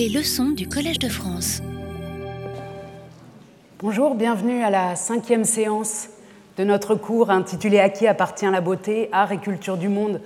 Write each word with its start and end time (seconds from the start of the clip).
Les 0.00 0.08
leçons 0.08 0.48
du 0.48 0.66
Collège 0.66 0.98
de 0.98 1.10
France. 1.10 1.60
Bonjour, 3.80 4.14
bienvenue 4.14 4.62
à 4.62 4.70
la 4.70 4.96
cinquième 4.96 5.44
séance 5.44 6.08
de 6.56 6.64
notre 6.64 6.94
cours 6.94 7.28
intitulé 7.28 7.80
À 7.80 7.90
qui 7.90 8.06
appartient 8.06 8.46
la 8.46 8.62
beauté, 8.62 9.10
art 9.12 9.30
et 9.30 9.36
culture 9.36 9.76
du 9.76 9.90
monde 9.90 10.22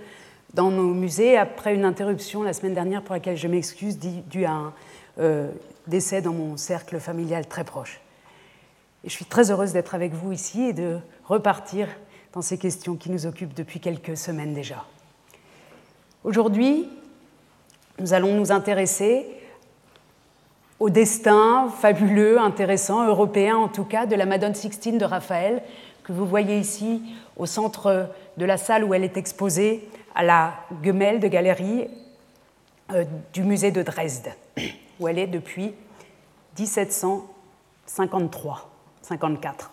dans 0.52 0.70
nos 0.70 0.94
musées, 0.94 1.36
après 1.36 1.74
une 1.74 1.84
interruption 1.84 2.44
la 2.44 2.52
semaine 2.52 2.74
dernière 2.74 3.02
pour 3.02 3.16
laquelle 3.16 3.36
je 3.36 3.48
m'excuse, 3.48 3.98
due 3.98 4.44
à 4.44 4.52
un 4.52 4.72
euh, 5.18 5.50
décès 5.88 6.22
dans 6.22 6.34
mon 6.34 6.56
cercle 6.56 7.00
familial 7.00 7.48
très 7.48 7.64
proche. 7.64 8.00
Et 9.02 9.08
je 9.08 9.12
suis 9.12 9.24
très 9.24 9.50
heureuse 9.50 9.72
d'être 9.72 9.96
avec 9.96 10.12
vous 10.12 10.30
ici 10.30 10.66
et 10.66 10.72
de 10.72 10.98
repartir 11.24 11.88
dans 12.32 12.42
ces 12.42 12.58
questions 12.58 12.94
qui 12.94 13.10
nous 13.10 13.26
occupent 13.26 13.54
depuis 13.54 13.80
quelques 13.80 14.16
semaines 14.16 14.54
déjà. 14.54 14.84
Aujourd'hui, 16.22 16.88
nous 17.98 18.14
allons 18.14 18.36
nous 18.36 18.52
intéresser 18.52 19.26
au 20.84 20.90
destin 20.90 21.70
fabuleux, 21.80 22.38
intéressant, 22.38 23.08
européen 23.08 23.56
en 23.56 23.68
tout 23.68 23.84
cas, 23.84 24.04
de 24.04 24.14
la 24.14 24.26
Madone 24.26 24.54
Sixtine 24.54 24.98
de 24.98 25.06
Raphaël, 25.06 25.62
que 26.02 26.12
vous 26.12 26.26
voyez 26.26 26.58
ici 26.58 27.00
au 27.38 27.46
centre 27.46 28.10
de 28.36 28.44
la 28.44 28.58
salle 28.58 28.84
où 28.84 28.92
elle 28.92 29.02
est 29.02 29.16
exposée 29.16 29.88
à 30.14 30.22
la 30.22 30.52
Gemälde 30.82 31.24
Galerie 31.24 31.88
euh, 32.92 33.06
du 33.32 33.44
musée 33.44 33.70
de 33.70 33.82
Dresde, 33.82 34.34
où 35.00 35.08
elle 35.08 35.18
est 35.18 35.26
depuis 35.26 35.72
1753, 36.58 38.70
54. 39.00 39.70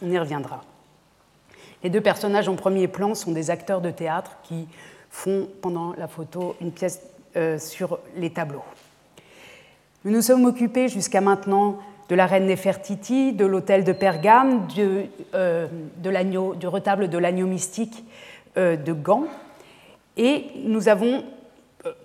On 0.00 0.12
y 0.12 0.16
reviendra. 0.16 0.62
Les 1.82 1.90
deux 1.90 2.00
personnages 2.00 2.48
en 2.48 2.54
premier 2.54 2.86
plan 2.86 3.16
sont 3.16 3.32
des 3.32 3.50
acteurs 3.50 3.80
de 3.80 3.90
théâtre 3.90 4.36
qui 4.44 4.68
font 5.10 5.48
pendant 5.60 5.92
la 5.98 6.06
photo 6.06 6.54
une 6.60 6.70
pièce 6.70 7.00
euh, 7.34 7.58
sur 7.58 7.98
les 8.14 8.30
tableaux. 8.30 8.62
Nous 10.04 10.10
nous 10.10 10.22
sommes 10.22 10.46
occupés 10.46 10.88
jusqu'à 10.88 11.20
maintenant 11.20 11.78
de 12.08 12.16
la 12.16 12.26
reine 12.26 12.46
Nefertiti, 12.46 13.32
de 13.32 13.46
l'hôtel 13.46 13.84
de 13.84 13.92
Pergame, 13.92 14.66
de, 14.76 15.04
euh, 15.32 15.68
du 16.02 16.66
retable 16.66 17.08
de 17.08 17.18
l'agneau 17.18 17.46
mystique 17.46 18.04
euh, 18.56 18.74
de 18.74 18.92
Gand, 18.92 19.26
et 20.16 20.46
nous 20.64 20.88
avons 20.88 21.22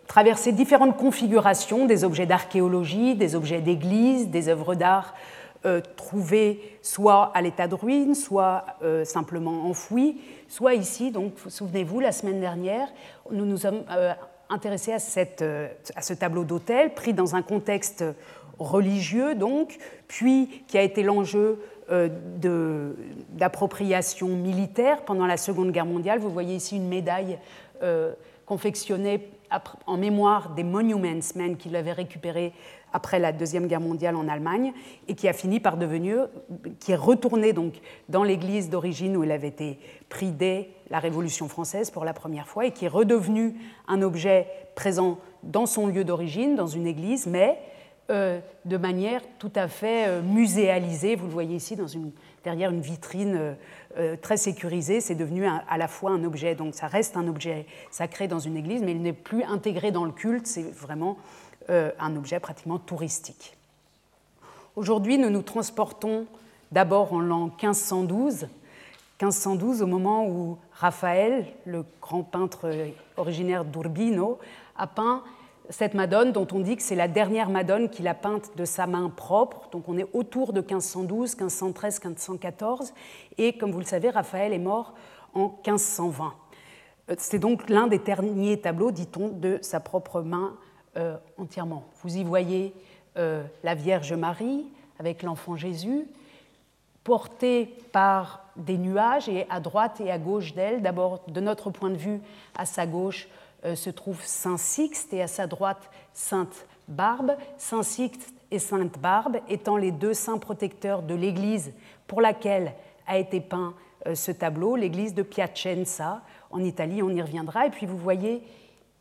traversé 0.05 0.51
différentes 0.51 0.95
configurations 0.95 1.85
des 1.85 2.03
objets 2.03 2.27
d'archéologie, 2.27 3.15
des 3.15 3.35
objets 3.35 3.61
d'église, 3.61 4.29
des 4.29 4.47
œuvres 4.47 4.75
d'art 4.75 5.13
trouvées 5.97 6.61
soit 6.81 7.31
à 7.35 7.41
l'état 7.41 7.67
de 7.67 7.75
ruine, 7.75 8.15
soit 8.15 8.63
simplement 9.03 9.65
enfouies, 9.67 10.17
soit 10.47 10.75
ici, 10.75 11.11
donc 11.11 11.33
souvenez-vous, 11.47 11.99
la 11.99 12.11
semaine 12.11 12.39
dernière, 12.39 12.87
nous 13.31 13.45
nous 13.45 13.57
sommes 13.57 13.83
intéressé 14.49 14.93
à, 14.93 14.99
cette, 14.99 15.41
euh, 15.41 15.67
à 15.95 16.01
ce 16.01 16.13
tableau 16.13 16.43
d'autel, 16.43 16.93
pris 16.93 17.13
dans 17.13 17.35
un 17.35 17.41
contexte 17.41 18.03
religieux, 18.59 19.35
donc, 19.35 19.77
puis 20.07 20.63
qui 20.67 20.77
a 20.77 20.81
été 20.81 21.03
l'enjeu 21.03 21.59
euh, 21.91 22.09
d'appropriation 23.33 24.27
militaire 24.27 25.03
pendant 25.03 25.25
la 25.25 25.37
Seconde 25.37 25.71
Guerre 25.71 25.85
mondiale. 25.85 26.19
Vous 26.19 26.29
voyez 26.29 26.55
ici 26.55 26.75
une 26.75 26.87
médaille 26.87 27.37
euh, 27.81 28.13
confectionnée 28.45 29.29
en 29.85 29.97
mémoire 29.97 30.49
des 30.49 30.63
Monuments 30.63 31.21
Men 31.35 31.55
qu'il 31.55 31.75
avait 31.75 31.93
récupéré 31.93 32.51
après 32.97 33.19
la 33.19 33.31
Deuxième 33.31 33.67
Guerre 33.67 33.79
mondiale 33.79 34.15
en 34.15 34.27
Allemagne 34.27 34.73
et 35.07 35.13
qui 35.13 35.27
a 35.27 35.33
fini 35.33 35.59
par 35.59 35.77
devenir, 35.77 36.29
qui 36.79 36.93
est 36.93 36.95
retourné 36.95 37.53
donc 37.53 37.75
dans 38.09 38.23
l'église 38.23 38.71
d'origine 38.71 39.15
où 39.15 39.23
il 39.23 39.31
avait 39.31 39.49
été 39.49 39.77
pris 40.09 40.31
dès 40.31 40.69
la 40.89 40.97
Révolution 40.97 41.47
française 41.47 41.91
pour 41.91 42.05
la 42.05 42.13
première 42.13 42.47
fois 42.47 42.65
et 42.65 42.71
qui 42.71 42.85
est 42.85 42.89
redevenu 42.89 43.53
un 43.87 44.01
objet 44.01 44.47
présent 44.73 45.19
dans 45.43 45.67
son 45.67 45.85
lieu 45.85 46.03
d'origine, 46.03 46.55
dans 46.55 46.65
une 46.65 46.87
église, 46.87 47.27
mais 47.27 47.59
euh, 48.09 48.39
de 48.65 48.77
manière 48.77 49.21
tout 49.37 49.51
à 49.53 49.67
fait 49.67 50.07
euh, 50.07 50.21
muséalisée. 50.21 51.15
Vous 51.15 51.27
le 51.27 51.31
voyez 51.31 51.55
ici 51.57 51.75
dans 51.75 51.87
une, 51.87 52.11
derrière 52.43 52.71
une 52.71 52.81
vitrine 52.81 53.55
euh, 53.97 54.15
très 54.15 54.37
sécurisée. 54.37 55.01
C'est 55.01 55.15
devenu 55.15 55.45
à 55.45 55.77
la 55.77 55.87
fois 55.87 56.11
un 56.11 56.23
objet, 56.23 56.55
donc 56.55 56.73
ça 56.73 56.87
reste 56.87 57.15
un 57.15 57.27
objet 57.27 57.67
sacré 57.91 58.27
dans 58.27 58.39
une 58.39 58.57
église, 58.57 58.81
mais 58.81 58.93
il 58.93 59.01
n'est 59.01 59.13
plus 59.13 59.43
intégré 59.43 59.91
dans 59.91 60.05
le 60.05 60.11
culte. 60.11 60.47
C'est 60.47 60.71
vraiment 60.71 61.17
un 61.69 62.15
objet 62.15 62.39
pratiquement 62.39 62.79
touristique. 62.79 63.57
Aujourd'hui, 64.75 65.17
nous 65.17 65.29
nous 65.29 65.41
transportons 65.41 66.25
d'abord 66.71 67.13
en 67.13 67.19
l'an 67.19 67.45
1512 67.47 68.47
1512, 69.19 69.81
au 69.81 69.87
moment 69.87 70.27
où 70.27 70.59
Raphaël, 70.73 71.47
le 71.65 71.83
grand 72.01 72.21
peintre 72.21 72.69
originaire 73.17 73.65
d'Urbino, 73.65 74.37
a 74.77 74.85
peint 74.85 75.23
cette 75.71 75.95
Madone 75.95 76.31
dont 76.31 76.47
on 76.51 76.59
dit 76.59 76.77
que 76.77 76.83
c'est 76.83 76.95
la 76.95 77.07
dernière 77.07 77.49
Madone 77.49 77.89
qu'il 77.89 78.07
a 78.07 78.13
peinte 78.13 78.51
de 78.55 78.63
sa 78.63 78.85
main 78.85 79.09
propre. 79.09 79.69
Donc 79.71 79.89
on 79.89 79.97
est 79.97 80.05
autour 80.13 80.53
de 80.53 80.61
1512, 80.61 81.35
1513, 81.35 81.99
1514. 82.03 82.93
Et 83.39 83.57
comme 83.57 83.71
vous 83.71 83.79
le 83.79 83.85
savez, 83.85 84.11
Raphaël 84.11 84.53
est 84.53 84.59
mort 84.59 84.93
en 85.33 85.49
1520. 85.65 86.33
Euh, 87.09 87.15
c'est 87.17 87.39
donc 87.39 87.69
l'un 87.71 87.87
des 87.87 87.99
derniers 87.99 88.61
tableaux, 88.61 88.91
dit-on, 88.91 89.29
de 89.29 89.57
sa 89.63 89.79
propre 89.79 90.21
main 90.21 90.55
euh, 90.97 91.15
entièrement. 91.37 91.83
Vous 92.01 92.17
y 92.17 92.23
voyez 92.23 92.73
euh, 93.17 93.43
la 93.63 93.75
Vierge 93.75 94.13
Marie 94.13 94.65
avec 94.97 95.21
l'enfant 95.21 95.55
Jésus, 95.55 96.07
portée 97.03 97.75
par 97.91 98.43
des 98.55 98.79
nuages 98.79 99.29
et 99.29 99.45
à 99.51 99.59
droite 99.59 100.01
et 100.01 100.09
à 100.09 100.17
gauche 100.17 100.55
d'elle, 100.55 100.81
d'abord 100.81 101.21
de 101.27 101.39
notre 101.39 101.69
point 101.69 101.91
de 101.91 101.97
vue, 101.97 102.19
à 102.57 102.65
sa 102.65 102.87
gauche 102.87 103.27
euh, 103.63 103.75
se 103.75 103.91
trouve 103.91 104.23
Saint 104.23 104.57
Sixte 104.57 105.13
et 105.13 105.21
à 105.21 105.27
sa 105.27 105.45
droite 105.45 105.91
Sainte 106.13 106.65
Barbe. 106.87 107.35
Saint 107.59 107.83
Sixte 107.83 108.33
et 108.49 108.57
Sainte 108.57 108.97
Barbe 108.97 109.37
étant 109.49 109.77
les 109.77 109.91
deux 109.91 110.15
saints 110.15 110.39
protecteurs 110.39 111.03
de 111.03 111.13
l'église 111.13 111.73
pour 112.07 112.21
laquelle 112.21 112.73
a 113.05 113.19
été 113.19 113.39
peint 113.39 113.75
ce 114.13 114.31
tableau, 114.31 114.75
l'église 114.75 115.13
de 115.13 115.21
Piacenza 115.21 116.21
en 116.49 116.59
Italie, 116.59 117.03
on 117.03 117.09
y 117.09 117.21
reviendra. 117.21 117.67
Et 117.67 117.69
puis 117.69 117.85
vous 117.85 117.97
voyez 117.97 118.41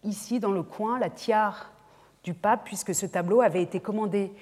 ici 0.04 0.40
dans 0.40 0.52
le 0.52 0.62
coin 0.62 0.98
la 0.98 1.10
tiare 1.10 1.70
du 2.26 2.34
pape, 2.34 2.64
puisque 2.64 2.92
ce 2.92 3.06
tableau 3.06 3.40
avait 3.40 3.62
été 3.62 3.78
commandé 3.78 4.32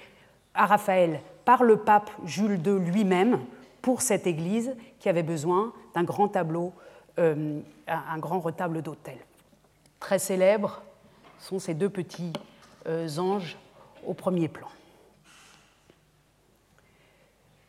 à 0.55 0.65
Raphaël 0.65 1.21
par 1.45 1.63
le 1.63 1.77
pape 1.77 2.09
Jules 2.25 2.59
II 2.65 2.79
lui-même 2.79 3.39
pour 3.83 4.01
cette 4.01 4.25
église 4.25 4.75
qui 4.99 5.07
avait 5.07 5.21
besoin 5.21 5.71
d'un 5.93 6.03
grand 6.03 6.27
tableau, 6.27 6.73
euh, 7.19 7.59
un 7.87 8.17
grand 8.17 8.39
retable 8.39 8.81
d'autel. 8.81 9.19
Très 9.99 10.17
célèbres 10.17 10.81
sont 11.37 11.59
ces 11.59 11.75
deux 11.75 11.89
petits 11.89 12.33
euh, 12.87 13.07
anges 13.19 13.55
au 14.03 14.15
premier 14.15 14.47
plan. 14.47 14.67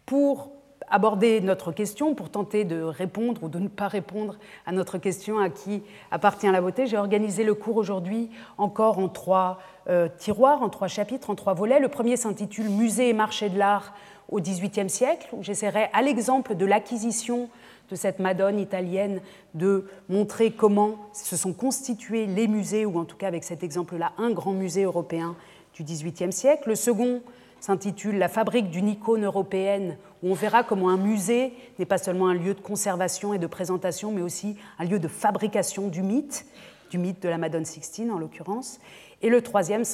Pour 0.06 0.50
aborder 0.90 1.40
notre 1.40 1.72
question, 1.72 2.14
pour 2.14 2.30
tenter 2.30 2.64
de 2.64 2.82
répondre 2.82 3.44
ou 3.44 3.48
de 3.48 3.58
ne 3.58 3.68
pas 3.68 3.88
répondre 3.88 4.36
à 4.66 4.72
notre 4.72 4.98
question 4.98 5.38
à 5.38 5.48
qui 5.48 5.82
appartient 6.10 6.46
la 6.50 6.60
beauté, 6.60 6.86
j'ai 6.86 6.96
organisé 6.96 7.44
le 7.44 7.54
cours 7.54 7.76
aujourd'hui 7.76 8.30
encore 8.58 8.98
en 8.98 9.08
trois 9.08 9.58
euh, 9.88 10.08
tiroirs, 10.18 10.62
en 10.62 10.68
trois 10.68 10.88
chapitres, 10.88 11.30
en 11.30 11.34
trois 11.34 11.54
volets. 11.54 11.80
Le 11.80 11.88
premier 11.88 12.16
s'intitule 12.16 12.68
Musée 12.68 13.08
et 13.08 13.12
marché 13.12 13.48
de 13.48 13.58
l'art 13.58 13.94
au 14.28 14.40
XVIIIe 14.40 14.90
siècle, 14.90 15.28
où 15.32 15.42
j'essaierai, 15.42 15.88
à 15.92 16.02
l'exemple 16.02 16.54
de 16.54 16.66
l'acquisition 16.66 17.48
de 17.90 17.94
cette 17.94 18.18
Madone 18.18 18.58
italienne, 18.58 19.20
de 19.54 19.86
montrer 20.08 20.50
comment 20.50 20.96
se 21.12 21.36
sont 21.36 21.52
constitués 21.52 22.26
les 22.26 22.48
musées, 22.48 22.84
ou 22.84 22.98
en 22.98 23.04
tout 23.04 23.16
cas 23.16 23.28
avec 23.28 23.44
cet 23.44 23.62
exemple-là, 23.62 24.12
un 24.18 24.30
grand 24.30 24.52
musée 24.52 24.82
européen 24.82 25.36
du 25.74 25.84
XVIIIe 25.84 26.32
siècle. 26.32 26.68
Le 26.70 26.74
second 26.74 27.22
s'intitule 27.60 28.18
La 28.18 28.28
fabrique 28.28 28.70
d'une 28.70 28.88
icône 28.88 29.24
européenne, 29.24 29.96
on 30.30 30.34
verra 30.34 30.64
comment 30.64 30.88
un 30.88 30.96
musée 30.96 31.52
n'est 31.78 31.86
pas 31.86 31.98
seulement 31.98 32.28
un 32.28 32.34
lieu 32.34 32.54
de 32.54 32.60
conservation 32.60 33.32
et 33.32 33.38
de 33.38 33.46
présentation, 33.46 34.10
mais 34.10 34.22
aussi 34.22 34.56
un 34.78 34.84
lieu 34.84 34.98
de 34.98 35.08
fabrication 35.08 35.88
du 35.88 36.02
mythe, 36.02 36.46
du 36.90 36.98
mythe 36.98 37.22
de 37.22 37.28
la 37.28 37.38
Madone 37.38 37.64
Sixtine 37.64 38.10
en 38.10 38.18
l'occurrence. 38.18 38.80
Et 39.22 39.28
le 39.28 39.40
troisième 39.40 39.84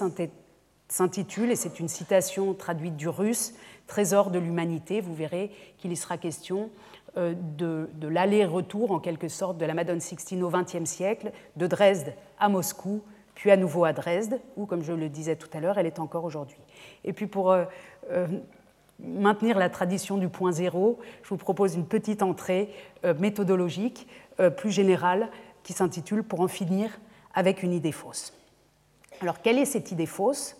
s'intitule, 0.88 1.50
et 1.50 1.56
c'est 1.56 1.80
une 1.80 1.88
citation 1.88 2.54
traduite 2.54 2.96
du 2.96 3.08
russe, 3.08 3.54
Trésor 3.86 4.30
de 4.30 4.38
l'humanité. 4.38 5.00
Vous 5.00 5.14
verrez 5.14 5.50
qu'il 5.76 5.92
y 5.92 5.96
sera 5.96 6.16
question 6.16 6.70
euh, 7.18 7.34
de, 7.58 7.90
de 7.94 8.08
l'aller-retour, 8.08 8.92
en 8.92 9.00
quelque 9.00 9.28
sorte, 9.28 9.58
de 9.58 9.66
la 9.66 9.74
Madone 9.74 10.00
Sixtine 10.00 10.42
au 10.44 10.50
XXe 10.50 10.84
siècle, 10.84 11.32
de 11.56 11.66
Dresde 11.66 12.14
à 12.38 12.48
Moscou, 12.48 13.02
puis 13.34 13.50
à 13.50 13.56
nouveau 13.56 13.84
à 13.84 13.92
Dresde, 13.92 14.40
où, 14.56 14.66
comme 14.66 14.82
je 14.82 14.92
le 14.92 15.08
disais 15.08 15.36
tout 15.36 15.48
à 15.52 15.60
l'heure, 15.60 15.78
elle 15.78 15.86
est 15.86 15.98
encore 15.98 16.24
aujourd'hui. 16.24 16.60
Et 17.04 17.12
puis 17.12 17.26
pour 17.26 17.50
euh, 17.50 17.64
euh, 18.10 18.26
maintenir 19.02 19.58
la 19.58 19.68
tradition 19.68 20.16
du 20.16 20.28
point 20.28 20.52
zéro, 20.52 20.98
je 21.22 21.28
vous 21.28 21.36
propose 21.36 21.74
une 21.74 21.86
petite 21.86 22.22
entrée 22.22 22.70
méthodologique 23.18 24.06
plus 24.56 24.70
générale 24.70 25.28
qui 25.62 25.72
s'intitule 25.72 26.22
Pour 26.22 26.40
en 26.40 26.48
finir 26.48 26.90
avec 27.34 27.62
une 27.62 27.72
idée 27.72 27.92
fausse. 27.92 28.32
Alors, 29.20 29.40
quelle 29.40 29.58
est 29.58 29.64
cette 29.64 29.92
idée 29.92 30.06
fausse? 30.06 30.56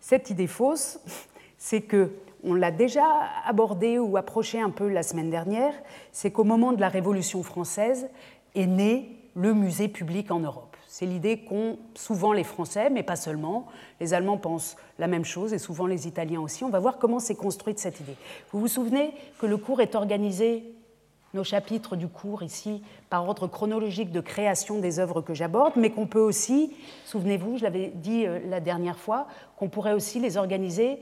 Cette 0.00 0.30
idée 0.30 0.46
fausse, 0.46 1.00
c'est 1.58 1.82
que 1.82 2.12
on 2.44 2.54
l'a 2.54 2.70
déjà 2.70 3.02
abordé 3.44 3.98
ou 3.98 4.16
approché 4.16 4.60
un 4.60 4.70
peu 4.70 4.88
la 4.88 5.02
semaine 5.02 5.30
dernière, 5.30 5.74
c'est 6.12 6.30
qu'au 6.30 6.44
moment 6.44 6.72
de 6.72 6.80
la 6.80 6.88
Révolution 6.88 7.42
française 7.42 8.08
est 8.54 8.66
né 8.66 9.16
le 9.34 9.52
musée 9.52 9.88
public 9.88 10.30
en 10.30 10.40
Europe. 10.40 10.75
C'est 10.98 11.04
l'idée 11.04 11.40
qu'ont 11.40 11.76
souvent 11.94 12.32
les 12.32 12.42
Français, 12.42 12.88
mais 12.88 13.02
pas 13.02 13.16
seulement. 13.16 13.66
Les 14.00 14.14
Allemands 14.14 14.38
pensent 14.38 14.76
la 14.98 15.08
même 15.08 15.26
chose 15.26 15.52
et 15.52 15.58
souvent 15.58 15.86
les 15.86 16.08
Italiens 16.08 16.40
aussi. 16.40 16.64
On 16.64 16.70
va 16.70 16.78
voir 16.78 16.96
comment 16.96 17.18
s'est 17.18 17.34
construite 17.34 17.78
cette 17.78 18.00
idée. 18.00 18.16
Vous 18.50 18.60
vous 18.60 18.66
souvenez 18.66 19.12
que 19.38 19.44
le 19.44 19.58
cours 19.58 19.82
est 19.82 19.94
organisé, 19.94 20.72
nos 21.34 21.44
chapitres 21.44 21.96
du 21.96 22.08
cours 22.08 22.42
ici, 22.42 22.82
par 23.10 23.28
ordre 23.28 23.46
chronologique 23.46 24.10
de 24.10 24.22
création 24.22 24.78
des 24.78 24.98
œuvres 24.98 25.20
que 25.20 25.34
j'aborde, 25.34 25.74
mais 25.76 25.90
qu'on 25.90 26.06
peut 26.06 26.18
aussi, 26.18 26.74
souvenez-vous, 27.04 27.58
je 27.58 27.64
l'avais 27.64 27.92
dit 27.94 28.26
euh, 28.26 28.38
la 28.48 28.60
dernière 28.60 28.98
fois, 28.98 29.26
qu'on 29.58 29.68
pourrait 29.68 29.92
aussi 29.92 30.18
les 30.18 30.38
organiser 30.38 30.98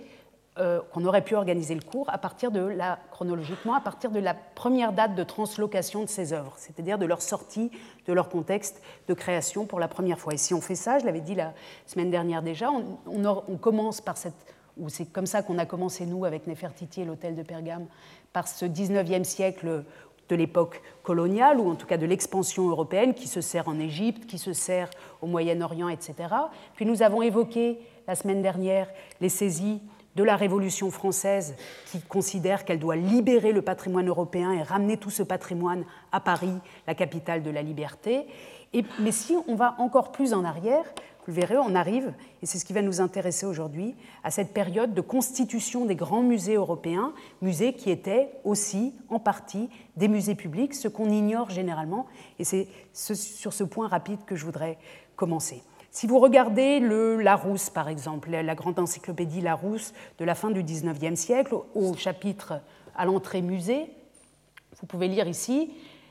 euh, 0.56 0.80
qu'on 0.92 1.04
aurait 1.04 1.24
pu 1.24 1.34
organiser 1.34 1.74
le 1.74 1.80
cours 1.80 2.08
à 2.10 2.16
partir 2.16 2.52
de 2.52 2.60
la, 2.60 3.00
chronologiquement, 3.10 3.74
à 3.74 3.80
partir 3.80 4.12
de 4.12 4.20
la 4.20 4.34
première 4.34 4.92
date 4.92 5.16
de 5.16 5.24
translocation 5.24 6.02
de 6.02 6.08
ces 6.08 6.32
œuvres, 6.32 6.54
c'est-à-dire 6.58 6.96
de 6.96 7.06
leur 7.06 7.22
sortie 7.22 7.72
de 8.06 8.12
leur 8.12 8.28
contexte 8.28 8.80
de 9.08 9.14
création 9.14 9.66
pour 9.66 9.80
la 9.80 9.88
première 9.88 10.20
fois. 10.20 10.32
Et 10.32 10.36
si 10.36 10.54
on 10.54 10.60
fait 10.60 10.76
ça, 10.76 11.00
je 11.00 11.06
l'avais 11.06 11.22
dit 11.22 11.34
la 11.34 11.54
semaine 11.86 12.08
dernière 12.08 12.40
déjà, 12.40 12.70
on, 12.70 13.56
commence 13.56 14.00
par 14.00 14.16
cette, 14.16 14.54
ou 14.76 14.88
c'est 14.88 15.06
comme 15.06 15.26
ça 15.26 15.42
qu'on 15.42 15.58
a 15.58 15.66
commencé 15.66 16.06
nous 16.06 16.24
avec 16.24 16.46
Nefertiti 16.46 17.00
et 17.00 17.04
l'hôtel 17.04 17.34
de 17.34 17.42
Pergame, 17.42 17.86
par 18.32 18.46
ce 18.46 18.64
19e 18.64 19.24
siècle 19.24 19.82
de 20.28 20.36
l'époque 20.36 20.82
coloniale, 21.02 21.58
ou 21.58 21.68
en 21.68 21.74
tout 21.74 21.88
cas 21.88 21.96
de 21.96 22.06
l'expansion 22.06 22.68
européenne, 22.68 23.14
qui 23.14 23.26
se 23.26 23.40
sert 23.40 23.66
en 23.68 23.80
Égypte, 23.80 24.26
qui 24.26 24.38
se 24.38 24.52
sert 24.52 24.88
au 25.20 25.26
Moyen-Orient, 25.26 25.88
etc. 25.88 26.14
Puis 26.76 26.86
nous 26.86 27.02
avons 27.02 27.22
évoqué 27.22 27.80
la 28.06 28.14
semaine 28.14 28.40
dernière 28.40 28.88
les 29.20 29.28
saisies 29.28 29.80
de 30.16 30.22
la 30.22 30.36
Révolution 30.36 30.90
française 30.90 31.56
qui 31.86 32.00
considère 32.00 32.64
qu'elle 32.64 32.78
doit 32.78 32.96
libérer 32.96 33.52
le 33.52 33.62
patrimoine 33.62 34.08
européen 34.08 34.52
et 34.52 34.62
ramener 34.62 34.96
tout 34.96 35.10
ce 35.10 35.22
patrimoine 35.22 35.84
à 36.12 36.20
Paris, 36.20 36.54
la 36.86 36.94
capitale 36.94 37.42
de 37.42 37.50
la 37.50 37.62
liberté. 37.62 38.26
Mais 39.00 39.12
si 39.12 39.36
on 39.46 39.54
va 39.54 39.74
encore 39.78 40.12
plus 40.12 40.34
en 40.34 40.44
arrière, 40.44 40.84
vous 41.26 41.32
verrez, 41.32 41.56
on 41.56 41.74
arrive, 41.74 42.12
et 42.42 42.46
c'est 42.46 42.58
ce 42.58 42.66
qui 42.66 42.74
va 42.74 42.82
nous 42.82 43.00
intéresser 43.00 43.46
aujourd'hui, 43.46 43.94
à 44.24 44.30
cette 44.30 44.52
période 44.52 44.92
de 44.92 45.00
constitution 45.00 45.86
des 45.86 45.94
grands 45.94 46.22
musées 46.22 46.56
européens, 46.56 47.14
musées 47.40 47.72
qui 47.72 47.90
étaient 47.90 48.28
aussi 48.44 48.94
en 49.08 49.18
partie 49.18 49.70
des 49.96 50.08
musées 50.08 50.34
publics, 50.34 50.74
ce 50.74 50.88
qu'on 50.88 51.08
ignore 51.08 51.48
généralement, 51.48 52.06
et 52.38 52.44
c'est 52.44 52.68
sur 52.92 53.52
ce 53.54 53.64
point 53.64 53.88
rapide 53.88 54.20
que 54.26 54.36
je 54.36 54.44
voudrais 54.44 54.76
commencer. 55.16 55.62
Si 55.94 56.08
vous 56.08 56.18
regardez 56.18 56.80
le 56.80 57.20
Larousse, 57.20 57.70
par 57.70 57.88
exemple, 57.88 58.28
la 58.28 58.54
grande 58.56 58.80
encyclopédie 58.80 59.40
Larousse 59.40 59.92
de 60.18 60.24
la 60.24 60.34
fin 60.34 60.50
du 60.50 60.60
XIXe 60.64 61.14
siècle, 61.14 61.54
au 61.76 61.94
chapitre 61.94 62.54
à 62.96 63.04
l'entrée 63.04 63.42
musée, 63.42 63.86
vous 64.80 64.86
pouvez 64.88 65.06
lire 65.06 65.28
ici 65.28 65.70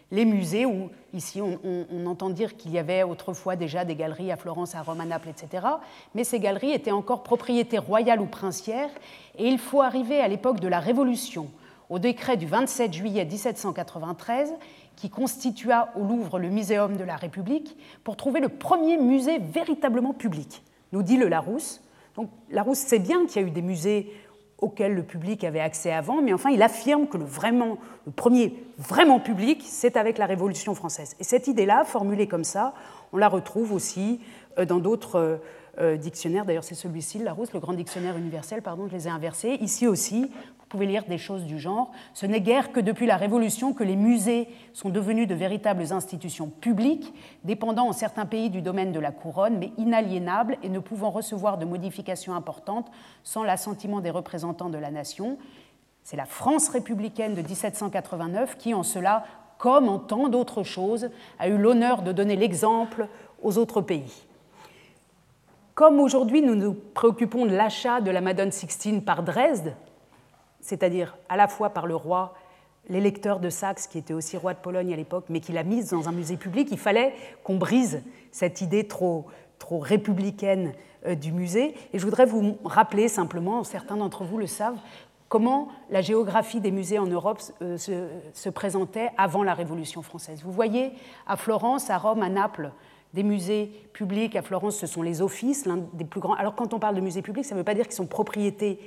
les 0.09 0.23
musées 0.23 0.65
où, 0.65 0.89
ici, 1.13 1.41
on, 1.41 2.05
entend 2.05 2.29
dire 2.29 2.55
qu'il 2.55 2.71
y 2.71 2.79
avait 2.79 3.03
autrefois 3.03 3.57
déjà 3.57 3.83
des 3.83 3.95
galeries 3.95 4.31
à 4.31 4.37
Florence, 4.37 4.73
à 4.73 4.81
Rome, 4.83 5.01
à 5.01 5.05
Naples, 5.05 5.27
etc. 5.27 5.67
Mais 6.15 6.23
ces 6.23 6.39
galeries 6.39 6.71
étaient 6.71 6.91
encore 6.91 7.21
propriété 7.21 7.77
royale 7.77 8.21
ou 8.21 8.25
princière, 8.25 8.89
et 9.37 9.49
il 9.49 9.59
faut 9.59 9.81
arriver 9.81 10.21
à 10.21 10.29
l'époque 10.29 10.61
de 10.61 10.69
la 10.69 10.79
Révolution, 10.79 11.49
au 11.89 11.99
décret 11.99 12.37
du 12.37 12.45
27 12.45 12.93
juillet 12.93 13.25
1793, 13.25 14.53
qui 14.95 15.09
constitua 15.09 15.89
au 15.95 16.03
Louvre 16.03 16.39
le 16.39 16.49
Muséum 16.49 16.95
de 16.97 17.03
la 17.03 17.15
République 17.15 17.77
pour 18.03 18.15
trouver 18.15 18.39
le 18.39 18.49
premier 18.49 18.97
musée 18.97 19.39
véritablement 19.39 20.13
public, 20.13 20.63
nous 20.91 21.03
dit 21.03 21.17
le 21.17 21.27
Larousse. 21.27 21.81
Donc 22.15 22.29
Larousse 22.49 22.79
sait 22.79 22.99
bien 22.99 23.25
qu'il 23.25 23.41
y 23.41 23.45
a 23.45 23.47
eu 23.47 23.51
des 23.51 23.61
musées 23.61 24.11
auxquels 24.59 24.95
le 24.95 25.03
public 25.03 25.43
avait 25.43 25.59
accès 25.59 25.91
avant, 25.91 26.21
mais 26.21 26.33
enfin 26.33 26.49
il 26.49 26.61
affirme 26.61 27.07
que 27.07 27.17
le, 27.17 27.25
vraiment, 27.25 27.77
le 28.05 28.11
premier 28.11 28.55
vraiment 28.77 29.19
public, 29.19 29.61
c'est 29.65 29.97
avec 29.97 30.17
la 30.17 30.25
Révolution 30.25 30.73
française. 30.73 31.15
Et 31.19 31.23
cette 31.23 31.47
idée-là, 31.47 31.83
formulée 31.83 32.27
comme 32.27 32.45
ça, 32.45 32.73
on 33.11 33.17
la 33.17 33.27
retrouve 33.27 33.73
aussi 33.73 34.21
euh, 34.57 34.65
dans 34.65 34.79
d'autres 34.79 35.19
euh, 35.19 35.37
euh, 35.79 35.97
dictionnaires. 35.97 36.45
D'ailleurs, 36.45 36.63
c'est 36.63 36.75
celui-ci, 36.75 37.19
Larousse, 37.19 37.51
le 37.51 37.59
grand 37.59 37.73
dictionnaire 37.73 38.17
universel, 38.17 38.61
pardon, 38.61 38.87
je 38.87 38.93
les 38.93 39.07
ai 39.07 39.11
inversés. 39.11 39.57
Ici 39.59 39.87
aussi, 39.87 40.31
pouvez 40.73 40.87
lire 40.87 41.03
des 41.07 41.19
choses 41.19 41.43
du 41.43 41.59
genre. 41.59 41.91
Ce 42.15 42.25
n'est 42.25 42.41
guère 42.41 42.71
que 42.71 42.79
depuis 42.79 43.05
la 43.05 43.15
Révolution 43.15 43.73
que 43.73 43.83
les 43.83 43.95
musées 43.95 44.47
sont 44.73 44.89
devenus 44.89 45.27
de 45.27 45.35
véritables 45.35 45.93
institutions 45.93 46.47
publiques, 46.49 47.13
dépendant 47.43 47.89
en 47.89 47.93
certains 47.93 48.25
pays 48.25 48.49
du 48.49 48.63
domaine 48.63 48.91
de 48.91 48.99
la 48.99 49.11
couronne, 49.11 49.59
mais 49.59 49.71
inaliénables 49.77 50.57
et 50.63 50.69
ne 50.69 50.79
pouvant 50.79 51.11
recevoir 51.11 51.59
de 51.59 51.65
modifications 51.65 52.33
importantes 52.33 52.89
sans 53.23 53.43
l'assentiment 53.43 53.99
des 53.99 54.09
représentants 54.09 54.71
de 54.71 54.79
la 54.79 54.89
nation. 54.89 55.37
C'est 56.03 56.17
la 56.17 56.25
France 56.25 56.69
républicaine 56.69 57.35
de 57.35 57.43
1789 57.43 58.57
qui, 58.57 58.73
en 58.73 58.81
cela, 58.81 59.25
comme 59.59 59.87
en 59.87 59.99
tant 59.99 60.27
d'autres 60.27 60.63
choses, 60.63 61.11
a 61.37 61.49
eu 61.49 61.57
l'honneur 61.59 62.01
de 62.01 62.11
donner 62.11 62.35
l'exemple 62.35 63.07
aux 63.43 63.59
autres 63.59 63.81
pays. 63.81 64.23
Comme 65.75 65.99
aujourd'hui 65.99 66.41
nous 66.41 66.55
nous 66.55 66.73
préoccupons 66.73 67.45
de 67.45 67.55
l'achat 67.55 68.01
de 68.01 68.09
la 68.09 68.21
Madone 68.21 68.51
Sixtine 68.51 69.03
par 69.03 69.21
Dresde, 69.21 69.75
c'est-à-dire 70.63 71.17
à 71.29 71.37
la 71.37 71.47
fois 71.47 71.69
par 71.69 71.85
le 71.85 71.95
roi, 71.95 72.33
l'électeur 72.89 73.39
de 73.39 73.49
Saxe, 73.49 73.85
qui 73.85 73.97
était 73.97 74.13
aussi 74.13 74.37
roi 74.37 74.53
de 74.53 74.59
Pologne 74.59 74.93
à 74.93 74.95
l'époque, 74.95 75.25
mais 75.29 75.41
qui 75.41 75.51
l'a 75.51 75.63
mise 75.63 75.89
dans 75.89 76.09
un 76.09 76.11
musée 76.11 76.37
public, 76.37 76.69
il 76.71 76.77
fallait 76.77 77.13
qu'on 77.43 77.57
brise 77.57 78.01
cette 78.31 78.61
idée 78.61 78.87
trop, 78.87 79.27
républicaine 79.69 80.73
euh, 81.05 81.15
du 81.15 81.31
musée. 81.31 81.73
Et 81.93 81.99
je 81.99 82.05
voudrais 82.05 82.25
vous 82.25 82.57
rappeler 82.65 83.07
simplement, 83.07 83.63
certains 83.63 83.95
d'entre 83.95 84.23
vous 84.23 84.37
le 84.37 84.47
savent, 84.47 84.77
comment 85.29 85.69
la 85.89 86.01
géographie 86.01 86.59
des 86.59 86.71
musées 86.71 86.99
en 86.99 87.07
Europe 87.07 87.41
euh, 87.61 87.77
se, 87.77 88.07
se, 88.33 88.49
présentait 88.49 89.09
avant 89.17 89.43
la 89.43 89.53
Révolution 89.53 90.01
française. 90.01 90.41
Vous 90.43 90.51
voyez 90.51 90.91
à 91.27 91.37
Florence, 91.37 91.89
à 91.89 91.97
Rome, 91.97 92.21
à 92.21 92.29
Naples, 92.29 92.71
des 93.13 93.23
musées 93.23 93.71
publics. 93.93 94.35
À 94.35 94.41
Florence, 94.41 94.75
ce 94.75 94.87
sont 94.87 95.01
les 95.01 95.21
offices, 95.21 95.65
l'un 95.65 95.79
des 95.93 96.05
plus 96.05 96.19
grands. 96.19 96.33
Alors 96.33 96.55
quand 96.55 96.73
on 96.73 96.79
parle 96.79 96.95
de 96.95 97.01
musées 97.01 97.21
publics, 97.21 97.45
ça 97.45 97.55
ne 97.55 97.59
veut 97.59 97.65
pas 97.65 97.75
dire 97.75 97.85
qu'ils 97.85 97.95
sont 97.95 98.07
propriétés 98.07 98.79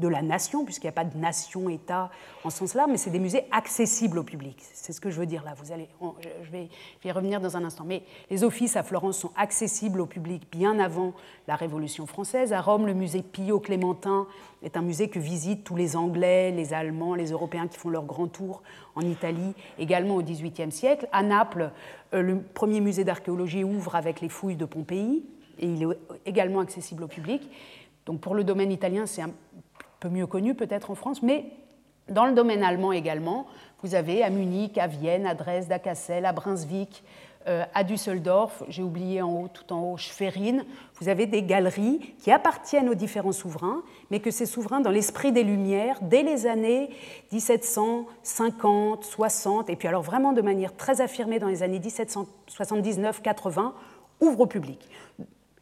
de 0.00 0.08
la 0.08 0.22
nation, 0.22 0.64
puisqu'il 0.64 0.86
n'y 0.86 0.90
a 0.90 0.92
pas 0.92 1.04
de 1.04 1.16
nation-État 1.16 2.10
en 2.42 2.50
ce 2.50 2.58
sens-là, 2.58 2.86
mais 2.88 2.96
c'est 2.96 3.10
des 3.10 3.18
musées 3.18 3.44
accessibles 3.52 4.18
au 4.18 4.24
public. 4.24 4.56
C'est 4.72 4.92
ce 4.92 5.00
que 5.00 5.10
je 5.10 5.20
veux 5.20 5.26
dire 5.26 5.44
là. 5.44 5.54
Vous 5.56 5.72
allez, 5.72 5.88
je, 6.42 6.50
vais, 6.50 6.68
y 7.04 7.12
revenir 7.12 7.40
dans 7.40 7.56
un 7.56 7.64
instant. 7.64 7.84
Mais 7.86 8.02
les 8.30 8.42
offices 8.42 8.76
à 8.76 8.82
Florence 8.82 9.18
sont 9.18 9.30
accessibles 9.36 10.00
au 10.00 10.06
public 10.06 10.48
bien 10.50 10.78
avant 10.78 11.12
la 11.46 11.54
Révolution 11.54 12.06
française. 12.06 12.52
À 12.52 12.60
Rome, 12.60 12.86
le 12.86 12.94
musée 12.94 13.22
Pio 13.22 13.60
Clémentin 13.60 14.26
est 14.62 14.76
un 14.76 14.82
musée 14.82 15.08
que 15.08 15.18
visitent 15.18 15.64
tous 15.64 15.76
les 15.76 15.96
Anglais, 15.96 16.50
les 16.50 16.72
Allemands, 16.72 17.14
les 17.14 17.30
Européens 17.30 17.68
qui 17.68 17.78
font 17.78 17.90
leur 17.90 18.04
grand 18.04 18.26
tour 18.26 18.62
en 18.94 19.02
Italie, 19.02 19.54
également 19.78 20.16
au 20.16 20.22
XVIIIe 20.22 20.72
siècle. 20.72 21.08
À 21.12 21.22
Naples, 21.22 21.70
euh, 22.14 22.22
le 22.22 22.40
premier 22.40 22.80
musée 22.80 23.04
d'archéologie 23.04 23.64
ouvre 23.64 23.94
avec 23.94 24.20
les 24.20 24.28
fouilles 24.28 24.56
de 24.56 24.64
Pompéi, 24.64 25.24
et 25.58 25.66
il 25.66 25.82
est 25.82 25.98
également 26.26 26.60
accessible 26.60 27.04
au 27.04 27.08
public. 27.08 27.48
Donc 28.06 28.20
pour 28.20 28.34
le 28.34 28.44
domaine 28.44 28.72
italien, 28.72 29.06
c'est 29.06 29.22
un 29.22 29.30
peu 30.00 30.08
mieux 30.08 30.26
connu 30.26 30.54
peut-être 30.54 30.90
en 30.90 30.94
France, 30.94 31.22
mais 31.22 31.44
dans 32.08 32.26
le 32.26 32.32
domaine 32.32 32.64
allemand 32.64 32.92
également, 32.92 33.46
vous 33.82 33.94
avez 33.94 34.22
à 34.22 34.30
Munich, 34.30 34.76
à 34.78 34.86
Vienne, 34.86 35.26
à 35.26 35.34
Dresde, 35.34 35.70
à 35.70 35.78
Kassel, 35.78 36.26
à 36.26 36.32
Brunswick, 36.32 37.04
euh, 37.48 37.64
à 37.72 37.84
Düsseldorf, 37.84 38.62
j'ai 38.68 38.82
oublié 38.82 39.22
en 39.22 39.32
haut, 39.32 39.48
tout 39.48 39.72
en 39.72 39.92
haut, 39.92 39.96
Schwerin, 39.96 40.58
vous 41.00 41.08
avez 41.08 41.24
des 41.24 41.42
galeries 41.42 42.14
qui 42.18 42.30
appartiennent 42.30 42.90
aux 42.90 42.94
différents 42.94 43.32
souverains, 43.32 43.82
mais 44.10 44.20
que 44.20 44.30
ces 44.30 44.44
souverains, 44.44 44.80
dans 44.80 44.90
l'esprit 44.90 45.32
des 45.32 45.42
Lumières, 45.42 45.98
dès 46.02 46.22
les 46.22 46.46
années 46.46 46.90
1750, 47.32 49.04
60, 49.04 49.70
et 49.70 49.76
puis 49.76 49.88
alors 49.88 50.02
vraiment 50.02 50.32
de 50.32 50.42
manière 50.42 50.76
très 50.76 51.00
affirmée 51.00 51.38
dans 51.38 51.48
les 51.48 51.62
années 51.62 51.78
1779-80, 51.78 53.72
ouvrent 54.20 54.40
au 54.40 54.46
public. 54.46 54.86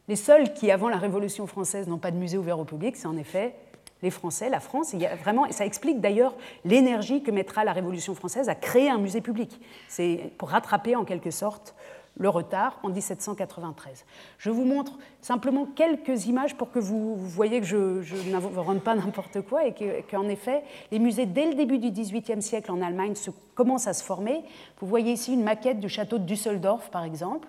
Les 0.09 0.17
seuls 0.17 0.53
qui, 0.53 0.71
avant 0.71 0.89
la 0.89 0.97
Révolution 0.97 1.47
française, 1.47 1.87
n'ont 1.87 1.97
pas 1.97 2.11
de 2.11 2.17
musée 2.17 2.37
ouvert 2.37 2.59
au 2.59 2.65
public, 2.65 2.97
c'est 2.97 3.07
en 3.07 3.15
effet 3.15 3.55
les 4.01 4.11
Français, 4.11 4.49
la 4.49 4.59
France. 4.59 4.95
Vraiment, 5.21 5.45
et 5.45 5.51
ça 5.51 5.65
explique 5.65 5.99
d'ailleurs 6.01 6.35
l'énergie 6.65 7.21
que 7.23 7.31
mettra 7.31 7.63
la 7.63 7.73
Révolution 7.73 8.15
française 8.15 8.49
à 8.49 8.55
créer 8.55 8.89
un 8.89 8.97
musée 8.97 9.21
public. 9.21 9.59
C'est 9.87 10.31
pour 10.37 10.49
rattraper 10.49 10.95
en 10.95 11.05
quelque 11.05 11.31
sorte 11.31 11.75
le 12.17 12.29
retard 12.29 12.79
en 12.83 12.89
1793. 12.89 14.05
Je 14.37 14.49
vous 14.49 14.65
montre 14.65 14.97
simplement 15.21 15.65
quelques 15.65 16.25
images 16.25 16.55
pour 16.55 16.71
que 16.71 16.79
vous, 16.79 17.15
voyez 17.15 17.61
que 17.61 17.65
je, 17.65 18.29
ne 18.29 18.59
rends 18.59 18.79
pas 18.79 18.95
n'importe 18.95 19.41
quoi 19.41 19.65
et 19.65 19.73
qu'en 20.09 20.27
effet, 20.27 20.63
les 20.91 20.99
musées, 20.99 21.25
dès 21.25 21.47
le 21.47 21.55
début 21.55 21.79
du 21.79 21.91
XVIIIe 21.91 22.41
siècle 22.41 22.71
en 22.71 22.81
Allemagne, 22.81 23.13
commencent 23.55 23.87
à 23.87 23.93
se 23.93 24.03
former. 24.03 24.43
Vous 24.79 24.87
voyez 24.87 25.13
ici 25.13 25.33
une 25.33 25.43
maquette 25.43 25.79
du 25.79 25.87
château 25.87 26.17
de 26.17 26.25
Düsseldorf, 26.25 26.89
par 26.89 27.03
exemple, 27.03 27.47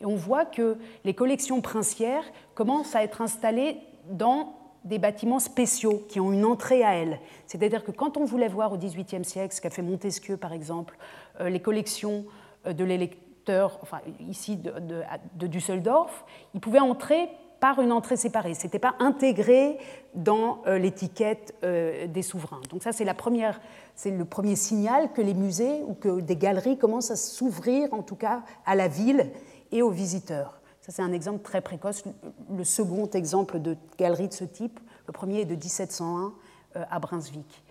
et 0.00 0.06
on 0.06 0.16
voit 0.16 0.44
que 0.44 0.76
les 1.04 1.14
collections 1.14 1.60
princières 1.60 2.24
commencent 2.54 2.94
à 2.94 3.02
être 3.02 3.22
installées 3.22 3.78
dans 4.08 4.54
des 4.84 4.98
bâtiments 4.98 5.38
spéciaux 5.38 6.02
qui 6.08 6.20
ont 6.20 6.32
une 6.32 6.44
entrée 6.44 6.84
à 6.84 6.94
elles. 6.94 7.20
C'est-à-dire 7.46 7.84
que 7.84 7.90
quand 7.90 8.16
on 8.16 8.24
voulait 8.24 8.48
voir 8.48 8.72
au 8.72 8.76
XVIIIe 8.76 9.24
siècle, 9.24 9.54
ce 9.54 9.60
qu'a 9.60 9.70
fait 9.70 9.82
Montesquieu 9.82 10.36
par 10.36 10.52
exemple, 10.52 10.96
euh, 11.40 11.48
les 11.48 11.60
collections 11.60 12.24
euh, 12.66 12.72
de 12.72 12.84
l'électeur, 12.84 13.78
enfin 13.82 14.00
ici 14.28 14.56
de, 14.56 15.46
Düsseldorf, 15.46 16.24
il 16.54 16.60
pouvait 16.60 16.80
entrer 16.80 17.28
par 17.60 17.80
une 17.80 17.92
entrée 17.92 18.16
séparée. 18.16 18.54
Ce 18.54 18.64
n'était 18.64 18.80
pas 18.80 18.94
intégré 18.98 19.78
dans 20.14 20.62
euh, 20.66 20.78
l'étiquette 20.78 21.54
des 21.62 22.22
souverains. 22.22 22.60
Donc 22.70 22.82
ça, 22.82 22.92
c'est 22.92 23.04
la 23.04 23.14
première, 23.14 23.60
c'est 23.94 24.10
le 24.10 24.24
premier 24.24 24.56
signal 24.56 25.12
que 25.12 25.22
les 25.22 25.34
musées 25.34 25.82
ou 25.86 25.94
que 25.94 26.20
des 26.20 26.36
galeries 26.36 26.76
commencent 26.76 27.12
à 27.12 27.16
s'ouvrir, 27.16 27.92
en 27.94 28.02
tout 28.02 28.16
cas, 28.16 28.42
à 28.66 28.74
la 28.74 28.88
ville 28.88 29.30
et 29.70 29.82
aux 29.82 29.90
visiteurs. 29.90 30.61
Ça, 30.82 30.92
c'est 30.92 31.02
un 31.02 31.12
exemple 31.12 31.42
très 31.42 31.60
précoce. 31.60 32.04
Le 32.54 32.64
second 32.64 33.08
exemple 33.10 33.60
de 33.60 33.76
galerie 33.98 34.28
de 34.28 34.34
ce 34.34 34.44
type, 34.44 34.78
le 35.06 35.12
premier 35.12 35.40
est 35.40 35.44
de 35.46 35.54
1701 35.54 36.32
à 36.74 36.98
Brunswick. 36.98 37.62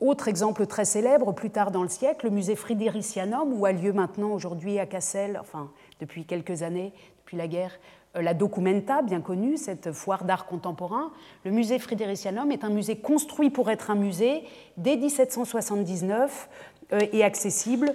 Autre 0.00 0.28
exemple 0.28 0.66
très 0.66 0.86
célèbre, 0.86 1.32
plus 1.32 1.50
tard 1.50 1.70
dans 1.70 1.82
le 1.82 1.88
siècle, 1.90 2.24
le 2.24 2.30
musée 2.30 2.56
Fridericianum, 2.56 3.52
où 3.52 3.66
a 3.66 3.72
lieu 3.72 3.92
maintenant 3.92 4.30
aujourd'hui 4.30 4.78
à 4.78 4.86
Cassel, 4.86 5.38
enfin 5.38 5.70
depuis 6.00 6.24
quelques 6.24 6.62
années, 6.62 6.94
depuis 7.18 7.36
la 7.36 7.46
guerre, 7.46 7.78
euh, 8.16 8.22
la 8.22 8.32
Documenta, 8.32 9.02
bien 9.02 9.20
connue, 9.20 9.58
cette 9.58 9.92
foire 9.92 10.24
d'art 10.24 10.46
contemporain. 10.46 11.12
Le 11.44 11.50
musée 11.50 11.78
Fridericianum 11.78 12.50
est 12.50 12.64
un 12.64 12.70
musée 12.70 12.96
construit 12.96 13.50
pour 13.50 13.70
être 13.70 13.90
un 13.90 13.94
musée 13.94 14.44
dès 14.78 14.96
1779 14.96 16.48
euh, 16.94 17.00
et 17.12 17.22
accessible 17.22 17.94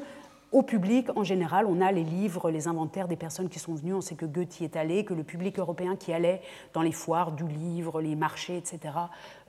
au 0.55 0.63
public 0.63 1.09
en 1.17 1.23
général. 1.25 1.65
On 1.67 1.81
a 1.81 1.91
les 1.91 2.05
livres, 2.05 2.49
les 2.49 2.69
inventaires 2.69 3.09
des 3.09 3.17
personnes 3.17 3.49
qui 3.49 3.59
sont 3.59 3.75
venues. 3.75 3.93
On 3.93 3.99
sait 3.99 4.15
que 4.15 4.25
Goethe 4.25 4.61
y 4.61 4.63
est 4.63 4.77
allé, 4.77 5.03
que 5.03 5.13
le 5.13 5.23
public 5.23 5.59
européen 5.59 5.97
qui 5.97 6.13
allait 6.13 6.41
dans 6.73 6.81
les 6.81 6.93
foires 6.93 7.33
du 7.33 7.45
livre, 7.45 8.01
les 8.01 8.15
marchés, 8.15 8.57
etc., 8.57 8.79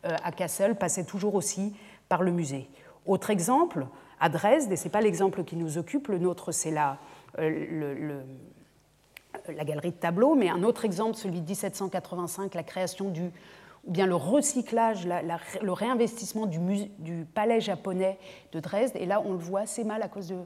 euh, 0.04 0.16
à 0.24 0.32
Kassel 0.32 0.74
passait 0.74 1.04
toujours 1.04 1.36
aussi 1.36 1.76
par 2.08 2.24
le 2.24 2.32
musée. 2.32 2.68
Autre 3.06 3.30
exemple, 3.30 3.86
à 4.18 4.28
Dresde, 4.28 4.72
et 4.72 4.76
ce 4.76 4.84
n'est 4.84 4.90
pas 4.90 5.00
l'exemple 5.00 5.44
qui 5.44 5.54
nous 5.54 5.78
occupe, 5.78 6.08
le 6.08 6.18
nôtre 6.18 6.50
c'est 6.50 6.72
la, 6.72 6.98
le 7.38 8.24
la 9.54 9.64
galerie 9.64 9.90
de 9.90 9.96
tableaux, 9.96 10.34
mais 10.34 10.48
un 10.48 10.62
autre 10.62 10.84
exemple, 10.84 11.14
celui 11.14 11.40
de 11.40 11.46
1785, 11.46 12.54
la 12.54 12.62
création 12.62 13.10
du, 13.10 13.30
ou 13.84 13.90
bien 13.90 14.06
le 14.06 14.16
recyclage, 14.16 15.06
le 15.06 15.72
réinvestissement 15.72 16.46
du, 16.46 16.58
du, 16.98 17.24
palais 17.24 17.60
japonais 17.60 18.18
de 18.52 18.60
Dresde. 18.60 18.96
Et 18.96 19.06
là, 19.06 19.22
on 19.24 19.32
le 19.32 19.38
voit 19.38 19.60
assez 19.60 19.84
mal 19.84 20.02
à 20.02 20.08
cause 20.08 20.32
euh, 20.32 20.42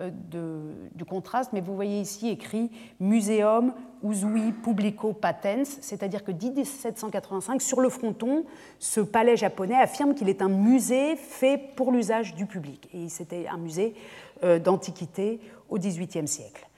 de, 0.00 0.74
du 0.94 1.04
contraste, 1.04 1.52
mais 1.52 1.60
vous 1.60 1.74
voyez 1.74 2.00
ici 2.00 2.28
écrit 2.28 2.70
Muséum 2.98 3.72
Usui 4.02 4.52
Publico 4.52 5.12
Patens, 5.12 5.78
c'est-à-dire 5.80 6.24
que 6.24 6.32
1785, 6.32 7.62
sur 7.62 7.80
le 7.80 7.88
fronton, 7.88 8.44
ce 8.78 9.00
palais 9.00 9.36
japonais 9.36 9.76
affirme 9.76 10.14
qu'il 10.14 10.28
est 10.28 10.42
un 10.42 10.48
musée 10.48 11.16
fait 11.16 11.58
pour 11.76 11.92
l'usage 11.92 12.34
du 12.34 12.46
public. 12.46 12.88
Et 12.92 13.08
c'était 13.08 13.46
un 13.46 13.56
musée 13.56 13.94
euh, 14.42 14.58
d'antiquité 14.58 15.40
au 15.68 15.78
XVIIIe 15.78 16.28
siècle. 16.28 16.68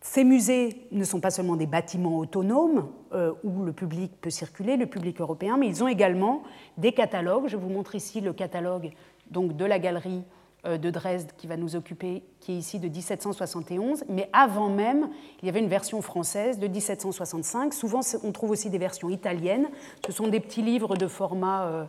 Ces 0.00 0.22
musées 0.22 0.86
ne 0.92 1.02
sont 1.02 1.18
pas 1.18 1.30
seulement 1.30 1.56
des 1.56 1.66
bâtiments 1.66 2.18
autonomes 2.18 2.88
euh, 3.12 3.32
où 3.42 3.64
le 3.64 3.72
public 3.72 4.12
peut 4.20 4.30
circuler, 4.30 4.76
le 4.76 4.86
public 4.86 5.20
européen, 5.20 5.56
mais 5.58 5.66
ils 5.66 5.82
ont 5.82 5.88
également 5.88 6.44
des 6.78 6.92
catalogues. 6.92 7.48
Je 7.48 7.56
vous 7.56 7.68
montre 7.68 7.96
ici 7.96 8.20
le 8.20 8.32
catalogue 8.32 8.92
donc, 9.32 9.56
de 9.56 9.64
la 9.64 9.80
galerie 9.80 10.22
euh, 10.22 10.45
de 10.64 10.90
Dresde 10.90 11.30
qui 11.36 11.46
va 11.46 11.56
nous 11.56 11.76
occuper, 11.76 12.24
qui 12.40 12.52
est 12.52 12.56
ici 12.56 12.80
de 12.80 12.88
1771. 12.88 14.04
Mais 14.08 14.28
avant 14.32 14.68
même, 14.68 15.10
il 15.40 15.46
y 15.46 15.48
avait 15.48 15.60
une 15.60 15.68
version 15.68 16.02
française 16.02 16.58
de 16.58 16.66
1765. 16.66 17.72
Souvent, 17.72 18.00
on 18.24 18.32
trouve 18.32 18.50
aussi 18.50 18.68
des 18.68 18.78
versions 18.78 19.08
italiennes. 19.08 19.68
Ce 20.04 20.12
sont 20.12 20.26
des 20.26 20.40
petits 20.40 20.62
livres 20.62 20.96
de 20.96 21.06
format 21.06 21.66
euh, 21.66 21.84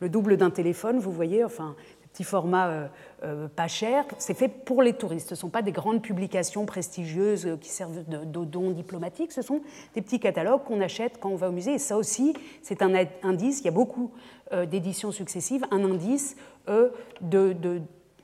le 0.00 0.08
double 0.08 0.36
d'un 0.36 0.50
téléphone, 0.50 0.98
vous 0.98 1.12
voyez, 1.12 1.44
enfin 1.44 1.76
petit 2.12 2.24
format 2.24 2.68
euh, 2.68 2.88
euh, 3.24 3.48
pas 3.48 3.68
cher. 3.68 4.04
C'est 4.18 4.34
fait 4.34 4.48
pour 4.48 4.82
les 4.82 4.92
touristes. 4.92 5.28
Ce 5.28 5.34
ne 5.34 5.38
sont 5.38 5.48
pas 5.48 5.62
des 5.62 5.72
grandes 5.72 6.02
publications 6.02 6.66
prestigieuses 6.66 7.46
euh, 7.46 7.56
qui 7.56 7.70
servent 7.70 8.04
de, 8.06 8.44
dons 8.44 8.70
diplomatiques. 8.70 9.32
Ce 9.32 9.42
sont 9.42 9.62
des 9.94 10.02
petits 10.02 10.20
catalogues 10.20 10.64
qu'on 10.64 10.80
achète 10.80 11.18
quand 11.18 11.30
on 11.30 11.36
va 11.36 11.48
au 11.48 11.52
musée. 11.52 11.74
Et 11.74 11.78
ça 11.78 11.96
aussi, 11.96 12.34
c'est 12.62 12.82
un 12.82 12.92
indice. 13.22 13.60
Il 13.60 13.64
y 13.64 13.68
a 13.68 13.72
beaucoup 13.72 14.12
d'éditions 14.66 15.12
successives. 15.12 15.64
Un 15.70 15.82
indice 15.82 16.36
de, 16.66 17.54
bah, 17.54 17.70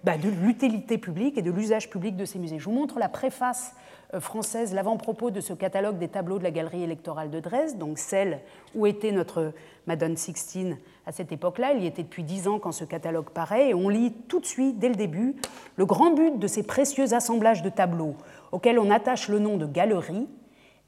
de 0.05 0.28
l'utilité 0.28 0.97
publique 0.99 1.37
et 1.38 1.43
de 1.43 1.50
l'usage 1.50 1.90
public 1.90 2.17
de 2.17 2.25
ces 2.25 2.38
musées. 2.38 2.59
Je 2.59 2.64
vous 2.64 2.73
montre 2.73 2.99
la 2.99 3.09
préface 3.09 3.75
française, 4.21 4.73
l'avant-propos 4.73 5.31
de 5.31 5.40
ce 5.40 5.52
catalogue 5.52 5.99
des 5.99 6.09
tableaux 6.09 6.38
de 6.38 6.45
la 6.45 6.50
galerie 6.50 6.83
électorale 6.83 7.31
de 7.31 7.40
Dresde, 7.40 7.76
donc 7.76 7.99
celle 7.99 8.40
où 8.75 8.87
était 8.87 9.12
notre 9.12 9.52
Madone 9.87 10.17
Sixtine 10.17 10.78
à 11.05 11.12
cette 11.12 11.31
époque-là. 11.31 11.73
Il 11.75 11.83
y 11.83 11.87
était 11.87 12.05
depuis 12.05 12.23
dix 12.23 12.49
ans 12.49 12.59
quand 12.59 12.73
ce 12.73 12.85
catalogue 12.85 13.28
paraît, 13.31 13.71
et 13.71 13.75
on 13.75 13.90
lit 13.90 14.12
tout 14.28 14.40
de 14.40 14.47
suite, 14.47 14.78
dès 14.78 14.88
le 14.88 14.95
début, 14.95 15.37
le 15.76 15.85
grand 15.85 16.12
but 16.12 16.38
de 16.38 16.47
ces 16.47 16.62
précieux 16.62 17.12
assemblages 17.12 17.62
de 17.62 17.69
tableaux 17.69 18.14
auxquels 18.50 18.78
on 18.78 18.90
attache 18.90 19.28
le 19.28 19.40
nom 19.40 19.59
de 19.59 19.67
galerie 19.67 20.26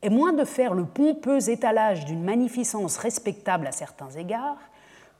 est 0.02 0.08
moins 0.08 0.32
de 0.32 0.44
faire 0.44 0.72
le 0.72 0.86
pompeux 0.86 1.50
étalage 1.50 2.06
d'une 2.06 2.24
magnificence 2.24 2.96
respectable 2.96 3.66
à 3.66 3.72
certains 3.72 4.10
égards 4.10 4.56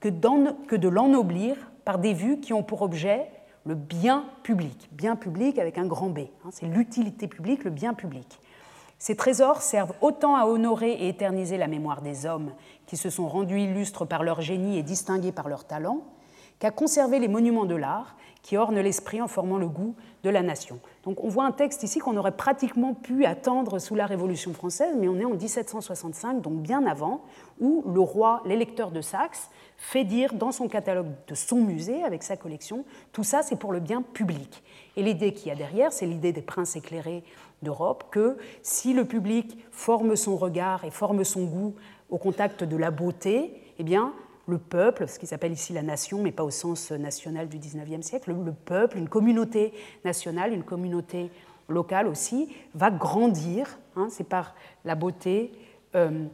que 0.01 0.09
de 0.09 0.89
l'ennoblir 0.89 1.57
par 1.85 1.99
des 1.99 2.15
vues 2.15 2.41
qui 2.41 2.55
ont 2.55 2.63
pour 2.63 2.81
objet 2.81 3.29
le 3.65 3.75
bien 3.75 4.25
public, 4.43 4.89
bien 4.93 5.17
public 5.17 5.59
avec 5.59 5.79
un 5.79 5.87
grand 5.87 6.09
B. 6.09 6.21
Hein, 6.45 6.51
c'est 6.51 6.67
l'utilité 6.67 7.29
publique, 7.29 7.65
le 7.65 7.71
bien 7.71 7.95
public. 7.95 8.41
Ces 8.99 9.17
trésors 9.17 9.63
servent 9.63 9.95
autant 10.03 10.37
à 10.37 10.45
honorer 10.45 10.93
et 10.93 11.09
éterniser 11.09 11.57
la 11.57 11.69
mémoire 11.69 12.03
des 12.03 12.27
hommes 12.27 12.53
qui 12.87 12.97
se 12.97 13.09
sont 13.09 13.29
rendus 13.29 13.59
illustres 13.59 14.07
par 14.07 14.23
leur 14.23 14.43
génie 14.43 14.79
et 14.79 14.83
distingués 14.83 15.33
par 15.33 15.49
leur 15.49 15.65
talent, 15.65 16.03
qu'à 16.59 16.71
conserver 16.71 17.19
les 17.19 17.29
monuments 17.29 17.65
de 17.65 17.75
l'art 17.75 18.17
qui 18.43 18.57
ornent 18.57 18.81
l'esprit 18.81 19.21
en 19.21 19.29
formant 19.29 19.59
le 19.59 19.69
goût 19.69 19.95
de 20.23 20.31
la 20.31 20.43
nation. 20.43 20.81
Donc 21.05 21.23
on 21.25 21.29
voit 21.29 21.45
un 21.45 21.53
texte 21.53 21.83
ici 21.83 21.99
qu'on 21.99 22.17
aurait 22.17 22.37
pratiquement 22.37 22.95
pu 22.95 23.25
attendre 23.25 23.79
sous 23.79 23.95
la 23.95 24.07
Révolution 24.07 24.53
française, 24.53 24.97
mais 24.99 25.09
on 25.09 25.19
est 25.19 25.25
en 25.25 25.31
1765, 25.31 26.41
donc 26.41 26.61
bien 26.61 26.87
avant, 26.87 27.23
où 27.59 27.83
le 27.87 28.01
roi, 28.01 28.43
l'électeur 28.45 28.91
de 28.91 29.01
Saxe, 29.01 29.51
fait 29.81 30.05
dire 30.05 30.35
dans 30.35 30.53
son 30.53 30.69
catalogue 30.69 31.09
de 31.27 31.35
son 31.35 31.57
musée, 31.57 32.05
avec 32.05 32.23
sa 32.23 32.37
collection, 32.37 32.85
tout 33.13 33.25
ça 33.25 33.43
c'est 33.43 33.57
pour 33.57 33.73
le 33.73 33.81
bien 33.81 34.03
public. 34.03 34.63
Et 34.97 35.03
l'idée 35.03 35.33
qu'il 35.33 35.49
y 35.49 35.51
a 35.51 35.57
derrière, 35.57 35.91
c'est 35.91 36.07
l'idée 36.07 36.33
des 36.33 36.43
princes 36.43 36.77
éclairés 36.77 37.25
d'Europe, 37.63 38.05
que 38.11 38.37
si 38.63 38.93
le 38.93 39.07
public 39.07 39.57
forme 39.73 40.17
son 40.17 40.37
regard 40.37 40.85
et 40.85 40.91
forme 40.91 41.25
son 41.25 41.45
goût 41.45 41.75
au 42.11 42.19
contact 42.19 42.63
de 42.63 42.77
la 42.77 42.91
beauté, 42.91 43.55
eh 43.79 43.83
bien, 43.83 44.13
le 44.47 44.59
peuple, 44.59 45.09
ce 45.09 45.19
qui 45.19 45.27
s'appelle 45.27 45.53
ici 45.53 45.73
la 45.73 45.83
nation, 45.83 46.21
mais 46.21 46.33
pas 46.33 46.45
au 46.45 46.51
sens 46.51 46.91
national 46.91 47.49
du 47.49 47.59
XIXe 47.59 48.05
siècle, 48.07 48.33
le 48.33 48.53
peuple, 48.53 48.99
une 48.99 49.09
communauté 49.09 49.73
nationale, 50.05 50.53
une 50.53 50.65
communauté 50.65 51.31
locale 51.69 52.07
aussi, 52.07 52.55
va 52.75 52.91
grandir. 52.91 53.79
Hein, 53.97 54.09
c'est 54.11 54.29
par 54.29 54.55
la 54.85 54.95
beauté, 54.95 55.53
euh, 55.95 56.27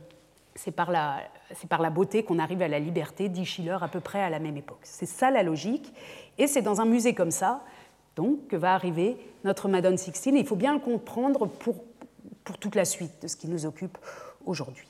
c'est 0.55 0.73
par 0.73 0.91
la, 0.91 1.21
c'est 1.55 1.69
par 1.69 1.81
la 1.81 1.91
beauté 1.91 2.23
qu'on 2.23 2.39
arrive 2.39 2.63
à 2.63 2.69
la 2.69 2.79
liberté, 2.79 3.29
dit 3.29 3.45
Schiller 3.45 3.79
à 3.81 3.89
peu 3.89 4.01
près 4.01 4.23
à 4.23 4.31
la 4.31 4.39
même 4.39 4.57
époque. 4.57 4.81
C'est 4.83 5.07
ça 5.07 5.31
la 5.31 5.43
logique, 5.43 5.93
et 6.39 6.47
c'est 6.47 6.63
dans 6.63 6.81
un 6.81 6.87
musée 6.87 7.15
comme 7.15 7.31
ça 7.31 7.63
donc 8.17 8.49
que 8.49 8.57
va 8.57 8.75
arriver 8.75 9.17
notre 9.45 9.69
Madone 9.69 9.99
Sixtine. 9.99 10.37
il 10.37 10.47
faut 10.47 10.57
bien 10.57 10.73
le 10.73 10.81
comprendre 10.81 11.47
pour, 11.47 11.77
pour 12.45 12.59
toute 12.59 12.75
la 12.75 12.85
suite 12.85 13.23
de 13.23 13.29
ce 13.29 13.37
qui 13.37 13.47
nous 13.47 13.67
occupe 13.67 13.99
aujourd'hui. 14.47 14.89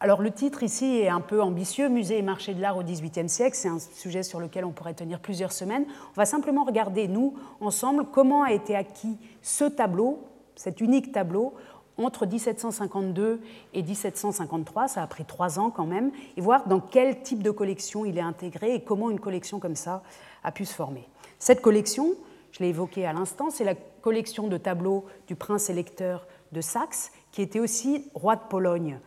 Alors 0.00 0.20
le 0.20 0.32
titre 0.32 0.64
ici 0.64 0.98
est 0.98 1.08
un 1.08 1.20
peu 1.20 1.40
ambitieux, 1.40 1.88
Musée 1.88 2.18
et 2.18 2.22
marché 2.22 2.54
de 2.54 2.60
l'art 2.60 2.76
au 2.76 2.82
XVIIIe 2.82 3.28
siècle, 3.28 3.56
c'est 3.56 3.68
un 3.68 3.78
sujet 3.78 4.24
sur 4.24 4.40
lequel 4.40 4.64
on 4.64 4.72
pourrait 4.72 4.94
tenir 4.94 5.20
plusieurs 5.20 5.52
semaines. 5.52 5.86
On 6.10 6.16
va 6.16 6.26
simplement 6.26 6.64
regarder, 6.64 7.06
nous, 7.06 7.34
ensemble, 7.60 8.06
comment 8.10 8.42
a 8.42 8.50
été 8.50 8.74
acquis 8.74 9.16
ce 9.42 9.64
tableau, 9.64 10.26
cet 10.56 10.80
unique 10.80 11.12
tableau, 11.12 11.54
entre 11.98 12.26
1752 12.26 13.40
et 13.74 13.82
1753, 13.82 14.88
ça 14.88 15.02
a 15.02 15.06
pris 15.06 15.24
trois 15.24 15.58
ans 15.58 15.70
quand 15.70 15.86
même, 15.86 16.10
et 16.36 16.40
voir 16.40 16.66
dans 16.66 16.80
quel 16.80 17.22
type 17.22 17.42
de 17.42 17.50
collection 17.50 18.04
il 18.04 18.18
est 18.18 18.22
intégré 18.22 18.74
et 18.74 18.82
comment 18.82 19.10
une 19.10 19.20
collection 19.20 19.60
comme 19.60 19.76
ça 19.76 20.02
a 20.44 20.52
pu 20.52 20.64
se 20.64 20.74
former. 20.74 21.08
Cette 21.38 21.60
collection, 21.60 22.14
je 22.52 22.60
l'ai 22.60 22.68
évoquée 22.68 23.06
à 23.06 23.12
l'instant, 23.12 23.50
c'est 23.50 23.64
la 23.64 23.74
collection 23.74 24.48
de 24.48 24.56
tableaux 24.56 25.06
du 25.26 25.36
prince 25.36 25.70
électeur 25.70 26.26
de 26.52 26.60
Saxe, 26.60 27.12
qui 27.30 27.42
était 27.42 27.60
aussi 27.60 28.06
roi 28.14 28.36
de 28.36 28.42
Pologne 28.48 28.98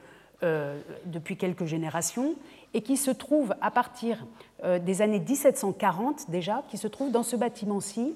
euh, 0.44 0.82
depuis 1.06 1.38
quelques 1.38 1.65
générations, 1.65 2.36
et 2.74 2.82
qui 2.82 2.98
se 2.98 3.12
trouve 3.12 3.56
à 3.62 3.72
partir 3.72 4.25
euh, 4.63 4.80
des 4.80 5.01
années 5.01 5.20
1740 5.20 6.30
déjà, 6.30 6.63
qui 6.70 6.77
se 6.77 6.88
trouve 6.88 7.12
dans 7.12 7.24
ce 7.24 7.36
bâtiment-ci, 7.36 8.15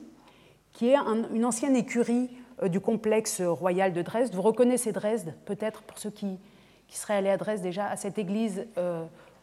qui 0.74 0.90
est 0.90 0.98
une 1.34 1.46
ancienne 1.46 1.76
écurie 1.76 2.30
du 2.68 2.80
complexe 2.80 3.42
royal 3.42 3.94
de 3.94 4.02
Dresde. 4.02 4.36
Vous 4.36 4.42
reconnaissez 4.42 4.92
Dresde, 4.92 5.34
peut-être 5.46 5.82
pour 5.84 5.98
ceux 5.98 6.10
qui, 6.10 6.40
qui, 6.88 6.98
seraient 6.98 7.16
allés 7.16 7.30
à 7.30 7.38
Dresde 7.38 7.62
déjà, 7.64 7.88
à 7.88 7.96
cette 7.96 8.18
église 8.18 8.66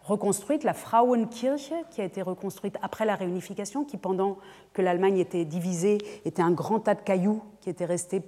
reconstruite, 0.06 0.62
la 0.64 0.72
Frauenkirche, 0.72 1.72
qui 1.90 2.00
a 2.00 2.04
été 2.04 2.22
reconstruite 2.22 2.76
après 2.80 3.04
la 3.04 3.16
réunification, 3.16 3.84
qui 3.84 3.96
pendant 3.96 4.38
que 4.72 4.80
l'Allemagne 4.80 5.18
était 5.18 5.44
divisée 5.44 5.98
était 6.24 6.42
un 6.42 6.52
grand 6.52 6.80
tas 6.80 6.94
de 6.94 7.00
cailloux 7.00 7.42
qui 7.60 7.70
étaient 7.70 7.84
restés 7.84 8.22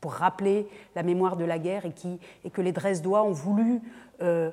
pour 0.00 0.12
rappeler 0.12 0.68
la 0.94 1.02
mémoire 1.02 1.36
de 1.36 1.44
la 1.44 1.58
guerre 1.58 1.86
et, 1.86 1.92
qui, 1.92 2.18
et 2.44 2.50
que 2.50 2.60
les 2.60 2.72
Dresdois 2.72 3.22
ont 3.22 3.32
voulu 3.32 3.80
euh, 4.20 4.50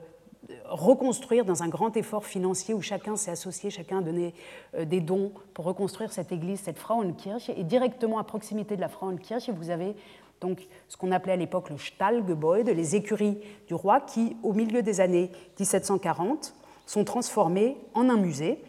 reconstruire 0.65 1.45
dans 1.45 1.63
un 1.63 1.67
grand 1.67 1.95
effort 1.97 2.25
financier 2.25 2.73
où 2.73 2.81
chacun 2.81 3.15
s'est 3.15 3.31
associé, 3.31 3.69
chacun 3.69 3.99
a 3.99 4.01
donné 4.01 4.33
euh, 4.75 4.85
des 4.85 4.99
dons 4.99 5.31
pour 5.53 5.65
reconstruire 5.65 6.11
cette 6.11 6.31
église, 6.31 6.61
cette 6.61 6.79
Frauenkirche. 6.79 7.49
Et 7.49 7.63
directement 7.63 8.17
à 8.17 8.23
proximité 8.23 8.75
de 8.75 8.81
la 8.81 8.89
Frauenkirche, 8.89 9.49
vous 9.49 9.69
avez 9.69 9.95
donc 10.39 10.67
ce 10.87 10.97
qu'on 10.97 11.11
appelait 11.11 11.33
à 11.33 11.37
l'époque 11.37 11.69
le 11.69 11.77
Stallgebäude, 11.77 12.67
les 12.69 12.95
écuries 12.95 13.37
du 13.67 13.75
roi, 13.75 14.01
qui, 14.01 14.35
au 14.41 14.53
milieu 14.53 14.81
des 14.81 14.99
années 14.99 15.31
1740, 15.59 16.55
sont 16.87 17.03
transformés 17.03 17.77
en 17.93 18.09
un 18.09 18.17
musée. 18.17 18.63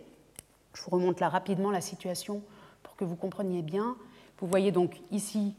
Je 0.75 0.83
vous 0.83 0.91
remonte 0.91 1.21
là 1.21 1.29
rapidement 1.29 1.71
la 1.71 1.81
situation 1.81 2.43
pour 2.83 2.97
que 2.97 3.05
vous 3.05 3.17
compreniez 3.17 3.63
bien. 3.63 3.97
Vous 4.39 4.47
voyez 4.47 4.71
donc 4.71 5.01
ici 5.11 5.55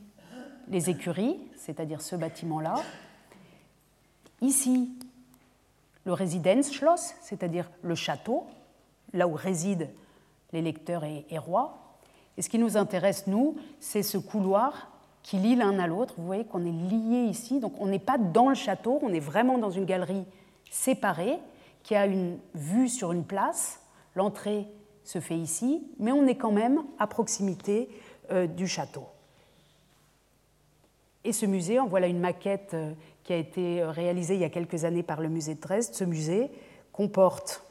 les 0.70 0.90
écuries, 0.90 1.40
c'est-à-dire 1.58 2.02
ce 2.02 2.16
bâtiment-là. 2.16 2.76
Ici, 4.42 4.92
le 6.06 6.14
Residenzschloss, 6.14 7.16
c'est-à-dire 7.22 7.70
le 7.82 7.96
château, 7.96 8.46
là 9.14 9.28
où 9.28 9.34
résident 9.34 9.90
les 10.52 10.62
lecteurs 10.62 11.04
et, 11.04 11.38
rois. 11.38 11.98
Et 12.38 12.42
ce 12.42 12.50
qui 12.50 12.60
nous 12.60 12.78
intéresse, 12.78 13.28
nous, 13.28 13.56
c'est 13.80 14.04
ce 14.04 14.18
couloir 14.18 14.90
qui 15.22 15.38
lie 15.38 15.56
l'un 15.56 15.80
à 15.80 15.88
l'autre. 15.88 16.16
Vous 16.18 16.26
voyez 16.26 16.46
qu'on 16.46 16.66
est 16.66 16.72
lié 16.72 17.26
ici, 17.30 17.60
donc 17.60 17.74
on 17.80 17.88
n'est 17.88 18.00
pas 18.00 18.18
dans 18.18 18.50
le 18.50 18.56
château, 18.56 19.00
on 19.02 19.14
est 19.14 19.20
vraiment 19.20 19.58
dans 19.58 19.72
une 19.72 19.86
galerie 19.86 20.26
séparée 20.70 21.40
qui 21.84 21.96
a 21.96 22.06
une 22.06 22.38
vue 22.54 22.90
sur 22.90 23.12
une 23.12 23.24
place. 23.24 23.82
L'entrée 24.16 24.68
se 25.04 25.20
fait 25.20 25.38
ici, 25.38 25.88
mais 26.00 26.12
on 26.12 26.28
est 26.28 26.36
quand 26.36 26.52
même 26.52 26.84
à 27.00 27.08
proximité 27.08 27.90
euh, 28.32 28.48
du 28.48 28.68
château. 28.68 29.08
Et 31.26 31.32
ce 31.32 31.46
musée, 31.46 31.80
en 31.80 31.88
voilà 31.88 32.08
une 32.08 32.20
maquette 32.20 32.74
euh, 32.74 32.94
qui 33.24 33.34
a 33.34 33.38
été 33.38 33.82
euh, 33.82 33.92
réalisée 33.92 34.36
il 34.36 34.42
y 34.42 34.46
a 34.46 34.50
quelques 34.50 34.84
années 34.86 35.04
par 35.04 35.22
le 35.22 35.30
musée 35.30 35.56
de 35.56 35.62
Dresde. 35.62 35.94
Ce 35.94 36.04
musée 36.04 36.50
comporte 36.92 37.64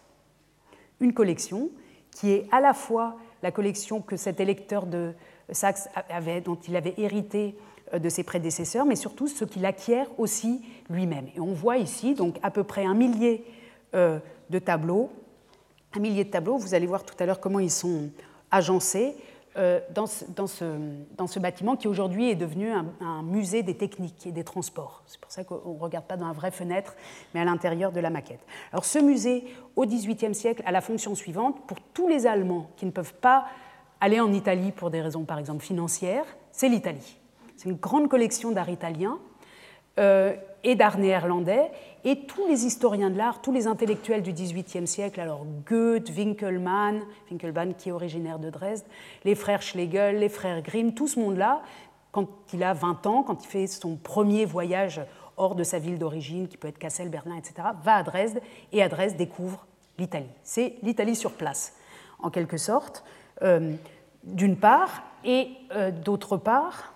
une 1.00 1.12
collection 1.12 1.68
qui 2.10 2.30
est 2.30 2.46
à 2.50 2.60
la 2.60 2.74
fois 2.74 3.16
la 3.42 3.50
collection 3.50 4.00
que 4.00 4.16
cet 4.16 4.40
électeur 4.40 4.86
de 4.86 5.12
Saxe 5.50 5.88
avait, 6.08 6.40
dont 6.40 6.56
il 6.68 6.76
avait 6.76 6.94
hérité 6.96 7.56
de 7.92 8.08
ses 8.08 8.22
prédécesseurs, 8.22 8.86
mais 8.86 8.96
surtout 8.96 9.26
ce 9.26 9.44
qu'il 9.44 9.66
acquiert 9.66 10.06
aussi 10.18 10.62
lui-même. 10.88 11.26
Et 11.34 11.40
on 11.40 11.52
voit 11.52 11.78
ici 11.78 12.14
donc 12.14 12.38
à 12.42 12.50
peu 12.50 12.62
près 12.62 12.84
un 12.84 12.94
millier 12.94 13.44
de 13.92 14.58
tableaux, 14.58 15.10
un 15.94 16.00
millier 16.00 16.24
de 16.24 16.30
tableaux. 16.30 16.56
Vous 16.56 16.74
allez 16.74 16.86
voir 16.86 17.04
tout 17.04 17.16
à 17.18 17.26
l'heure 17.26 17.40
comment 17.40 17.58
ils 17.58 17.70
sont 17.70 18.10
agencés. 18.50 19.16
Euh, 19.58 19.80
dans, 19.90 20.06
ce, 20.06 21.38
bâtiment 21.38 21.76
qui 21.76 21.86
aujourd'hui 21.86 22.30
est 22.30 22.34
devenu 22.34 22.70
un, 22.70 23.22
musée 23.22 23.62
des 23.62 23.76
techniques 23.76 24.26
et 24.26 24.32
des 24.32 24.44
transports. 24.44 25.02
C'est 25.06 25.20
pour 25.20 25.30
ça 25.30 25.44
qu'on 25.44 25.74
ne 25.74 25.78
regarde 25.78 26.06
pas 26.06 26.16
dans 26.16 26.26
la 26.26 26.32
vraie 26.32 26.50
fenêtre, 26.50 26.94
mais 27.34 27.40
à 27.40 27.44
l'intérieur 27.44 27.92
de 27.92 28.00
la 28.00 28.08
maquette. 28.08 28.40
Alors 28.72 28.86
ce 28.86 28.98
musée, 28.98 29.44
au 29.76 29.84
XVIIIe 29.84 30.34
siècle, 30.34 30.62
a 30.64 30.72
la 30.72 30.80
fonction 30.80 31.14
suivante. 31.14 31.66
Pour 31.66 31.78
tous 31.92 32.08
les 32.08 32.26
Allemands 32.26 32.70
qui 32.76 32.86
ne 32.86 32.90
peuvent 32.90 33.12
pas 33.12 33.44
aller 34.00 34.20
en 34.20 34.32
Italie 34.32 34.72
pour 34.72 34.90
des 34.90 35.02
raisons, 35.02 35.24
par 35.24 35.38
exemple, 35.38 35.62
financières, 35.62 36.24
c'est 36.50 36.70
l'Italie. 36.70 37.18
C'est 37.56 37.68
une 37.68 37.76
grande 37.76 38.08
collection 38.08 38.52
d'art 38.52 38.70
italien 38.70 39.18
euh, 39.98 40.34
et 40.64 40.76
d'art 40.76 40.96
néerlandais. 40.96 41.70
Et 42.04 42.26
tous 42.26 42.48
les 42.48 42.66
historiens 42.66 43.10
de 43.10 43.16
l'art, 43.16 43.40
tous 43.40 43.52
les 43.52 43.68
intellectuels 43.68 44.22
du 44.22 44.32
XVIIIe 44.32 44.88
siècle, 44.88 45.20
alors 45.20 45.46
Goethe, 45.68 46.10
Winkelmann, 46.10 47.00
Winkelmann 47.30 47.74
qui 47.74 47.90
est 47.90 47.92
originaire 47.92 48.40
de 48.40 48.50
Dresde, 48.50 48.84
les 49.24 49.36
frères 49.36 49.62
Schlegel, 49.62 50.18
les 50.18 50.28
frères 50.28 50.62
Grimm, 50.62 50.94
tout 50.94 51.06
ce 51.06 51.20
monde-là, 51.20 51.62
quand 52.10 52.28
il 52.52 52.64
a 52.64 52.72
20 52.72 53.06
ans, 53.06 53.22
quand 53.22 53.44
il 53.44 53.46
fait 53.46 53.66
son 53.68 53.96
premier 53.96 54.44
voyage 54.44 55.00
hors 55.36 55.54
de 55.54 55.62
sa 55.62 55.78
ville 55.78 55.98
d'origine, 55.98 56.48
qui 56.48 56.56
peut 56.56 56.68
être 56.68 56.78
Kassel, 56.78 57.08
Berlin, 57.08 57.36
etc., 57.36 57.68
va 57.84 57.96
à 57.96 58.02
Dresde 58.02 58.40
et 58.72 58.82
à 58.82 58.88
Dresde 58.88 59.16
découvre 59.16 59.64
l'Italie. 59.96 60.26
C'est 60.42 60.74
l'Italie 60.82 61.16
sur 61.16 61.32
place, 61.32 61.74
en 62.18 62.30
quelque 62.30 62.56
sorte, 62.56 63.04
euh, 63.42 63.74
d'une 64.24 64.56
part, 64.56 65.04
et 65.24 65.48
euh, 65.72 65.92
d'autre 65.92 66.36
part, 66.36 66.94